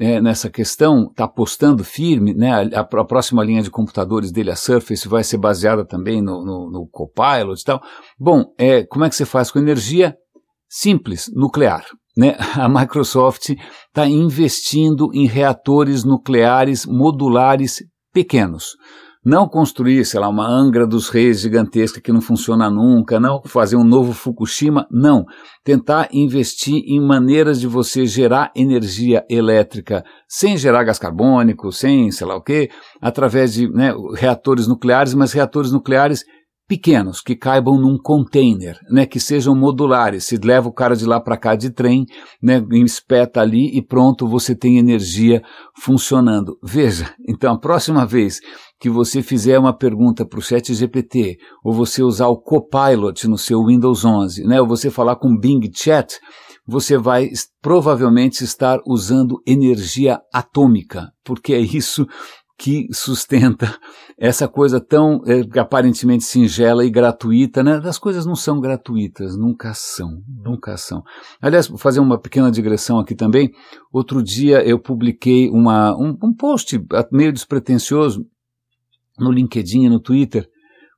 é, 0.00 0.20
nessa 0.20 0.48
questão, 0.48 1.08
está 1.10 1.24
apostando 1.24 1.82
firme, 1.82 2.32
né? 2.32 2.70
A, 2.74 2.80
a, 2.80 3.04
próxima 3.04 3.42
linha 3.42 3.62
de 3.62 3.70
computadores 3.70 4.30
dele, 4.30 4.50
a 4.50 4.56
Surface, 4.56 5.08
vai 5.08 5.24
ser 5.24 5.38
baseada 5.38 5.84
também 5.84 6.22
no, 6.22 6.44
no, 6.44 6.70
no 6.70 6.88
Copilot 6.88 7.60
e 7.60 7.64
tal. 7.64 7.82
Bom, 8.18 8.44
é, 8.56 8.84
como 8.84 9.04
é 9.04 9.08
que 9.08 9.16
você 9.16 9.26
faz 9.26 9.50
com 9.50 9.58
energia? 9.58 10.16
Simples, 10.70 11.28
nuclear. 11.34 11.84
Né? 12.16 12.36
A 12.54 12.68
Microsoft 12.68 13.50
está 13.50 14.06
investindo 14.06 15.10
em 15.12 15.26
reatores 15.26 16.04
nucleares 16.04 16.86
modulares 16.86 17.82
pequenos. 18.12 18.76
Não 19.24 19.48
construir, 19.48 20.04
sei 20.04 20.20
lá, 20.20 20.28
uma 20.28 20.46
Angra 20.46 20.86
dos 20.86 21.08
Reis 21.08 21.40
gigantesca 21.40 22.00
que 22.00 22.12
não 22.12 22.20
funciona 22.20 22.70
nunca, 22.70 23.18
não 23.18 23.42
fazer 23.44 23.76
um 23.76 23.84
novo 23.84 24.12
Fukushima, 24.12 24.86
não. 24.90 25.24
Tentar 25.64 26.08
investir 26.12 26.82
em 26.86 27.00
maneiras 27.00 27.60
de 27.60 27.66
você 27.66 28.06
gerar 28.06 28.52
energia 28.54 29.24
elétrica 29.28 30.04
sem 30.28 30.56
gerar 30.56 30.84
gás 30.84 30.98
carbônico, 30.98 31.72
sem 31.72 32.10
sei 32.12 32.26
lá 32.26 32.36
o 32.36 32.42
quê, 32.42 32.70
através 33.00 33.52
de 33.52 33.68
né, 33.68 33.92
reatores 34.14 34.68
nucleares, 34.68 35.14
mas 35.14 35.32
reatores 35.32 35.72
nucleares 35.72 36.24
pequenos, 36.68 37.22
que 37.22 37.34
caibam 37.34 37.80
num 37.80 37.96
container, 37.96 38.78
né, 38.90 39.06
que 39.06 39.18
sejam 39.18 39.56
modulares. 39.56 40.24
Se 40.24 40.36
leva 40.36 40.68
o 40.68 40.72
cara 40.72 40.94
de 40.94 41.06
lá 41.06 41.18
para 41.18 41.38
cá 41.38 41.56
de 41.56 41.70
trem, 41.70 42.04
né, 42.42 42.62
espeta 42.84 43.40
ali 43.40 43.76
e 43.76 43.82
pronto, 43.82 44.28
você 44.28 44.54
tem 44.54 44.76
energia 44.76 45.42
funcionando. 45.74 46.58
Veja, 46.62 47.12
então 47.26 47.54
a 47.54 47.58
próxima 47.58 48.04
vez 48.04 48.38
que 48.78 48.90
você 48.90 49.22
fizer 49.22 49.58
uma 49.58 49.72
pergunta 49.72 50.26
para 50.26 50.38
o 50.38 50.42
chat 50.42 50.72
GPT, 50.72 51.38
ou 51.64 51.72
você 51.72 52.02
usar 52.02 52.28
o 52.28 52.36
Copilot 52.36 53.26
no 53.26 53.38
seu 53.38 53.64
Windows 53.64 54.04
11, 54.04 54.44
né, 54.44 54.60
ou 54.60 54.68
você 54.68 54.90
falar 54.90 55.16
com 55.16 55.28
o 55.28 55.38
Bing 55.40 55.68
Chat, 55.74 56.18
você 56.66 56.98
vai 56.98 57.30
provavelmente 57.62 58.44
estar 58.44 58.78
usando 58.86 59.40
energia 59.46 60.20
atômica, 60.30 61.10
porque 61.24 61.54
é 61.54 61.60
isso 61.60 62.06
que 62.58 62.88
sustenta 62.92 63.78
essa 64.18 64.48
coisa 64.48 64.80
tão 64.80 65.22
é, 65.24 65.60
aparentemente 65.60 66.24
singela 66.24 66.84
e 66.84 66.90
gratuita, 66.90 67.62
né? 67.62 67.80
As 67.84 67.98
coisas 67.98 68.26
não 68.26 68.34
são 68.34 68.60
gratuitas, 68.60 69.36
nunca 69.36 69.72
são, 69.74 70.20
nunca 70.26 70.76
são. 70.76 71.04
Aliás, 71.40 71.68
vou 71.68 71.78
fazer 71.78 72.00
uma 72.00 72.18
pequena 72.18 72.50
digressão 72.50 72.98
aqui 72.98 73.14
também. 73.14 73.52
Outro 73.92 74.20
dia 74.20 74.60
eu 74.66 74.76
publiquei 74.76 75.48
uma, 75.48 75.96
um, 75.96 76.18
um 76.20 76.34
post 76.34 76.84
meio 77.12 77.32
despretensioso 77.32 78.26
no 79.16 79.30
LinkedIn 79.30 79.84
e 79.84 79.88
no 79.88 80.00
Twitter, 80.00 80.48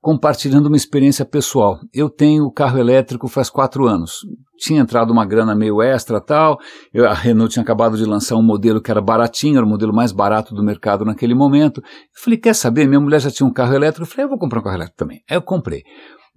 compartilhando 0.01 0.67
uma 0.67 0.77
experiência 0.77 1.25
pessoal. 1.25 1.79
Eu 1.93 2.09
tenho 2.09 2.51
carro 2.51 2.79
elétrico 2.79 3.29
faz 3.29 3.51
quatro 3.51 3.87
anos. 3.87 4.21
Tinha 4.59 4.81
entrado 4.81 5.11
uma 5.11 5.25
grana 5.25 5.55
meio 5.55 5.83
extra 5.83 6.21
tal. 6.21 6.59
Eu, 6.93 7.07
a 7.07 7.15
Renault 7.15 7.53
tinha 7.53 7.63
acabado 7.63 7.97
de 7.97 8.05
lançar 8.05 8.37
um 8.37 8.43
modelo 8.43 8.81
que 8.81 8.91
era 8.91 9.01
baratinho, 9.01 9.57
era 9.57 9.67
o 9.67 9.69
modelo 9.69 9.95
mais 9.95 10.13
barato 10.13 10.55
do 10.55 10.63
mercado 10.63 11.05
naquele 11.05 11.35
momento. 11.35 11.81
Eu 11.81 12.23
falei, 12.23 12.39
quer 12.39 12.55
saber? 12.55 12.87
Minha 12.87 13.01
mulher 13.01 13.21
já 13.21 13.31
tinha 13.31 13.47
um 13.47 13.53
carro 13.53 13.75
elétrico. 13.75 14.03
Eu 14.03 14.11
falei, 14.11 14.25
eu 14.25 14.29
vou 14.29 14.39
comprar 14.39 14.61
um 14.61 14.63
carro 14.63 14.77
elétrico 14.77 14.99
também. 14.99 15.23
Aí 15.29 15.37
eu 15.37 15.43
comprei. 15.43 15.83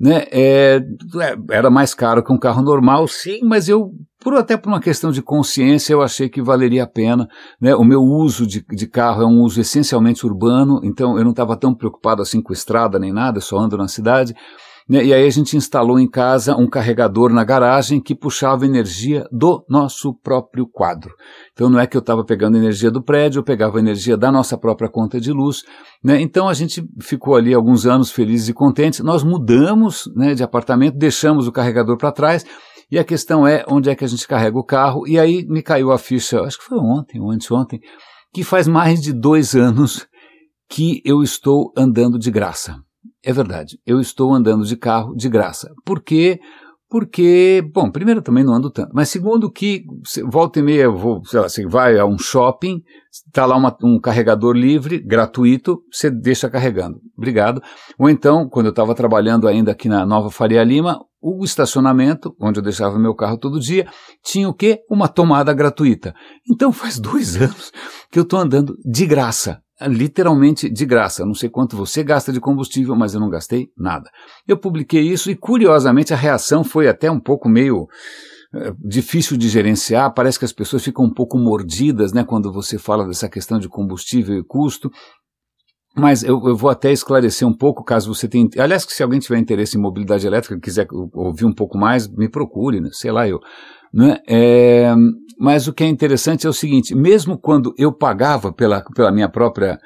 Né, 0.04 0.26
é, 0.34 0.82
é, 1.22 1.38
era 1.50 1.70
mais 1.70 1.94
caro 1.94 2.22
que 2.22 2.34
um 2.34 2.38
carro 2.38 2.62
normal, 2.62 3.08
sim, 3.08 3.40
mas 3.42 3.70
eu, 3.70 3.94
por 4.20 4.34
até 4.34 4.58
por 4.58 4.68
uma 4.68 4.82
questão 4.82 5.14
de 5.14 5.22
consciência, 5.22 5.94
eu 5.94 6.02
achei 6.02 6.28
que 6.28 6.42
valeria 6.42 6.84
a 6.84 6.88
pena. 6.88 7.26
Né, 7.62 7.74
o 7.74 7.86
meu 7.86 8.02
uso 8.02 8.46
de, 8.46 8.66
de 8.70 8.86
carro 8.86 9.22
é 9.22 9.26
um 9.26 9.40
uso 9.40 9.62
essencialmente 9.62 10.26
urbano, 10.26 10.82
então 10.84 11.18
eu 11.18 11.24
não 11.24 11.32
estava 11.32 11.56
tão 11.56 11.74
preocupado 11.74 12.22
assim 12.22 12.42
com 12.42 12.52
estrada 12.52 13.00
nem 13.00 13.14
nada, 13.14 13.40
só 13.40 13.58
ando 13.58 13.78
na 13.78 13.88
cidade. 13.88 14.36
Né? 14.88 15.06
E 15.06 15.14
aí 15.14 15.26
a 15.26 15.30
gente 15.30 15.56
instalou 15.56 16.00
em 16.00 16.10
casa 16.10 16.56
um 16.56 16.68
carregador 16.68 17.32
na 17.32 17.44
garagem 17.44 18.02
que 18.02 18.16
puxava 18.16 18.66
energia 18.66 19.26
do 19.32 19.66
nosso 19.70 20.14
próprio 20.14 20.68
quadro. 20.68 21.14
Então 21.54 21.70
não 21.70 21.80
é 21.80 21.88
que 21.88 21.96
eu 21.96 22.00
estava 22.00 22.24
pegando 22.24 22.58
energia 22.58 22.92
do 22.92 23.02
prédio, 23.02 23.40
eu 23.40 23.44
pegava 23.44 23.80
energia 23.80 24.18
da 24.18 24.32
nossa 24.32 24.58
própria 24.58 24.90
conta 24.90 25.20
de 25.20 25.32
luz. 25.32 25.64
Né? 26.04 26.22
Então 26.22 26.50
a 26.50 26.54
gente 26.54 26.84
ficou 27.02 27.36
ali 27.36 27.54
alguns 27.54 27.86
anos 27.86 28.12
felizes 28.12 28.50
e 28.50 28.54
contentes. 28.54 29.00
Nós 29.00 29.24
mudamos 29.24 30.12
né, 30.16 30.34
de 30.34 30.44
apartamento, 30.44 30.98
deixamos 30.98 31.48
o 31.48 31.52
carregador 31.52 31.98
para 31.98 32.12
trás. 32.12 32.46
E 32.92 33.00
a 33.00 33.04
questão 33.04 33.48
é 33.48 33.64
onde 33.68 33.90
é 33.90 33.96
que 33.96 34.04
a 34.04 34.08
gente 34.08 34.28
carrega 34.28 34.58
o 34.58 34.64
carro. 34.64 35.08
E 35.08 35.18
aí 35.18 35.46
me 35.48 35.64
caiu 35.64 35.92
a 35.92 35.98
ficha, 35.98 36.42
acho 36.42 36.60
que 36.60 36.66
foi 36.66 36.78
ontem 36.78 37.20
ou 37.20 37.32
anteontem, 37.32 37.80
que 38.34 38.44
faz 38.44 38.68
mais 38.68 39.02
de 39.02 39.14
dois 39.14 39.56
anos 39.56 40.08
que 40.70 41.02
eu 41.06 41.24
estou 41.24 41.72
andando 41.78 42.20
de 42.20 42.30
graça. 42.30 42.76
É 43.26 43.32
verdade, 43.32 43.80
eu 43.86 44.02
estou 44.02 44.34
andando 44.34 44.66
de 44.66 44.76
carro 44.76 45.16
de 45.16 45.30
graça. 45.30 45.72
Por 45.86 46.02
quê? 46.02 46.40
Porque, 46.90 47.68
bom, 47.74 47.90
primeiro 47.90 48.22
também 48.22 48.44
não 48.44 48.54
ando 48.54 48.70
tanto, 48.70 48.92
mas 48.94 49.10
segundo 49.10 49.50
que 49.50 49.84
volta 50.30 50.60
e 50.60 50.62
meia, 50.62 50.92
vou, 50.92 51.26
sei 51.26 51.40
lá, 51.40 51.50
você 51.50 51.66
vai 51.66 51.98
a 51.98 52.06
um 52.06 52.20
shopping, 52.20 52.84
está 53.12 53.48
lá 53.48 53.56
uma, 53.56 53.76
um 53.82 54.00
carregador 54.00 54.56
livre, 54.56 55.00
gratuito, 55.00 55.82
você 55.92 56.12
deixa 56.12 56.52
carregando. 56.52 57.00
Obrigado. 57.18 57.64
Ou 57.98 58.12
então, 58.12 58.48
quando 58.48 58.68
eu 58.68 58.72
estava 58.72 58.94
trabalhando 58.94 59.48
ainda 59.48 59.72
aqui 59.72 59.90
na 59.90 60.06
Nova 60.06 60.30
Faria 60.30 60.64
Lima, 60.64 61.00
o 61.20 61.44
estacionamento, 61.44 62.36
onde 62.40 62.60
eu 62.60 62.64
deixava 62.64 63.00
meu 63.00 63.16
carro 63.16 63.40
todo 63.40 63.60
dia, 63.60 63.88
tinha 64.24 64.48
o 64.48 64.54
quê? 64.54 64.82
Uma 64.88 65.08
tomada 65.08 65.52
gratuita. 65.52 66.14
Então 66.48 66.72
faz 66.72 67.00
dois 67.00 67.38
anos 67.42 67.72
que 68.12 68.20
eu 68.20 68.24
estou 68.24 68.38
andando 68.38 68.78
de 68.86 69.08
graça 69.08 69.64
literalmente 69.82 70.70
de 70.70 70.86
graça. 70.86 71.26
Não 71.26 71.34
sei 71.34 71.50
quanto 71.50 71.76
você 71.76 72.04
gasta 72.04 72.32
de 72.32 72.40
combustível, 72.40 72.96
mas 72.96 73.14
eu 73.14 73.20
não 73.20 73.30
gastei 73.30 73.68
nada. 73.78 74.10
Eu 74.48 74.58
publiquei 74.58 75.02
isso 75.02 75.32
e, 75.32 75.36
curiosamente, 75.36 76.14
a 76.14 76.18
reação 76.18 76.64
foi 76.64 76.88
até 76.88 77.10
um 77.10 77.20
pouco 77.20 77.50
meio 77.50 77.88
é, 78.56 78.72
difícil 78.80 79.36
de 79.36 79.50
gerenciar. 79.50 80.14
Parece 80.14 80.38
que 80.38 80.46
as 80.46 80.54
pessoas 80.54 80.84
ficam 80.84 81.06
um 81.06 81.14
pouco 81.14 81.38
mordidas 81.38 82.14
né, 82.14 82.24
quando 82.24 82.52
você 82.52 82.78
fala 82.78 83.08
dessa 83.08 83.28
questão 83.28 83.60
de 83.60 83.68
combustível 83.68 84.38
e 84.38 84.44
custo. 84.44 84.92
Mas 85.96 86.24
eu, 86.24 86.42
eu, 86.48 86.56
vou 86.56 86.72
até 86.72 86.92
esclarecer 86.92 87.48
um 87.48 87.56
pouco, 87.56 87.84
caso 87.84 88.14
você 88.14 88.28
tenha. 88.28 88.48
Aliás, 88.58 88.84
se 88.88 89.04
alguém 89.04 89.20
tiver 89.20 89.38
interesse 89.38 89.78
em 89.78 89.82
mobilidade 89.82 90.26
elétrica, 90.26 90.60
quiser 90.60 90.88
ouvir 91.14 91.46
um 91.46 91.54
pouco 91.54 91.78
mais, 91.78 92.08
me 92.08 92.28
procure, 92.28 92.82
né? 92.82 92.90
sei 92.92 93.12
lá, 93.12 93.28
eu. 93.28 93.40
Né? 93.94 94.18
É, 94.28 94.94
mas 95.40 95.68
o 95.68 95.74
que 95.74 95.84
é 95.84 95.88
interessante 95.88 96.48
é 96.48 96.50
o 96.50 96.54
seguinte: 96.54 96.96
mesmo 96.96 97.38
quando 97.38 97.74
eu 97.78 97.92
pagava 97.92 98.52
pela, 98.52 98.84
pela 98.96 99.12
minha 99.12 99.30
própria 99.30 99.78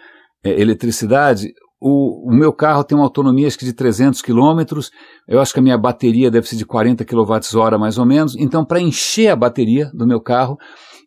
é, 0.44 0.62
eletricidade, 0.62 1.52
o, 1.80 2.30
o, 2.30 2.36
meu 2.36 2.52
carro 2.52 2.84
tem 2.84 2.98
uma 2.98 3.04
autonomia 3.04 3.48
acho 3.48 3.60
que 3.60 3.66
de 3.66 3.74
300 3.74 4.22
quilômetros, 4.22 4.90
eu 5.28 5.40
acho 5.40 5.54
que 5.54 5.60
a 5.60 5.64
minha 5.64 5.78
bateria 5.78 6.32
deve 6.32 6.48
ser 6.48 6.56
de 6.56 6.66
40 6.66 7.06
kWh 7.06 7.78
mais 7.80 7.98
ou 7.98 8.06
menos, 8.06 8.36
então 8.36 8.66
para 8.66 8.82
encher 8.82 9.30
a 9.30 9.36
bateria 9.36 9.92
do 9.94 10.08
meu 10.08 10.20
carro, 10.20 10.58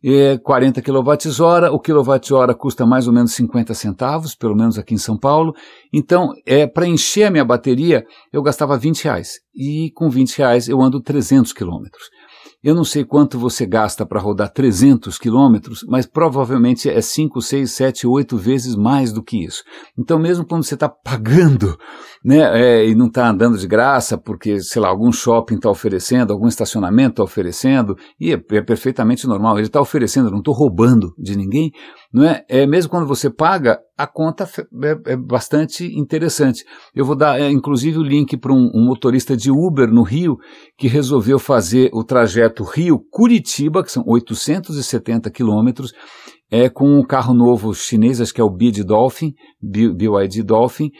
é 0.02 0.38
40 0.38 0.80
kWh, 0.80 1.74
o 1.74 1.78
quilowatt-hora 1.78 2.54
custa 2.54 2.86
mais 2.86 3.06
ou 3.06 3.12
menos 3.12 3.34
50 3.34 3.74
centavos, 3.74 4.34
pelo 4.34 4.56
menos 4.56 4.78
aqui 4.78 4.94
em 4.94 4.98
São 4.98 5.18
Paulo. 5.18 5.52
Então, 5.92 6.32
é, 6.46 6.66
para 6.66 6.86
encher 6.86 7.24
a 7.24 7.30
minha 7.30 7.44
bateria, 7.44 8.02
eu 8.32 8.42
gastava 8.42 8.78
20 8.78 9.04
reais. 9.04 9.40
E 9.54 9.90
com 9.94 10.08
20 10.08 10.38
reais 10.38 10.68
eu 10.68 10.80
ando 10.80 11.02
300 11.02 11.52
quilômetros. 11.52 12.04
Eu 12.62 12.74
não 12.74 12.84
sei 12.84 13.04
quanto 13.04 13.38
você 13.38 13.64
gasta 13.64 14.04
para 14.04 14.20
rodar 14.20 14.52
300 14.52 15.16
quilômetros, 15.16 15.82
mas 15.88 16.04
provavelmente 16.04 16.90
é 16.90 17.00
5, 17.00 17.40
6, 17.40 17.70
7, 17.70 18.06
8 18.06 18.36
vezes 18.36 18.76
mais 18.76 19.12
do 19.12 19.22
que 19.22 19.42
isso. 19.42 19.62
Então, 19.98 20.18
mesmo 20.18 20.44
quando 20.44 20.62
você 20.62 20.74
está 20.74 20.86
pagando, 20.86 21.78
né, 22.22 22.38
é, 22.60 22.86
e 22.86 22.94
não 22.94 23.06
está 23.06 23.30
andando 23.30 23.56
de 23.56 23.66
graça, 23.66 24.18
porque, 24.18 24.60
sei 24.60 24.82
lá, 24.82 24.88
algum 24.88 25.10
shopping 25.10 25.54
está 25.54 25.70
oferecendo, 25.70 26.34
algum 26.34 26.48
estacionamento 26.48 27.12
está 27.12 27.22
oferecendo, 27.22 27.96
e 28.20 28.34
é, 28.34 28.42
é, 28.50 28.60
perfeitamente 28.60 29.26
normal, 29.26 29.56
ele 29.56 29.68
está 29.68 29.80
oferecendo, 29.80 30.28
eu 30.28 30.32
não 30.32 30.40
estou 30.40 30.52
roubando 30.52 31.14
de 31.18 31.36
ninguém, 31.36 31.72
não 32.12 32.24
é? 32.24 32.44
é? 32.46 32.66
Mesmo 32.66 32.90
quando 32.90 33.06
você 33.06 33.30
paga, 33.30 33.80
a 33.96 34.06
conta 34.06 34.48
é, 34.82 35.12
é 35.12 35.16
bastante 35.16 35.84
interessante. 35.98 36.64
Eu 36.94 37.04
vou 37.04 37.14
dar, 37.14 37.38
é, 37.38 37.50
inclusive, 37.50 37.98
o 37.98 38.02
link 38.02 38.36
para 38.36 38.52
um, 38.52 38.70
um, 38.74 38.84
motorista 38.86 39.36
de 39.36 39.50
Uber 39.50 39.88
no 39.92 40.02
Rio 40.02 40.38
que 40.78 40.88
resolveu 40.88 41.38
fazer 41.38 41.90
o 41.92 42.02
trajeto 42.02 42.49
Rio-Curitiba, 42.64 43.82
que 43.82 43.92
são 43.92 44.02
870 44.06 45.30
quilômetros, 45.30 45.92
é, 46.50 46.68
com 46.68 46.98
um 46.98 47.04
carro 47.04 47.32
novo 47.32 47.72
chinês, 47.74 48.20
acho 48.20 48.34
que 48.34 48.40
é 48.40 48.44
o 48.44 48.50
BID 48.50 48.82
Dolphin, 48.82 49.32
BYD 49.62 50.42
Dolphin. 50.42 50.90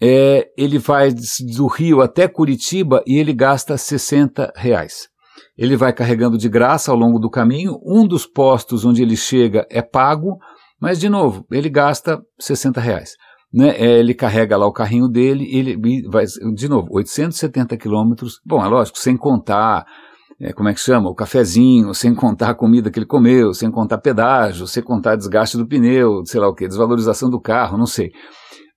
É, 0.00 0.46
ele 0.56 0.78
vai 0.78 1.12
do 1.12 1.66
Rio 1.66 2.00
até 2.00 2.28
Curitiba 2.28 3.02
e 3.06 3.16
ele 3.18 3.32
gasta 3.32 3.76
60 3.76 4.52
reais. 4.54 5.08
Ele 5.56 5.76
vai 5.76 5.92
carregando 5.92 6.38
de 6.38 6.48
graça 6.48 6.90
ao 6.90 6.96
longo 6.96 7.18
do 7.18 7.30
caminho. 7.30 7.78
Um 7.84 8.06
dos 8.06 8.26
postos 8.26 8.84
onde 8.84 9.02
ele 9.02 9.16
chega 9.16 9.66
é 9.70 9.82
pago, 9.82 10.38
mas, 10.80 11.00
de 11.00 11.08
novo, 11.08 11.44
ele 11.50 11.68
gasta 11.68 12.20
60 12.38 12.80
reais. 12.80 13.14
Né? 13.52 13.70
É, 13.76 13.98
ele 13.98 14.14
carrega 14.14 14.56
lá 14.56 14.66
o 14.66 14.72
carrinho 14.72 15.08
dele, 15.08 15.48
ele 15.50 15.76
vai, 16.08 16.24
de 16.54 16.68
novo, 16.68 16.88
870 16.92 17.76
quilômetros. 17.76 18.40
Bom, 18.44 18.64
é 18.64 18.68
lógico, 18.68 18.98
sem 18.98 19.16
contar, 19.16 19.84
é, 20.40 20.52
como 20.52 20.68
é 20.68 20.74
que 20.74 20.80
chama? 20.80 21.10
O 21.10 21.14
cafezinho, 21.14 21.92
sem 21.92 22.14
contar 22.14 22.50
a 22.50 22.54
comida 22.54 22.90
que 22.90 22.98
ele 22.98 23.06
comeu, 23.06 23.52
sem 23.52 23.70
contar 23.70 23.98
pedágio, 23.98 24.68
sem 24.68 24.82
contar 24.82 25.16
desgaste 25.16 25.56
do 25.56 25.66
pneu, 25.66 26.24
sei 26.24 26.40
lá 26.40 26.48
o 26.48 26.54
que, 26.54 26.68
desvalorização 26.68 27.28
do 27.28 27.40
carro, 27.40 27.76
não 27.76 27.86
sei. 27.86 28.12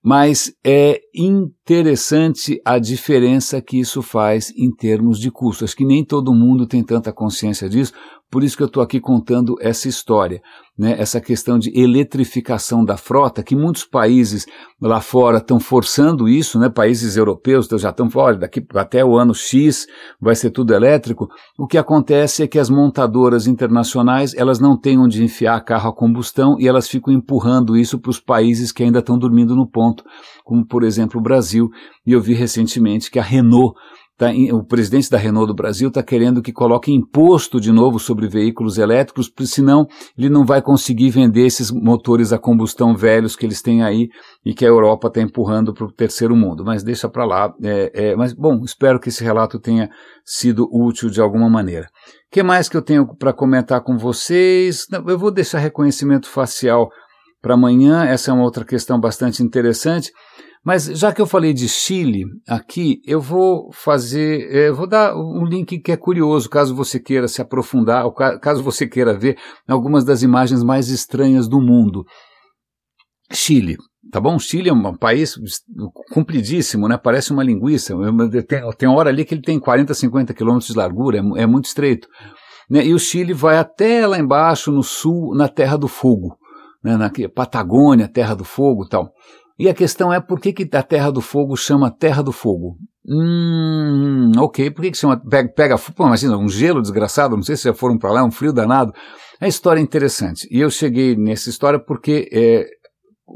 Mas 0.04 0.52
é 0.64 1.00
interessante 1.14 2.60
a 2.64 2.80
diferença 2.80 3.62
que 3.62 3.78
isso 3.78 4.02
faz 4.02 4.52
em 4.56 4.74
termos 4.74 5.20
de 5.20 5.30
custo. 5.30 5.64
Acho 5.64 5.76
que 5.76 5.84
nem 5.84 6.04
todo 6.04 6.34
mundo 6.34 6.66
tem 6.66 6.82
tanta 6.82 7.12
consciência 7.12 7.68
disso, 7.68 7.92
por 8.32 8.42
isso 8.42 8.56
que 8.56 8.62
eu 8.62 8.66
estou 8.66 8.82
aqui 8.82 8.98
contando 8.98 9.56
essa 9.60 9.86
história, 9.88 10.40
né? 10.76 10.96
essa 10.98 11.20
questão 11.20 11.58
de 11.58 11.70
eletrificação 11.78 12.82
da 12.82 12.96
frota, 12.96 13.42
que 13.42 13.54
muitos 13.54 13.84
países 13.84 14.46
lá 14.80 15.02
fora 15.02 15.36
estão 15.36 15.60
forçando 15.60 16.26
isso, 16.26 16.58
né? 16.58 16.70
países 16.70 17.18
europeus 17.18 17.68
já 17.78 17.90
estão 17.90 18.08
fora, 18.08 18.38
daqui 18.38 18.64
até 18.74 19.04
o 19.04 19.18
ano 19.18 19.34
X 19.34 19.86
vai 20.18 20.34
ser 20.34 20.48
tudo 20.48 20.72
elétrico. 20.72 21.28
O 21.58 21.66
que 21.66 21.76
acontece 21.76 22.42
é 22.42 22.46
que 22.46 22.58
as 22.58 22.70
montadoras 22.70 23.46
internacionais 23.46 24.32
elas 24.34 24.58
não 24.58 24.80
têm 24.80 24.98
onde 24.98 25.22
enfiar 25.22 25.60
carro 25.60 25.90
a 25.90 25.94
combustão 25.94 26.56
e 26.58 26.66
elas 26.66 26.88
ficam 26.88 27.12
empurrando 27.12 27.76
isso 27.76 27.98
para 27.98 28.10
os 28.10 28.18
países 28.18 28.72
que 28.72 28.82
ainda 28.82 29.00
estão 29.00 29.18
dormindo 29.18 29.54
no 29.54 29.68
ponto, 29.68 30.02
como 30.42 30.66
por 30.66 30.84
exemplo 30.84 31.20
o 31.20 31.22
Brasil. 31.22 31.68
E 32.06 32.12
eu 32.12 32.20
vi 32.22 32.32
recentemente 32.32 33.10
que 33.10 33.18
a 33.18 33.22
Renault 33.22 33.74
Tá, 34.18 34.30
o 34.52 34.62
presidente 34.62 35.10
da 35.10 35.16
Renault 35.16 35.48
do 35.48 35.54
Brasil 35.54 35.88
está 35.88 36.02
querendo 36.02 36.42
que 36.42 36.52
coloque 36.52 36.92
imposto 36.92 37.58
de 37.58 37.72
novo 37.72 37.98
sobre 37.98 38.28
veículos 38.28 38.76
elétricos, 38.76 39.32
senão 39.46 39.86
ele 40.16 40.28
não 40.28 40.44
vai 40.44 40.60
conseguir 40.60 41.08
vender 41.10 41.46
esses 41.46 41.70
motores 41.70 42.30
a 42.30 42.38
combustão 42.38 42.94
velhos 42.94 43.34
que 43.34 43.46
eles 43.46 43.62
têm 43.62 43.82
aí 43.82 44.08
e 44.44 44.52
que 44.54 44.66
a 44.66 44.68
Europa 44.68 45.08
está 45.08 45.22
empurrando 45.22 45.72
para 45.72 45.86
o 45.86 45.92
terceiro 45.92 46.36
mundo. 46.36 46.62
Mas 46.62 46.84
deixa 46.84 47.08
para 47.08 47.24
lá. 47.24 47.54
É, 47.62 47.90
é, 47.94 48.16
mas, 48.16 48.34
bom, 48.34 48.60
espero 48.62 49.00
que 49.00 49.08
esse 49.08 49.24
relato 49.24 49.58
tenha 49.58 49.88
sido 50.24 50.68
útil 50.70 51.08
de 51.08 51.20
alguma 51.20 51.48
maneira. 51.48 51.86
O 51.86 52.30
que 52.30 52.42
mais 52.42 52.68
que 52.68 52.76
eu 52.76 52.82
tenho 52.82 53.16
para 53.16 53.32
comentar 53.32 53.80
com 53.80 53.96
vocês? 53.96 54.86
Eu 55.06 55.18
vou 55.18 55.30
deixar 55.30 55.58
reconhecimento 55.58 56.28
facial 56.28 56.90
para 57.42 57.54
amanhã, 57.54 58.04
essa 58.04 58.30
é 58.30 58.34
uma 58.34 58.44
outra 58.44 58.64
questão 58.64 59.00
bastante 59.00 59.42
interessante. 59.42 60.12
Mas 60.64 60.84
já 60.84 61.12
que 61.12 61.20
eu 61.20 61.26
falei 61.26 61.52
de 61.52 61.68
Chile 61.68 62.24
aqui, 62.46 63.00
eu 63.04 63.20
vou 63.20 63.70
fazer, 63.72 64.48
eu 64.48 64.62
é, 64.62 64.70
vou 64.72 64.86
dar 64.86 65.16
um 65.16 65.44
link 65.44 65.80
que 65.80 65.90
é 65.90 65.96
curioso, 65.96 66.48
caso 66.48 66.74
você 66.74 67.00
queira 67.00 67.26
se 67.26 67.42
aprofundar, 67.42 68.04
ou 68.04 68.12
caso 68.12 68.62
você 68.62 68.86
queira 68.86 69.12
ver 69.12 69.36
algumas 69.66 70.04
das 70.04 70.22
imagens 70.22 70.62
mais 70.62 70.88
estranhas 70.88 71.48
do 71.48 71.60
mundo. 71.60 72.04
Chile, 73.32 73.76
tá 74.12 74.20
bom? 74.20 74.38
Chile 74.38 74.68
é 74.68 74.72
um 74.72 74.96
país 74.96 75.34
compridíssimo, 76.12 76.86
né? 76.86 76.96
Parece 76.96 77.32
uma 77.32 77.42
linguiça. 77.42 77.94
Tem, 78.46 78.70
tem 78.78 78.88
hora 78.88 79.10
ali 79.10 79.24
que 79.24 79.34
ele 79.34 79.42
tem 79.42 79.58
40, 79.58 79.92
50 79.92 80.32
quilômetros 80.32 80.70
de 80.70 80.78
largura, 80.78 81.18
é, 81.18 81.42
é 81.42 81.46
muito 81.46 81.64
estreito. 81.64 82.06
Né? 82.70 82.86
E 82.86 82.94
o 82.94 82.98
Chile 83.00 83.32
vai 83.32 83.58
até 83.58 84.06
lá 84.06 84.16
embaixo, 84.16 84.70
no 84.70 84.82
sul, 84.82 85.34
na 85.34 85.48
Terra 85.48 85.76
do 85.76 85.88
Fogo, 85.88 86.36
né? 86.84 86.96
na 86.96 87.10
Patagônia, 87.34 88.06
Terra 88.06 88.34
do 88.34 88.44
Fogo 88.44 88.86
tal. 88.88 89.12
E 89.62 89.68
a 89.68 89.74
questão 89.74 90.12
é 90.12 90.18
por 90.18 90.40
que, 90.40 90.52
que 90.52 90.68
a 90.76 90.82
Terra 90.82 91.12
do 91.12 91.20
Fogo 91.20 91.56
chama 91.56 91.88
Terra 91.88 92.20
do 92.20 92.32
Fogo? 92.32 92.78
Hum, 93.08 94.32
ok, 94.36 94.72
por 94.72 94.82
que, 94.82 94.90
que 94.90 94.98
chama. 94.98 95.16
Pega, 95.16 95.52
pega 95.54 95.78
pô, 95.78 96.04
imagina, 96.04 96.36
um 96.36 96.48
gelo 96.48 96.82
desgraçado, 96.82 97.36
não 97.36 97.44
sei 97.44 97.54
se 97.54 97.62
já 97.62 97.72
foram 97.72 97.96
para 97.96 98.10
lá, 98.10 98.24
um 98.24 98.30
frio 98.32 98.52
danado. 98.52 98.92
A 99.40 99.46
história 99.46 99.78
é 99.78 99.82
interessante. 99.84 100.48
E 100.50 100.58
eu 100.58 100.68
cheguei 100.68 101.14
nessa 101.14 101.48
história 101.48 101.78
porque, 101.78 102.28
é, 102.32 102.66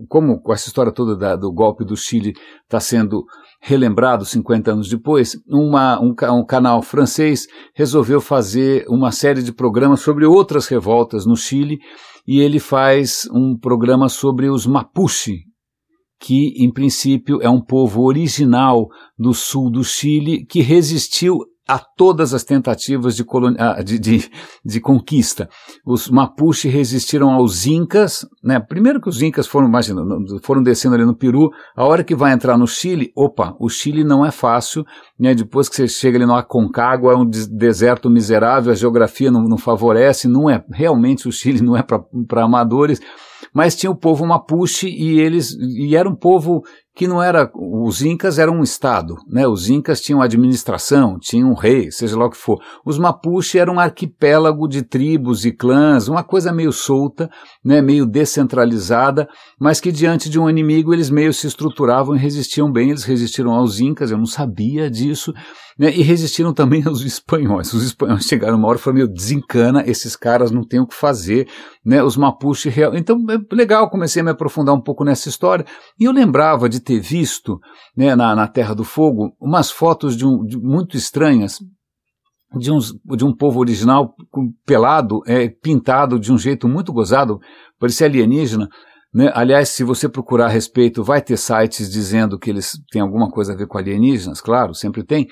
como 0.08 0.42
essa 0.48 0.66
história 0.66 0.90
toda 0.90 1.16
da, 1.16 1.36
do 1.36 1.52
golpe 1.52 1.84
do 1.84 1.96
Chile 1.96 2.34
está 2.64 2.80
sendo 2.80 3.24
relembrado 3.62 4.24
50 4.24 4.72
anos 4.72 4.88
depois, 4.88 5.36
uma, 5.48 6.00
um, 6.00 6.12
um, 6.32 6.44
canal 6.44 6.82
francês 6.82 7.46
resolveu 7.72 8.20
fazer 8.20 8.84
uma 8.88 9.12
série 9.12 9.44
de 9.44 9.52
programas 9.52 10.00
sobre 10.00 10.26
outras 10.26 10.66
revoltas 10.66 11.24
no 11.24 11.36
Chile 11.36 11.78
e 12.26 12.40
ele 12.40 12.58
faz 12.58 13.28
um 13.32 13.56
programa 13.56 14.08
sobre 14.08 14.50
os 14.50 14.66
Mapuche, 14.66 15.45
que, 16.18 16.54
em 16.56 16.72
princípio, 16.72 17.40
é 17.42 17.48
um 17.48 17.60
povo 17.60 18.02
original 18.02 18.88
do 19.18 19.34
sul 19.34 19.70
do 19.70 19.84
Chile 19.84 20.44
que 20.44 20.60
resistiu 20.60 21.40
a 21.68 21.78
todas 21.78 22.32
as 22.32 22.44
tentativas 22.44 23.16
de, 23.16 23.24
ah, 23.58 23.82
de, 23.82 23.98
de, 23.98 24.30
de, 24.64 24.80
conquista. 24.80 25.48
Os 25.84 26.08
Mapuche 26.08 26.68
resistiram 26.68 27.30
aos 27.30 27.66
Incas, 27.66 28.24
né? 28.42 28.60
Primeiro 28.60 29.00
que 29.00 29.08
os 29.08 29.20
Incas 29.20 29.48
foram, 29.48 29.66
imagina, 29.66 30.00
foram 30.42 30.62
descendo 30.62 30.94
ali 30.94 31.04
no 31.04 31.16
Peru, 31.16 31.50
a 31.74 31.84
hora 31.84 32.04
que 32.04 32.14
vai 32.14 32.32
entrar 32.32 32.56
no 32.56 32.68
Chile, 32.68 33.10
opa, 33.16 33.56
o 33.58 33.68
Chile 33.68 34.04
não 34.04 34.24
é 34.24 34.30
fácil, 34.30 34.84
né? 35.18 35.34
Depois 35.34 35.68
que 35.68 35.74
você 35.74 35.88
chega 35.88 36.18
ali 36.18 36.26
no 36.26 36.36
Aconcagua, 36.36 37.14
é 37.14 37.16
um 37.16 37.28
deserto 37.28 38.08
miserável, 38.08 38.70
a 38.70 38.76
geografia 38.76 39.30
não, 39.30 39.42
não 39.42 39.58
favorece, 39.58 40.28
não 40.28 40.48
é, 40.48 40.64
realmente 40.70 41.26
o 41.26 41.32
Chile 41.32 41.60
não 41.60 41.76
é 41.76 41.82
para 41.82 42.44
amadores, 42.44 43.00
mas 43.52 43.76
tinha 43.76 43.90
o 43.90 43.96
povo 43.96 44.26
Mapuche 44.26 44.88
e 44.88 45.20
eles 45.20 45.52
e 45.52 45.94
era 45.96 46.08
um 46.08 46.14
povo 46.14 46.62
que 46.96 47.06
não 47.06 47.22
era 47.22 47.50
os 47.54 48.00
incas 48.00 48.38
eram 48.38 48.54
um 48.54 48.62
estado, 48.62 49.16
né? 49.28 49.46
Os 49.46 49.68
incas 49.68 50.00
tinham 50.00 50.22
administração, 50.22 51.18
tinham 51.20 51.50
um 51.50 51.54
rei, 51.54 51.90
seja 51.90 52.16
lá 52.16 52.24
o 52.24 52.30
que 52.30 52.38
for. 52.38 52.58
Os 52.86 52.98
Mapuche 52.98 53.58
eram 53.58 53.74
um 53.74 53.80
arquipélago 53.80 54.66
de 54.66 54.82
tribos 54.82 55.44
e 55.44 55.52
clãs, 55.52 56.08
uma 56.08 56.24
coisa 56.24 56.50
meio 56.52 56.72
solta, 56.72 57.28
né, 57.62 57.82
meio 57.82 58.06
descentralizada, 58.06 59.28
mas 59.60 59.78
que 59.78 59.92
diante 59.92 60.30
de 60.30 60.40
um 60.40 60.48
inimigo 60.48 60.94
eles 60.94 61.10
meio 61.10 61.34
se 61.34 61.46
estruturavam 61.46 62.16
e 62.16 62.18
resistiam 62.18 62.72
bem, 62.72 62.88
eles 62.88 63.04
resistiram 63.04 63.52
aos 63.52 63.78
incas, 63.78 64.10
eu 64.10 64.16
não 64.16 64.26
sabia 64.26 64.90
disso 64.90 65.34
né, 65.78 65.90
e 65.94 66.02
resistiram 66.02 66.54
também 66.54 66.82
aos 66.84 67.02
espanhóis. 67.02 67.72
Os 67.72 67.84
espanhóis 67.84 68.24
chegaram 68.24 68.56
uma 68.56 68.68
hora 68.68 68.78
e 68.78 68.80
falaram, 68.80 69.04
meu, 69.04 69.12
desencana, 69.12 69.84
esses 69.86 70.16
caras 70.16 70.50
não 70.50 70.62
têm 70.62 70.80
o 70.80 70.86
que 70.86 70.94
fazer, 70.94 71.48
né, 71.84 72.02
os 72.02 72.16
Mapuche 72.16 72.68
real. 72.68 72.96
Então, 72.96 73.18
é 73.30 73.54
legal, 73.54 73.90
comecei 73.90 74.22
a 74.22 74.24
me 74.24 74.30
aprofundar 74.30 74.74
um 74.74 74.80
pouco 74.80 75.04
nessa 75.04 75.28
história, 75.28 75.66
e 75.98 76.04
eu 76.04 76.12
lembrava 76.12 76.68
de 76.68 76.80
ter 76.80 77.00
visto, 77.00 77.58
né, 77.96 78.14
na, 78.16 78.34
na 78.34 78.48
Terra 78.48 78.74
do 78.74 78.84
Fogo, 78.84 79.36
umas 79.40 79.70
fotos 79.70 80.16
de, 80.16 80.24
um, 80.24 80.44
de 80.44 80.58
muito 80.58 80.96
estranhas, 80.96 81.58
de, 82.58 82.70
uns, 82.70 82.92
de 83.16 83.24
um 83.24 83.34
povo 83.34 83.60
original 83.60 84.14
pelado, 84.64 85.20
é, 85.26 85.48
pintado 85.48 86.18
de 86.18 86.32
um 86.32 86.38
jeito 86.38 86.68
muito 86.68 86.92
gozado, 86.92 87.38
parecia 87.78 88.06
alienígena, 88.06 88.68
né? 89.16 89.30
Aliás, 89.34 89.70
se 89.70 89.82
você 89.82 90.10
procurar 90.10 90.44
a 90.44 90.50
respeito, 90.50 91.02
vai 91.02 91.22
ter 91.22 91.38
sites 91.38 91.90
dizendo 91.90 92.38
que 92.38 92.50
eles 92.50 92.72
têm 92.90 93.00
alguma 93.00 93.30
coisa 93.30 93.54
a 93.54 93.56
ver 93.56 93.66
com 93.66 93.78
alienígenas, 93.78 94.42
claro, 94.42 94.74
sempre 94.74 95.02
tem, 95.02 95.26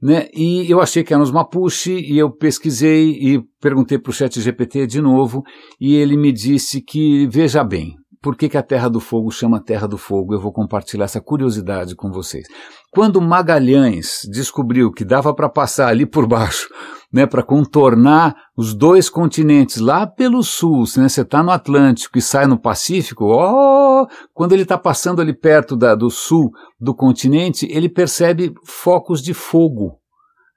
né? 0.00 0.28
E 0.32 0.70
eu 0.70 0.80
achei 0.80 1.04
que 1.04 1.12
eram 1.12 1.22
os 1.22 1.30
Mapuche 1.30 1.92
e 1.92 2.18
eu 2.18 2.30
pesquisei 2.30 3.10
e 3.10 3.42
perguntei 3.60 3.98
para 3.98 4.10
o 4.10 4.14
chat 4.14 4.40
GPT 4.40 4.86
de 4.86 5.00
novo 5.00 5.42
e 5.80 5.94
ele 5.94 6.16
me 6.16 6.32
disse 6.32 6.80
que, 6.80 7.26
veja 7.28 7.62
bem, 7.62 7.96
por 8.22 8.36
que, 8.36 8.48
que, 8.48 8.56
a 8.58 8.62
Terra 8.62 8.88
do 8.88 9.00
Fogo 9.00 9.30
chama 9.30 9.62
Terra 9.62 9.86
do 9.86 9.96
Fogo? 9.96 10.34
Eu 10.34 10.40
vou 10.40 10.52
compartilhar 10.52 11.06
essa 11.06 11.22
curiosidade 11.22 11.96
com 11.96 12.10
vocês. 12.10 12.46
Quando 12.90 13.20
Magalhães 13.20 14.22
descobriu 14.30 14.90
que 14.90 15.04
dava 15.04 15.32
para 15.32 15.48
passar 15.48 15.88
ali 15.88 16.04
por 16.04 16.26
baixo, 16.26 16.68
né, 17.12 17.24
para 17.24 17.42
contornar 17.42 18.34
os 18.56 18.74
dois 18.74 19.08
continentes 19.08 19.78
lá 19.78 20.06
pelo 20.06 20.42
sul, 20.42 20.84
né, 20.96 21.08
você 21.08 21.20
está 21.22 21.42
no 21.42 21.50
Atlântico 21.50 22.18
e 22.18 22.22
sai 22.22 22.46
no 22.46 22.58
Pacífico, 22.58 23.24
oh, 23.26 24.06
quando 24.34 24.52
ele 24.52 24.62
está 24.62 24.76
passando 24.76 25.20
ali 25.20 25.32
perto 25.32 25.76
da, 25.76 25.94
do 25.94 26.10
sul 26.10 26.50
do 26.80 26.94
continente, 26.94 27.66
ele 27.70 27.88
percebe 27.88 28.52
focos 28.64 29.22
de 29.22 29.34
fogo 29.34 30.00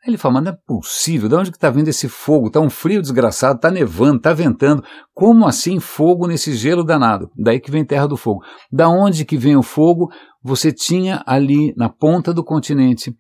Aí 0.04 0.10
ele 0.10 0.18
fala, 0.18 0.34
mas 0.34 0.44
não 0.44 0.52
é 0.52 0.58
possível, 0.68 1.30
de 1.30 1.36
onde 1.36 1.50
que 1.50 1.56
está 1.56 1.70
vindo 1.70 1.88
esse 1.88 2.10
fogo? 2.10 2.48
Está 2.48 2.60
um 2.60 2.70
frio 2.70 3.02
desgraçado, 3.02 3.56
está 3.56 3.72
nevando, 3.72 4.18
está 4.18 4.34
ventando. 4.34 4.84
Como 5.14 5.48
assim 5.48 5.80
fogo 5.80 6.28
nesse 6.28 6.54
gelo 6.58 6.84
danado? 6.84 7.32
Daí 7.38 7.58
que 7.58 7.72
vem 7.72 7.86
Terra 7.86 8.06
do 8.06 8.18
Fogo. 8.18 8.44
Da 8.70 8.90
onde 8.90 9.24
que 9.24 9.38
vem 9.38 9.56
o 9.56 9.64
fogo? 9.64 10.12
Você 10.44 10.72
tinha 10.72 11.24
ali 11.26 11.74
na 11.78 11.90
ponta 11.90 12.34
do 12.34 12.44
continente 12.44 13.16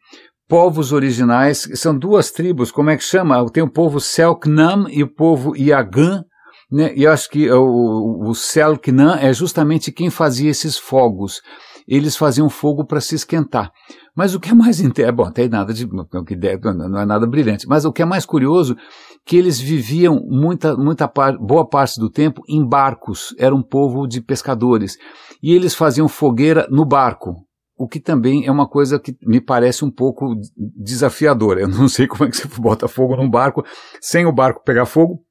povos 0.47 0.91
originais, 0.91 1.67
são 1.75 1.97
duas 1.97 2.29
tribos, 2.29 2.71
como 2.71 2.89
é 2.89 2.97
que 2.97 3.03
chama? 3.03 3.49
Tem 3.49 3.63
o 3.63 3.71
povo 3.71 3.99
Selknam 3.99 4.87
e 4.89 5.01
o 5.01 5.11
povo 5.11 5.55
Yagan, 5.55 6.23
né? 6.71 6.93
e 6.95 7.07
acho 7.07 7.29
que 7.29 7.49
o, 7.49 8.29
o 8.29 8.35
Selknam 8.35 9.15
é 9.15 9.33
justamente 9.33 9.91
quem 9.91 10.09
fazia 10.09 10.51
esses 10.51 10.77
fogos. 10.77 11.41
Eles 11.87 12.15
faziam 12.15 12.49
fogo 12.49 12.85
para 12.85 13.01
se 13.01 13.15
esquentar. 13.15 13.71
Mas 14.15 14.35
o 14.35 14.39
que 14.39 14.49
é 14.49 14.53
mais 14.53 14.79
é 14.79 15.11
bom, 15.11 15.29
tem 15.31 15.49
nada 15.49 15.73
de 15.73 15.87
não 15.87 16.99
é 16.99 17.05
nada 17.05 17.25
brilhante, 17.25 17.67
mas 17.67 17.83
o 17.83 17.91
que 17.91 18.01
é 18.01 18.05
mais 18.05 18.25
curioso 18.25 18.77
que 19.25 19.35
eles 19.35 19.59
viviam 19.59 20.19
muita 20.29 20.77
muita 20.77 21.11
boa 21.39 21.67
parte 21.67 21.99
do 21.99 22.09
tempo 22.09 22.43
em 22.47 22.63
barcos, 22.63 23.33
era 23.39 23.55
um 23.55 23.63
povo 23.63 24.05
de 24.07 24.21
pescadores, 24.21 24.97
e 25.41 25.51
eles 25.53 25.73
faziam 25.73 26.07
fogueira 26.07 26.67
no 26.69 26.85
barco. 26.85 27.35
O 27.75 27.87
que 27.87 27.99
também 27.99 28.45
é 28.45 28.51
uma 28.51 28.67
coisa 28.67 28.99
que 28.99 29.17
me 29.25 29.41
parece 29.41 29.83
um 29.83 29.89
pouco 29.89 30.35
desafiadora. 30.55 31.61
Eu 31.61 31.67
não 31.67 31.89
sei 31.89 32.05
como 32.05 32.25
é 32.25 32.29
que 32.29 32.37
você 32.37 32.47
bota 32.61 32.87
fogo 32.87 33.15
num 33.15 33.29
barco 33.29 33.63
sem 33.99 34.27
o 34.27 34.31
barco 34.31 34.63
pegar 34.63 34.85
fogo, 34.85 35.23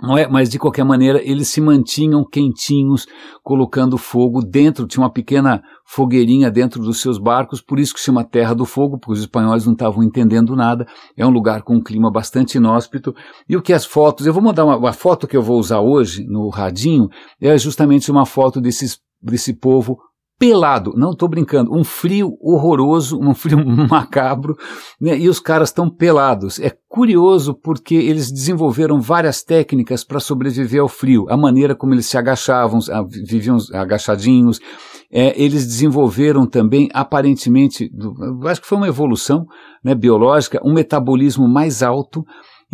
não 0.00 0.18
é? 0.18 0.26
Mas 0.28 0.50
de 0.50 0.58
qualquer 0.58 0.84
maneira, 0.84 1.20
eles 1.22 1.48
se 1.48 1.60
mantinham 1.60 2.24
quentinhos, 2.24 3.06
colocando 3.42 3.96
fogo 3.96 4.42
dentro, 4.42 4.86
tinha 4.86 5.02
uma 5.02 5.12
pequena 5.12 5.62
fogueirinha 5.84 6.50
dentro 6.50 6.82
dos 6.82 7.00
seus 7.00 7.18
barcos, 7.18 7.60
por 7.60 7.78
isso 7.78 7.94
que 7.94 8.00
se 8.00 8.06
chama 8.06 8.24
Terra 8.24 8.54
do 8.54 8.64
Fogo, 8.64 8.98
porque 8.98 9.12
os 9.12 9.20
espanhóis 9.20 9.64
não 9.64 9.72
estavam 9.72 10.02
entendendo 10.02 10.56
nada. 10.56 10.86
É 11.16 11.24
um 11.24 11.30
lugar 11.30 11.62
com 11.62 11.76
um 11.76 11.82
clima 11.82 12.10
bastante 12.10 12.56
inóspito. 12.56 13.14
E 13.48 13.56
o 13.56 13.62
que 13.62 13.72
as 13.72 13.84
fotos, 13.84 14.26
eu 14.26 14.32
vou 14.32 14.42
mandar 14.42 14.64
uma, 14.64 14.76
uma 14.76 14.92
foto 14.92 15.28
que 15.28 15.36
eu 15.36 15.42
vou 15.42 15.58
usar 15.58 15.80
hoje 15.80 16.24
no 16.26 16.48
radinho, 16.48 17.08
é 17.40 17.56
justamente 17.56 18.10
uma 18.10 18.26
foto 18.26 18.60
desses, 18.60 18.98
desse 19.22 19.52
povo 19.52 19.98
pelado, 20.44 20.92
não 20.94 21.12
estou 21.12 21.26
brincando, 21.26 21.74
um 21.74 21.82
frio 21.82 22.36
horroroso, 22.38 23.18
um 23.18 23.34
frio 23.34 23.64
macabro, 23.88 24.54
né, 25.00 25.18
e 25.18 25.26
os 25.26 25.40
caras 25.40 25.70
estão 25.70 25.88
pelados. 25.88 26.60
É 26.60 26.70
curioso 26.86 27.54
porque 27.54 27.94
eles 27.94 28.30
desenvolveram 28.30 29.00
várias 29.00 29.42
técnicas 29.42 30.04
para 30.04 30.20
sobreviver 30.20 30.82
ao 30.82 30.88
frio, 30.88 31.24
a 31.30 31.36
maneira 31.36 31.74
como 31.74 31.94
eles 31.94 32.04
se 32.04 32.18
agachavam, 32.18 32.78
viviam 33.26 33.56
agachadinhos, 33.72 34.60
é, 35.10 35.32
eles 35.42 35.64
desenvolveram 35.64 36.46
também, 36.46 36.90
aparentemente, 36.92 37.90
acho 38.44 38.60
que 38.60 38.66
foi 38.66 38.76
uma 38.76 38.88
evolução 38.88 39.46
né, 39.82 39.94
biológica, 39.94 40.60
um 40.62 40.74
metabolismo 40.74 41.48
mais 41.48 41.82
alto, 41.82 42.22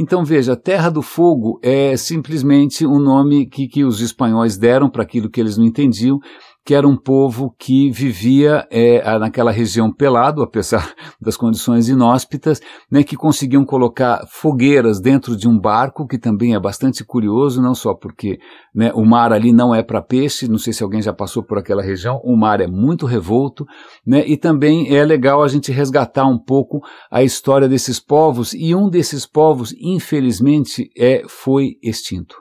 então 0.01 0.25
veja, 0.25 0.57
Terra 0.57 0.89
do 0.89 1.03
Fogo 1.03 1.61
é 1.63 1.95
simplesmente 1.95 2.87
um 2.87 2.99
nome 2.99 3.47
que, 3.47 3.69
que 3.69 3.85
os 3.85 4.01
espanhóis 4.01 4.57
deram 4.57 4.89
para 4.89 5.03
aquilo 5.03 5.29
que 5.29 5.39
eles 5.39 5.59
não 5.59 5.65
entendiam, 5.67 6.19
que 6.65 6.75
era 6.75 6.87
um 6.87 6.97
povo 6.97 7.55
que 7.59 7.91
vivia 7.91 8.67
é, 8.71 9.19
naquela 9.19 9.51
região 9.51 9.91
pelado, 9.93 10.43
apesar 10.43 10.95
das 11.21 11.37
condições 11.37 11.89
inóspitas, 11.89 12.61
né, 12.91 13.03
que 13.03 13.17
conseguiam 13.17 13.65
colocar 13.65 14.27
fogueiras 14.29 15.01
dentro 15.01 15.37
de 15.37 15.49
um 15.49 15.59
barco, 15.59 16.07
que 16.07 16.19
também 16.19 16.55
é 16.55 16.61
bastante 16.61 17.05
curioso, 17.05 17.63
não 17.63 17.75
só 17.75 17.95
porque 17.95 18.39
né, 18.75 18.93
o 18.95 19.05
mar 19.05 19.33
ali 19.33 19.53
não 19.53 19.75
é 19.75 19.83
para 19.83 20.03
peixe, 20.03 20.49
não 20.49 20.59
sei 20.59 20.73
se 20.73 20.83
alguém 20.83 21.01
já 21.01 21.13
passou 21.13 21.43
por 21.43 21.59
aquela 21.59 21.83
região, 21.83 22.21
o 22.23 22.37
mar 22.37 22.61
é 22.61 22.67
muito 22.67 23.07
revolto, 23.07 23.65
né, 24.07 24.23
e 24.27 24.37
também 24.37 24.95
é 24.95 25.05
legal 25.05 25.43
a 25.43 25.49
gente 25.49 25.73
resgatar 25.73 26.27
um 26.27 26.39
pouco 26.39 26.81
a 27.11 27.23
história 27.23 27.69
desses 27.69 27.99
povos, 27.99 28.53
e 28.53 28.75
um 28.75 28.89
desses 28.89 29.27
povos, 29.27 29.75
infelizmente, 29.81 30.91
é, 30.97 31.23
foi 31.27 31.77
extinto. 31.83 32.37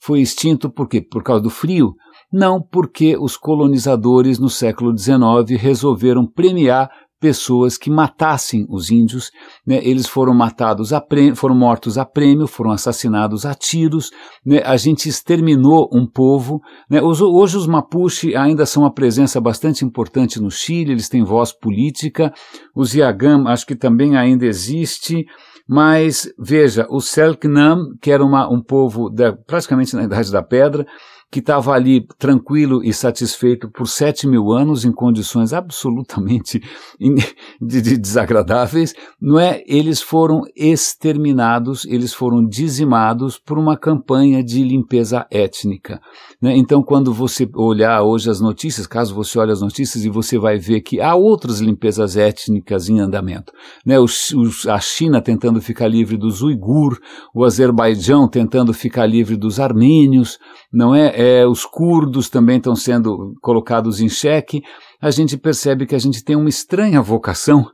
Foi 0.00 0.20
extinto 0.20 0.68
por 0.68 0.88
quê? 0.88 1.00
Por 1.00 1.22
causa 1.22 1.42
do 1.42 1.50
frio, 1.50 1.94
não 2.32 2.60
porque 2.60 3.16
os 3.16 3.36
colonizadores 3.36 4.38
no 4.38 4.48
século 4.48 4.96
XIX 4.96 5.60
resolveram 5.60 6.26
premiar 6.26 6.88
pessoas 7.22 7.78
que 7.78 7.88
matassem 7.88 8.66
os 8.68 8.90
índios, 8.90 9.30
né? 9.64 9.80
eles 9.84 10.08
foram 10.08 10.34
matados 10.34 10.92
a 10.92 11.00
prêmio, 11.00 11.36
foram 11.36 11.54
mortos 11.54 11.96
a 11.96 12.04
prêmio, 12.04 12.48
foram 12.48 12.72
assassinados 12.72 13.46
a 13.46 13.54
tiros, 13.54 14.10
né? 14.44 14.60
a 14.64 14.76
gente 14.76 15.08
exterminou 15.08 15.88
um 15.92 16.04
povo. 16.04 16.60
Né? 16.90 17.00
Hoje, 17.00 17.56
os 17.56 17.66
Mapuche 17.68 18.34
ainda 18.34 18.66
são 18.66 18.82
uma 18.82 18.92
presença 18.92 19.40
bastante 19.40 19.84
importante 19.84 20.40
no 20.40 20.50
Chile, 20.50 20.90
eles 20.90 21.08
têm 21.08 21.22
voz 21.22 21.52
política, 21.52 22.34
os 22.74 22.92
Yagam 22.92 23.46
acho 23.46 23.66
que 23.66 23.76
também 23.76 24.16
ainda 24.16 24.44
existe, 24.44 25.24
mas 25.68 26.28
veja, 26.36 26.88
o 26.90 27.00
Selknam, 27.00 27.84
que 28.00 28.10
era 28.10 28.24
uma, 28.24 28.52
um 28.52 28.60
povo 28.60 29.08
da, 29.08 29.32
praticamente 29.32 29.94
na 29.94 30.02
Idade 30.02 30.32
da 30.32 30.42
Pedra, 30.42 30.84
que 31.32 31.38
estava 31.38 31.72
ali 31.72 32.06
tranquilo 32.18 32.84
e 32.84 32.92
satisfeito 32.92 33.70
por 33.70 33.88
sete 33.88 34.26
mil 34.26 34.52
anos 34.52 34.84
em 34.84 34.92
condições 34.92 35.54
absolutamente 35.54 36.62
desagradáveis, 37.58 38.92
não 39.18 39.40
é? 39.40 39.62
Eles 39.66 40.02
foram 40.02 40.42
exterminados, 40.54 41.86
eles 41.86 42.12
foram 42.12 42.46
dizimados 42.46 43.38
por 43.38 43.58
uma 43.58 43.78
campanha 43.78 44.44
de 44.44 44.62
limpeza 44.62 45.26
étnica. 45.30 46.02
Né? 46.38 46.54
Então, 46.54 46.82
quando 46.82 47.14
você 47.14 47.48
olhar 47.54 48.02
hoje 48.02 48.28
as 48.28 48.38
notícias, 48.38 48.86
caso 48.86 49.14
você 49.14 49.38
olhe 49.38 49.52
as 49.52 49.62
notícias, 49.62 50.04
e 50.04 50.10
você 50.10 50.38
vai 50.38 50.58
ver 50.58 50.82
que 50.82 51.00
há 51.00 51.14
outras 51.14 51.60
limpezas 51.60 52.14
étnicas 52.14 52.90
em 52.90 53.00
andamento. 53.00 53.54
Né? 53.86 53.98
Os, 53.98 54.32
os, 54.32 54.66
a 54.66 54.78
China 54.78 55.22
tentando 55.22 55.62
ficar 55.62 55.88
livre 55.88 56.18
dos 56.18 56.42
uigur, 56.42 56.98
o 57.34 57.42
Azerbaijão 57.42 58.28
tentando 58.28 58.74
ficar 58.74 59.06
livre 59.06 59.34
dos 59.34 59.58
armênios, 59.58 60.38
não 60.70 60.94
é? 60.94 61.21
É, 61.22 61.46
os 61.46 61.64
curdos 61.64 62.28
também 62.28 62.56
estão 62.56 62.74
sendo 62.74 63.36
colocados 63.40 64.00
em 64.00 64.08
xeque, 64.08 64.60
a 65.00 65.08
gente 65.10 65.36
percebe 65.36 65.86
que 65.86 65.94
a 65.94 65.98
gente 65.98 66.24
tem 66.24 66.34
uma 66.34 66.48
estranha 66.48 67.00
vocação. 67.00 67.64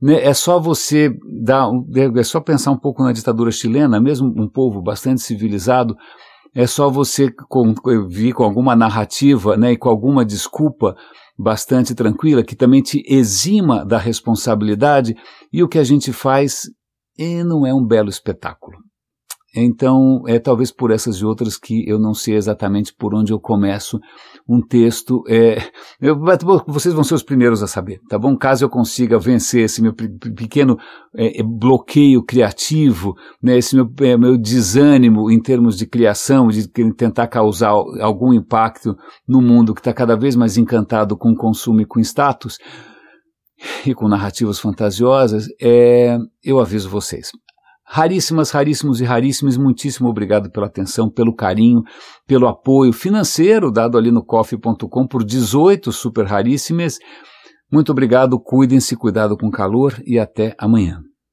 Né? 0.00 0.24
É 0.24 0.32
só 0.32 0.58
você 0.58 1.14
dar, 1.42 1.68
é 2.16 2.22
só 2.22 2.40
pensar 2.40 2.70
um 2.70 2.78
pouco 2.78 3.02
na 3.02 3.12
ditadura 3.12 3.50
chilena, 3.50 4.00
mesmo 4.00 4.32
um 4.34 4.48
povo 4.48 4.80
bastante 4.80 5.20
civilizado, 5.20 5.94
é 6.54 6.66
só 6.66 6.88
você 6.88 7.30
com, 7.30 7.74
vir 8.08 8.32
com 8.32 8.42
alguma 8.42 8.74
narrativa 8.74 9.54
né, 9.54 9.72
e 9.72 9.76
com 9.76 9.90
alguma 9.90 10.24
desculpa 10.24 10.96
bastante 11.38 11.94
tranquila, 11.94 12.42
que 12.42 12.56
também 12.56 12.80
te 12.80 13.02
exima 13.06 13.84
da 13.84 13.98
responsabilidade, 13.98 15.14
e 15.52 15.62
o 15.62 15.68
que 15.68 15.78
a 15.78 15.84
gente 15.84 16.10
faz 16.10 16.62
e 17.18 17.44
não 17.44 17.66
é 17.66 17.74
um 17.74 17.84
belo 17.84 18.08
espetáculo. 18.08 18.78
Então, 19.54 20.22
é 20.26 20.38
talvez 20.38 20.72
por 20.72 20.90
essas 20.90 21.16
e 21.16 21.24
outras 21.24 21.56
que 21.56 21.88
eu 21.88 21.98
não 21.98 22.12
sei 22.12 22.34
exatamente 22.34 22.92
por 22.92 23.14
onde 23.14 23.32
eu 23.32 23.38
começo 23.38 24.00
um 24.48 24.60
texto. 24.60 25.22
É, 25.28 25.58
eu, 26.00 26.18
vocês 26.66 26.94
vão 26.94 27.04
ser 27.04 27.14
os 27.14 27.22
primeiros 27.22 27.62
a 27.62 27.66
saber, 27.66 28.00
tá 28.08 28.18
bom? 28.18 28.36
Caso 28.36 28.64
eu 28.64 28.68
consiga 28.68 29.18
vencer 29.18 29.64
esse 29.64 29.80
meu 29.80 29.94
pequeno 29.94 30.76
é, 31.14 31.40
é, 31.40 31.42
bloqueio 31.42 32.22
criativo, 32.22 33.14
né, 33.42 33.56
esse 33.56 33.76
meu, 33.76 33.88
é, 34.00 34.16
meu 34.16 34.36
desânimo 34.36 35.30
em 35.30 35.40
termos 35.40 35.76
de 35.78 35.86
criação, 35.86 36.48
de 36.48 36.66
tentar 36.68 37.28
causar 37.28 37.70
algum 38.00 38.32
impacto 38.32 38.96
no 39.26 39.40
mundo 39.40 39.72
que 39.72 39.80
está 39.80 39.92
cada 39.92 40.16
vez 40.16 40.34
mais 40.34 40.56
encantado 40.56 41.16
com 41.16 41.34
consumo 41.34 41.80
e 41.80 41.86
com 41.86 42.00
status, 42.00 42.58
e 43.86 43.94
com 43.94 44.08
narrativas 44.08 44.58
fantasiosas, 44.58 45.46
é, 45.60 46.18
eu 46.42 46.58
aviso 46.58 46.88
vocês. 46.88 47.30
Raríssimas, 47.86 48.50
raríssimos 48.50 49.00
e 49.00 49.04
raríssimos, 49.04 49.56
muitíssimo 49.56 50.08
obrigado 50.08 50.50
pela 50.50 50.66
atenção, 50.66 51.10
pelo 51.10 51.34
carinho, 51.34 51.82
pelo 52.26 52.48
apoio 52.48 52.92
financeiro 52.92 53.70
dado 53.70 53.98
ali 53.98 54.10
no 54.10 54.24
coffee.com 54.24 55.06
por 55.06 55.22
18 55.22 55.92
super 55.92 56.26
raríssimas. 56.26 56.98
Muito 57.70 57.92
obrigado, 57.92 58.40
cuidem-se, 58.40 58.96
cuidado 58.96 59.36
com 59.36 59.50
calor 59.50 59.94
e 60.06 60.18
até 60.18 60.54
amanhã. 60.58 61.02